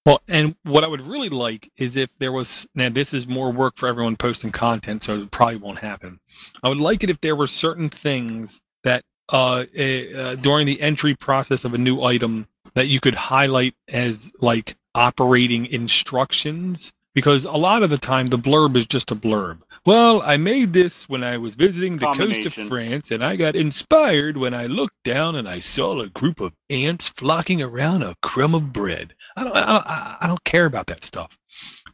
[0.05, 3.53] Well, and what I would really like is if there was now this is more
[3.53, 6.19] work for everyone posting content, so it probably won't happen.
[6.65, 10.81] I would like it if there were certain things that uh, eh, uh during the
[10.81, 17.45] entry process of a new item that you could highlight as like operating instructions because
[17.45, 19.59] a lot of the time the blurb is just a blurb.
[19.85, 23.57] Well, I made this when I was visiting the coast of France and I got
[23.57, 28.15] inspired when I looked down and I saw a group of ants flocking around a
[28.23, 29.15] crumb of bread.
[29.37, 31.37] I don't, I don't, I don't care about that stuff.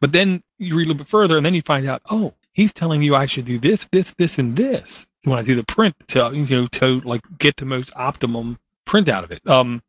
[0.01, 2.73] But then you read a little bit further, and then you find out, oh, he's
[2.73, 5.97] telling you I should do this, this, this, and this when I do the print
[6.09, 9.47] to you know to like get the most optimum print out of it.
[9.47, 9.83] Um,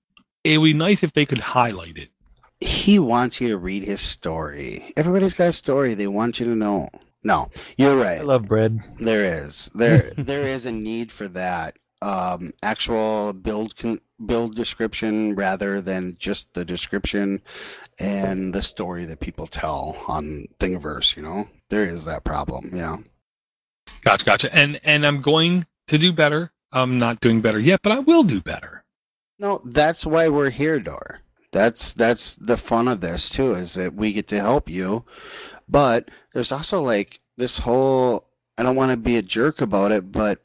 [0.43, 2.09] it would be nice if they could highlight it.
[2.59, 4.93] He wants you to read his story.
[4.97, 6.89] Everybody's got a story they want you to know.
[7.23, 8.19] No, you're right.
[8.19, 8.79] I love bread.
[8.99, 15.35] There is there there is a need for that um, actual build con- build description
[15.35, 17.41] rather than just the description
[17.99, 21.15] and the story that people tell on Thingiverse.
[21.17, 22.71] You know, there is that problem.
[22.73, 22.97] Yeah.
[24.03, 24.55] Gotcha, gotcha.
[24.55, 26.51] And and I'm going to do better.
[26.71, 28.83] I'm not doing better yet, but I will do better.
[29.39, 31.21] No, that's why we're here, Dor.
[31.51, 35.05] That's that's the fun of this too, is that we get to help you.
[35.67, 38.25] But there's also like this whole
[38.57, 40.39] I don't want to be a jerk about it, but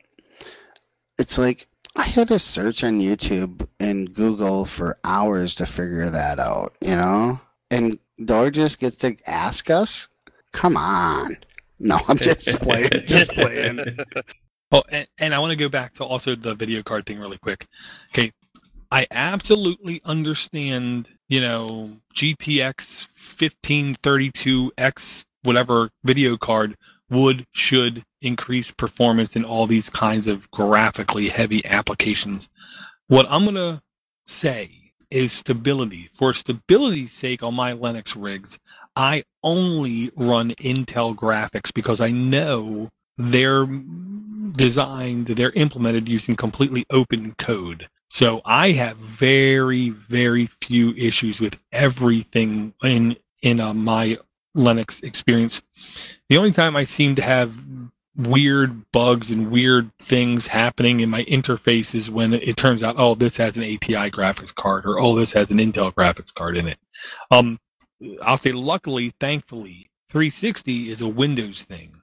[1.18, 1.66] it's like
[1.96, 6.96] I had to search on YouTube and Google for hours to figure that out, you
[6.96, 7.40] know?
[7.70, 10.08] And Dor just gets to ask us?
[10.52, 11.38] Come on.
[11.78, 12.90] No, I'm just playing.
[13.06, 13.80] Just playing.
[14.72, 17.38] Oh, and, and I want to go back to also the video card thing really
[17.38, 17.66] quick.
[18.12, 18.32] Okay.
[18.90, 26.76] I absolutely understand, you know, GTX 1532X, whatever video card
[27.10, 32.48] would, should increase performance in all these kinds of graphically heavy applications.
[33.08, 33.82] What I'm going to
[34.26, 36.08] say is stability.
[36.14, 38.58] For stability's sake on my Linux rigs,
[38.96, 43.66] I only run Intel graphics because I know they're
[44.52, 47.88] designed, they're implemented using completely open code.
[48.08, 54.18] So I have very, very few issues with everything in in uh, my
[54.56, 55.60] Linux experience.
[56.28, 57.52] The only time I seem to have
[58.16, 63.14] weird bugs and weird things happening in my interface is when it turns out, oh,
[63.14, 66.68] this has an ATI graphics card, or oh, this has an Intel graphics card in
[66.68, 66.78] it.
[67.30, 67.58] Um,
[68.22, 72.02] I'll say, luckily, thankfully, 360 is a Windows thing.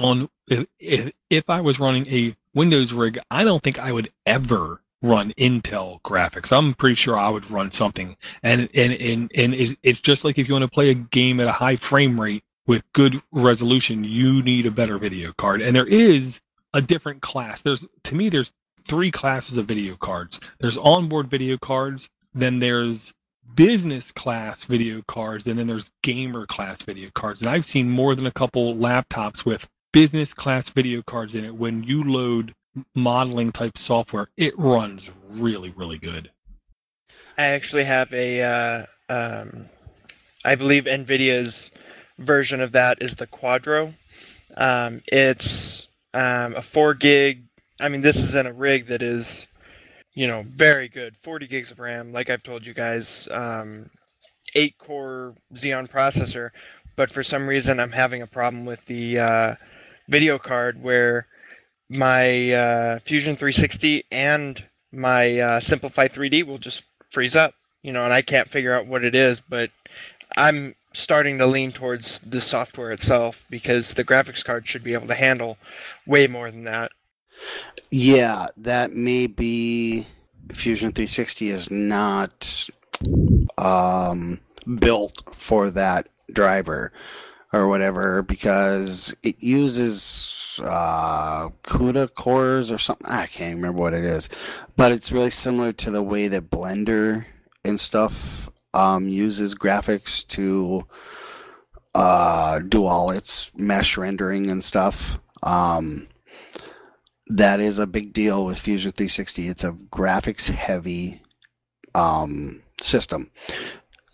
[0.00, 4.10] On if, if if I was running a Windows rig, I don't think I would
[4.24, 6.56] ever run Intel graphics.
[6.56, 10.48] I'm pretty sure I would run something, and and and and it's just like if
[10.48, 14.42] you want to play a game at a high frame rate with good resolution, you
[14.42, 15.60] need a better video card.
[15.60, 16.40] And there is
[16.72, 17.60] a different class.
[17.60, 20.40] There's to me, there's three classes of video cards.
[20.60, 23.12] There's onboard video cards, then there's
[23.54, 27.40] business class video cards, and then there's gamer class video cards.
[27.40, 31.54] And I've seen more than a couple laptops with business class video cards in it.
[31.54, 32.54] When you load
[32.94, 36.30] modeling type software, it runs really, really good.
[37.36, 39.66] I actually have a, uh, um,
[40.44, 41.70] I believe NVIDIA's
[42.18, 43.94] version of that is the Quadro.
[44.56, 47.44] Um, it's um, a four gig.
[47.80, 49.48] I mean, this is in a rig that is,
[50.14, 51.16] you know, very good.
[51.22, 53.28] 40 gigs of RAM, like I've told you guys.
[53.30, 53.90] Um,
[54.54, 56.50] eight core Xeon processor,
[56.96, 59.54] but for some reason I'm having a problem with the uh,
[60.08, 61.26] video card where
[61.88, 67.54] my uh, Fusion 360 and my uh, Simplify 3D will just freeze up.
[67.82, 69.70] You know, and I can't figure out what it is, but
[70.36, 75.08] I'm starting to lean towards the software itself because the graphics card should be able
[75.08, 75.58] to handle
[76.06, 76.92] way more than that.
[77.90, 80.06] Yeah, that may be
[80.52, 82.68] Fusion 360 is not
[83.58, 84.40] um,
[84.80, 86.92] built for that driver
[87.52, 93.06] or whatever because it uses uh, CUDA cores or something.
[93.06, 94.28] I can't remember what it is,
[94.76, 97.26] but it's really similar to the way that Blender
[97.64, 100.86] and stuff um, uses graphics to
[101.94, 105.18] uh, do all its mesh rendering and stuff.
[105.42, 106.08] Um,
[107.36, 109.48] that is a big deal with Fusion 360.
[109.48, 111.22] It's a graphics heavy
[111.94, 113.30] um, system.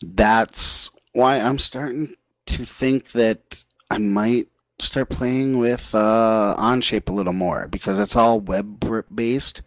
[0.01, 2.15] That's why I'm starting
[2.47, 8.15] to think that I might start playing with uh, Onshape a little more because it's
[8.15, 9.63] all web based.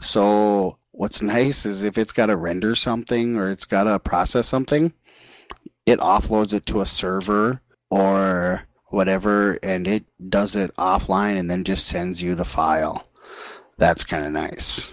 [0.00, 4.48] So what's nice is if it's got to render something or it's got to process
[4.48, 4.94] something,
[5.84, 7.60] it offloads it to a server
[7.90, 13.06] or whatever and it does it offline and then just sends you the file.
[13.76, 14.92] That's kind of nice.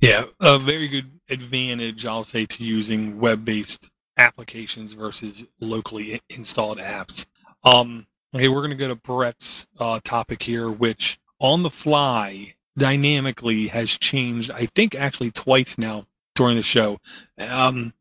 [0.00, 6.78] Yeah, a very good advantage, I'll say, to using web based applications versus locally installed
[6.78, 7.26] apps.
[7.64, 12.54] Um, okay, we're going to go to Brett's uh, topic here, which on the fly
[12.78, 16.98] dynamically has changed, I think actually twice now during the show.
[17.38, 17.92] Um,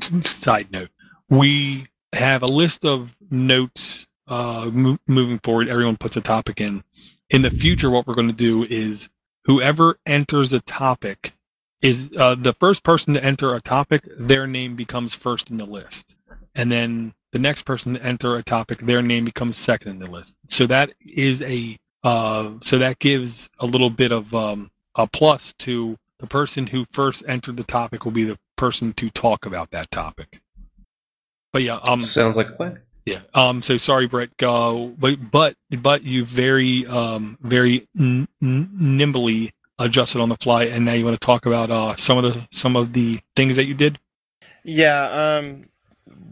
[0.00, 0.90] side note,
[1.28, 5.68] we have a list of notes uh, mo- moving forward.
[5.68, 6.84] Everyone puts a topic in.
[7.30, 9.08] In the future, what we're going to do is
[9.44, 11.32] whoever enters a topic
[11.82, 15.66] is uh, the first person to enter a topic, their name becomes first in the
[15.66, 16.14] list.
[16.54, 20.10] And then the next person to enter a topic, their name becomes second in the
[20.10, 20.34] list.
[20.48, 25.52] So that is a uh, so that gives a little bit of um, a plus
[25.58, 29.70] to the person who first entered the topic will be the person to talk about
[29.72, 30.40] that topic.
[31.56, 32.80] But yeah, um, sounds like a plan.
[33.06, 33.20] Yeah.
[33.32, 33.62] Um.
[33.62, 34.28] So sorry, Brett.
[34.42, 40.64] Uh, but but but you very um very n- n- nimbly adjusted on the fly,
[40.64, 43.56] and now you want to talk about uh some of the some of the things
[43.56, 43.98] that you did.
[44.64, 45.38] Yeah.
[45.38, 45.64] Um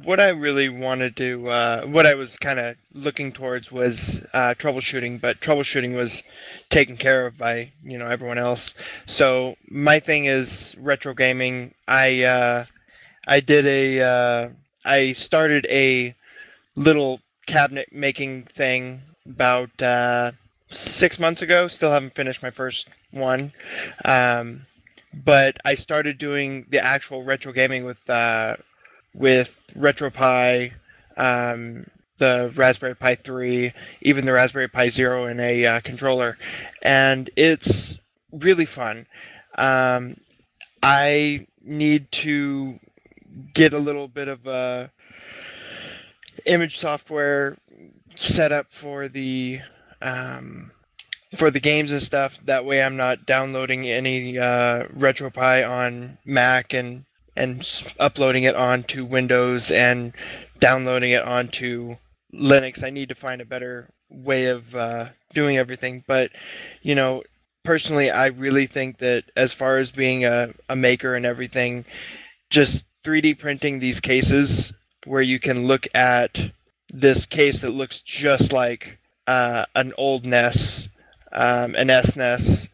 [0.04, 4.52] what I really wanted to, uh, what I was kind of looking towards was uh,
[4.58, 6.22] troubleshooting, but troubleshooting was
[6.68, 8.74] taken care of by you know everyone else.
[9.06, 11.72] So my thing is retro gaming.
[11.88, 12.64] I uh,
[13.26, 14.48] I did a uh,
[14.84, 16.14] I started a
[16.76, 20.32] little cabinet making thing about uh,
[20.68, 21.68] six months ago.
[21.68, 23.52] Still haven't finished my first one.
[24.04, 24.66] Um,
[25.12, 28.56] but I started doing the actual retro gaming with uh,
[29.14, 30.72] with RetroPie,
[31.16, 31.86] um,
[32.18, 36.36] the Raspberry Pi 3, even the Raspberry Pi Zero in a uh, controller,
[36.82, 37.98] and it's
[38.32, 39.06] really fun.
[39.56, 40.16] Um,
[40.82, 42.80] I need to
[43.52, 44.88] get a little bit of uh,
[46.46, 47.56] image software
[48.16, 49.60] set up for the
[50.02, 50.70] um,
[51.36, 52.38] for the games and stuff.
[52.44, 57.04] That way, I'm not downloading any uh, RetroPie on Mac and
[57.36, 57.66] and
[57.98, 60.12] uploading it onto Windows and
[60.60, 61.96] downloading it onto
[62.32, 62.82] Linux.
[62.82, 66.04] I need to find a better way of uh, doing everything.
[66.06, 66.30] But
[66.82, 67.22] you know,
[67.64, 71.84] personally, I really think that as far as being a, a maker and everything,
[72.50, 74.72] just 3D printing these cases
[75.04, 76.50] where you can look at
[76.92, 80.88] this case that looks just like uh, an old NES,
[81.32, 82.68] um, an SNES,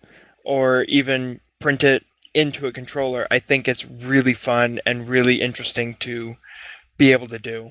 [0.45, 2.05] or even print it
[2.35, 3.27] into a controller.
[3.31, 6.37] I think it's really fun and really interesting to
[6.97, 7.71] be able to do.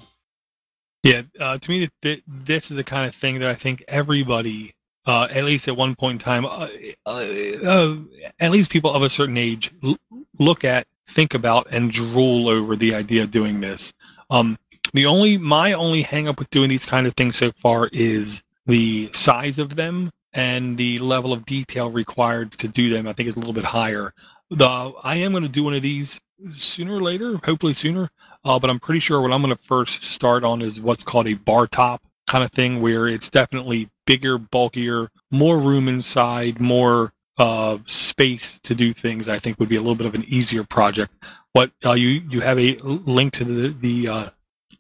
[1.04, 3.84] Yeah, uh, to me, th- th- this is the kind of thing that I think
[3.88, 4.74] everybody,
[5.06, 6.68] uh, at least at one point in time, uh,
[7.06, 7.24] uh,
[7.66, 7.96] uh,
[8.40, 9.98] at least people of a certain age, l-
[10.40, 13.94] look at, think about, and drool over the idea of doing this.
[14.30, 14.58] Um,
[14.94, 18.42] the only, my only hang up with doing these kind of things so far is
[18.66, 23.08] the size of them and the level of detail required to do them.
[23.08, 24.14] I think is a little bit higher.
[24.50, 26.20] The I am going to do one of these
[26.58, 28.10] sooner or later, hopefully sooner.
[28.44, 31.28] Uh, but I'm pretty sure what I'm going to first start on is what's called
[31.28, 37.12] a bar top kind of thing, where it's definitely bigger, bulkier, more room inside, more
[37.40, 39.28] uh, space to do things.
[39.28, 41.14] I think would be a little bit of an easier project.
[41.54, 44.30] But uh, you you have a link to the the uh,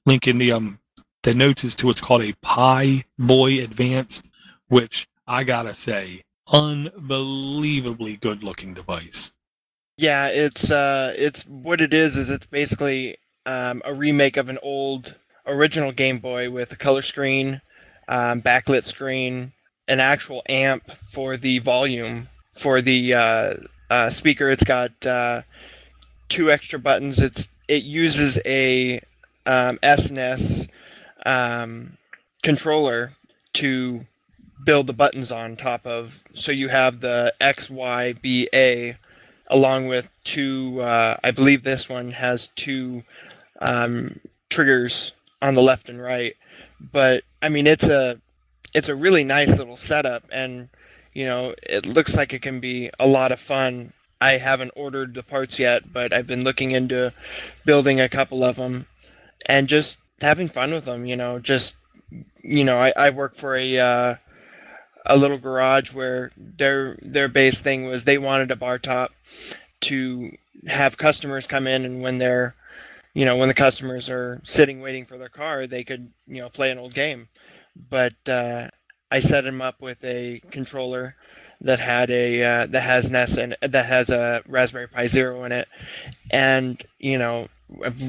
[0.06, 0.80] link in the um
[1.24, 4.26] the notes is to what's called a Pi Boy Advanced,
[4.68, 9.32] which I gotta say, unbelievably good looking device.
[9.98, 12.18] Yeah, it's uh, it's what it is.
[12.18, 15.16] Is it's basically um, a remake of an old
[15.46, 17.62] original Game Boy with a color screen,
[18.08, 19.54] um, backlit screen,
[19.88, 23.54] an actual amp for the volume for the uh,
[23.90, 24.50] uh, speaker.
[24.50, 25.44] It's got uh,
[26.28, 27.20] two extra buttons.
[27.20, 28.98] It's it uses a
[29.46, 30.68] um, SNES
[31.26, 31.98] um,
[32.44, 33.14] controller
[33.54, 34.06] to
[34.64, 36.20] build the buttons on top of.
[36.34, 38.98] So you have the X, Y, B, A
[39.48, 40.82] along with two.
[40.82, 43.04] Uh, I believe this one has two
[43.62, 44.20] um,
[44.50, 45.12] triggers
[45.42, 46.36] on the left and right.
[46.80, 48.20] But I mean, it's a
[48.74, 50.70] it's a really nice little setup, and
[51.20, 53.92] you know, it looks like it can be a lot of fun.
[54.22, 57.14] I haven't ordered the parts yet, but I've been looking into
[57.66, 58.88] building a couple of them
[59.46, 61.06] and just having fun with them.
[61.06, 61.76] You know, just
[62.42, 64.16] you know, I, I work for a uh,
[65.06, 69.12] a little garage where their their base thing was they wanted a bar top
[69.82, 70.32] to
[70.70, 72.56] have customers come in and when they're
[73.14, 76.50] you know when the customers are sitting waiting for their car they could you know
[76.50, 77.28] play an old game
[77.90, 78.68] but uh,
[79.12, 81.16] i set him up with a controller
[81.62, 85.52] that had a uh, that has NES and that has a Raspberry Pi Zero in
[85.52, 85.68] it,
[86.32, 87.48] and you know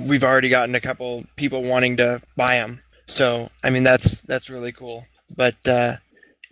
[0.06, 2.80] we've already gotten a couple people wanting to buy them.
[3.06, 5.06] So I mean that's that's really cool.
[5.36, 5.96] But uh,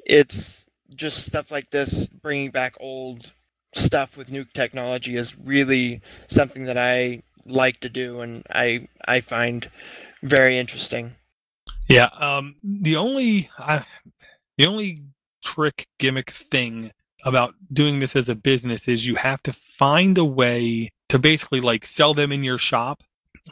[0.04, 0.64] it's
[0.94, 3.32] just stuff like this, bringing back old
[3.74, 9.20] stuff with new technology is really something that I like to do and I I
[9.20, 9.70] find
[10.22, 11.14] very interesting.
[11.88, 12.10] Yeah.
[12.18, 12.56] Um.
[12.62, 13.84] The only I,
[14.58, 15.02] the only
[15.42, 16.92] trick gimmick thing
[17.24, 21.60] about doing this as a business is you have to find a way to basically
[21.60, 23.02] like sell them in your shop,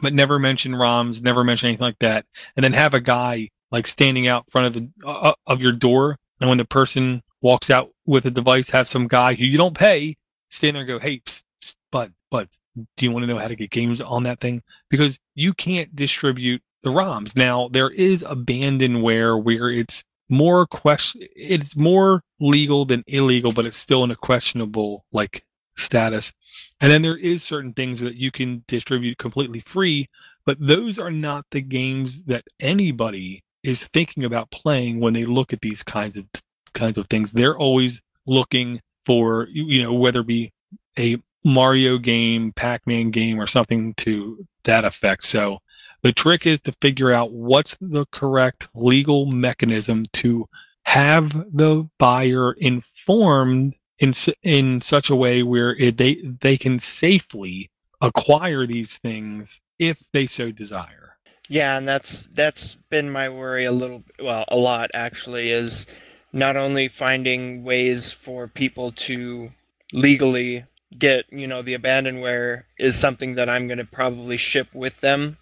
[0.01, 2.25] but never mention ROMs, never mention anything like that,
[2.55, 6.17] and then have a guy like standing out front of the uh, of your door,
[6.39, 9.77] and when the person walks out with a device, have some guy who you don't
[9.77, 10.15] pay
[10.49, 12.49] stand there and go, "Hey, psst, psst, but but
[12.95, 15.95] do you want to know how to get games on that thing?" Because you can't
[15.95, 17.35] distribute the ROMs.
[17.35, 23.77] Now there is abandonware where it's more question it's more legal than illegal, but it's
[23.77, 26.33] still in a questionable like status.
[26.81, 30.09] And then there is certain things that you can distribute completely free,
[30.45, 35.53] but those are not the games that anybody is thinking about playing when they look
[35.53, 36.25] at these kinds of
[36.73, 37.31] kinds of things.
[37.31, 40.53] They're always looking for you know whether it be
[40.97, 45.23] a Mario game, Pac-Man game, or something to that effect.
[45.25, 45.59] So
[46.01, 50.47] the trick is to figure out what's the correct legal mechanism to
[50.83, 54.13] have the buyer informed in
[54.43, 57.69] in such a way where it, they they can safely
[58.01, 61.17] acquire these things if they so desire.
[61.49, 65.85] Yeah, and that's that's been my worry a little well, a lot actually is
[66.33, 69.51] not only finding ways for people to
[69.93, 70.65] legally
[70.97, 75.37] get, you know, the abandonware is something that I'm going to probably ship with them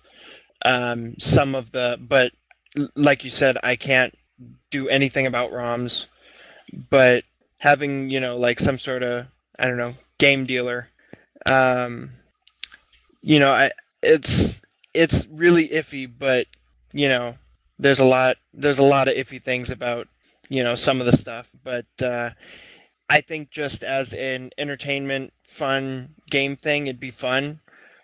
[0.66, 2.34] um, some of the, but
[2.96, 4.14] like you said, I can't
[4.72, 6.08] do anything about ROMs.
[6.90, 7.24] But
[7.60, 9.28] having, you know, like some sort of,
[9.58, 10.90] I don't know, game dealer
[11.46, 12.12] um,
[13.22, 13.72] you know, I
[14.02, 14.62] it's
[14.94, 16.48] it's really iffy, but
[16.94, 17.36] you know,
[17.80, 20.08] there's a lot there's a lot of iffy things about
[20.50, 22.32] you know some of the stuff, but uh,
[23.10, 27.60] I think just as an entertainment, fun game thing, it'd be fun.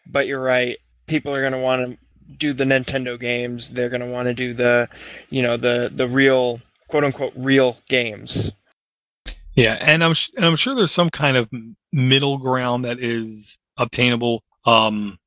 [0.07, 0.77] But you're right,
[1.07, 1.97] people are gonna want to
[2.37, 3.69] do the Nintendo games.
[3.69, 4.89] They're gonna want to do the,
[5.29, 8.51] you know, the the real quote unquote real games.
[9.55, 11.49] Yeah, and I'm and I'm sure there's some kind of
[11.91, 14.43] middle ground that is obtainable.
[14.65, 15.19] Um,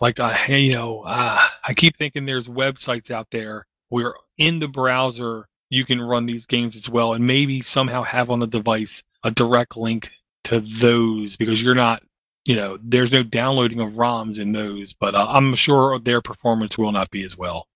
[0.00, 4.68] like uh, you know, uh, I keep thinking there's websites out there where in the
[4.68, 9.02] browser you can run these games as well, and maybe somehow have on the device
[9.22, 10.10] a direct link
[10.44, 12.02] to those because you're not,
[12.44, 16.76] you know, there's no downloading of ROMs in those, but uh, I'm sure their performance
[16.76, 17.68] will not be as well.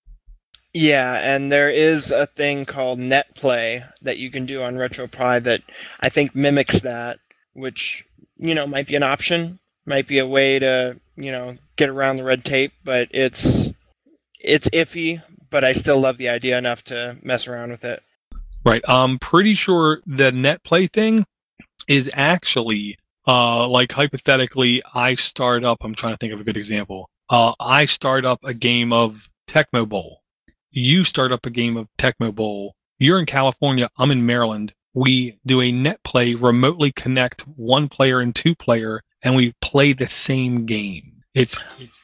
[0.75, 5.63] Yeah, and there is a thing called NetPlay that you can do on RetroPie that
[6.01, 7.19] I think mimics that,
[7.55, 8.05] which
[8.37, 12.17] you know might be an option, might be a way to you know get around
[12.17, 13.71] the red tape, but it's
[14.39, 15.23] it's iffy.
[15.49, 18.03] But I still love the idea enough to mess around with it.
[18.65, 18.83] Right.
[18.89, 21.25] I'm pretty sure the NetPlay thing
[21.87, 25.78] is actually uh, like hypothetically, I start up.
[25.82, 27.09] I'm trying to think of a good example.
[27.28, 30.23] Uh, I start up a game of Tecmo Bowl.
[30.70, 32.74] You start up a game of Tecmo Bowl.
[32.98, 33.90] You're in California.
[33.98, 34.73] I'm in Maryland.
[34.94, 39.93] We do a net play, remotely connect one player and two player, and we play
[39.93, 41.23] the same game.
[41.35, 41.59] It's,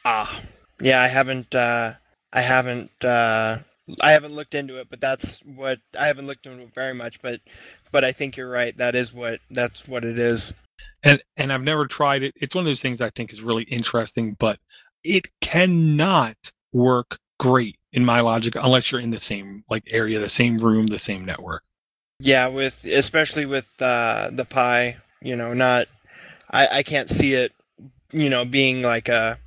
[0.05, 0.41] ah,
[0.79, 1.01] yeah.
[1.01, 1.55] I haven't.
[1.55, 1.93] Uh,
[2.31, 3.03] I haven't.
[3.03, 3.59] Uh,
[4.01, 7.21] I haven't looked into it, but that's what I haven't looked into it very much.
[7.21, 7.41] But,
[7.91, 8.75] but I think you're right.
[8.77, 10.53] That is what that's what it is.
[11.03, 12.33] And and I've never tried it.
[12.37, 14.59] It's one of those things I think is really interesting, but
[15.03, 16.37] it cannot
[16.71, 20.87] work great in my logic unless you're in the same like area, the same room,
[20.87, 21.63] the same network.
[22.19, 25.87] Yeah, with especially with uh, the Pi, you know, not
[26.53, 27.51] I, I can't see it,
[28.11, 29.37] you know, being like a,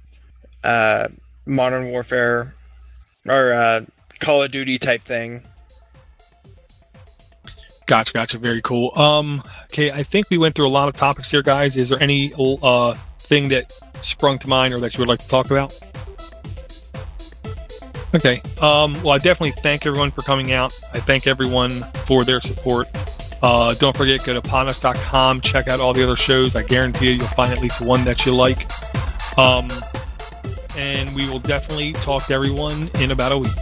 [0.64, 1.10] a
[1.46, 2.54] modern warfare
[3.26, 3.86] or a
[4.18, 5.42] Call of Duty type thing.
[7.86, 8.38] Gotcha, gotcha.
[8.38, 8.90] Very cool.
[8.98, 11.76] Um, okay, I think we went through a lot of topics here, guys.
[11.76, 13.72] Is there any uh thing that
[14.02, 15.78] sprung to mind or that you would like to talk about?
[18.14, 18.40] Okay.
[18.60, 20.72] Um, well, I definitely thank everyone for coming out.
[20.92, 22.88] I thank everyone for their support.
[23.42, 26.56] Uh, don't forget, go to podnutz.com, check out all the other shows.
[26.56, 28.66] I guarantee you, you'll find at least one that you like.
[29.38, 29.68] Um,
[30.76, 33.52] and we will definitely talk to everyone in about a week.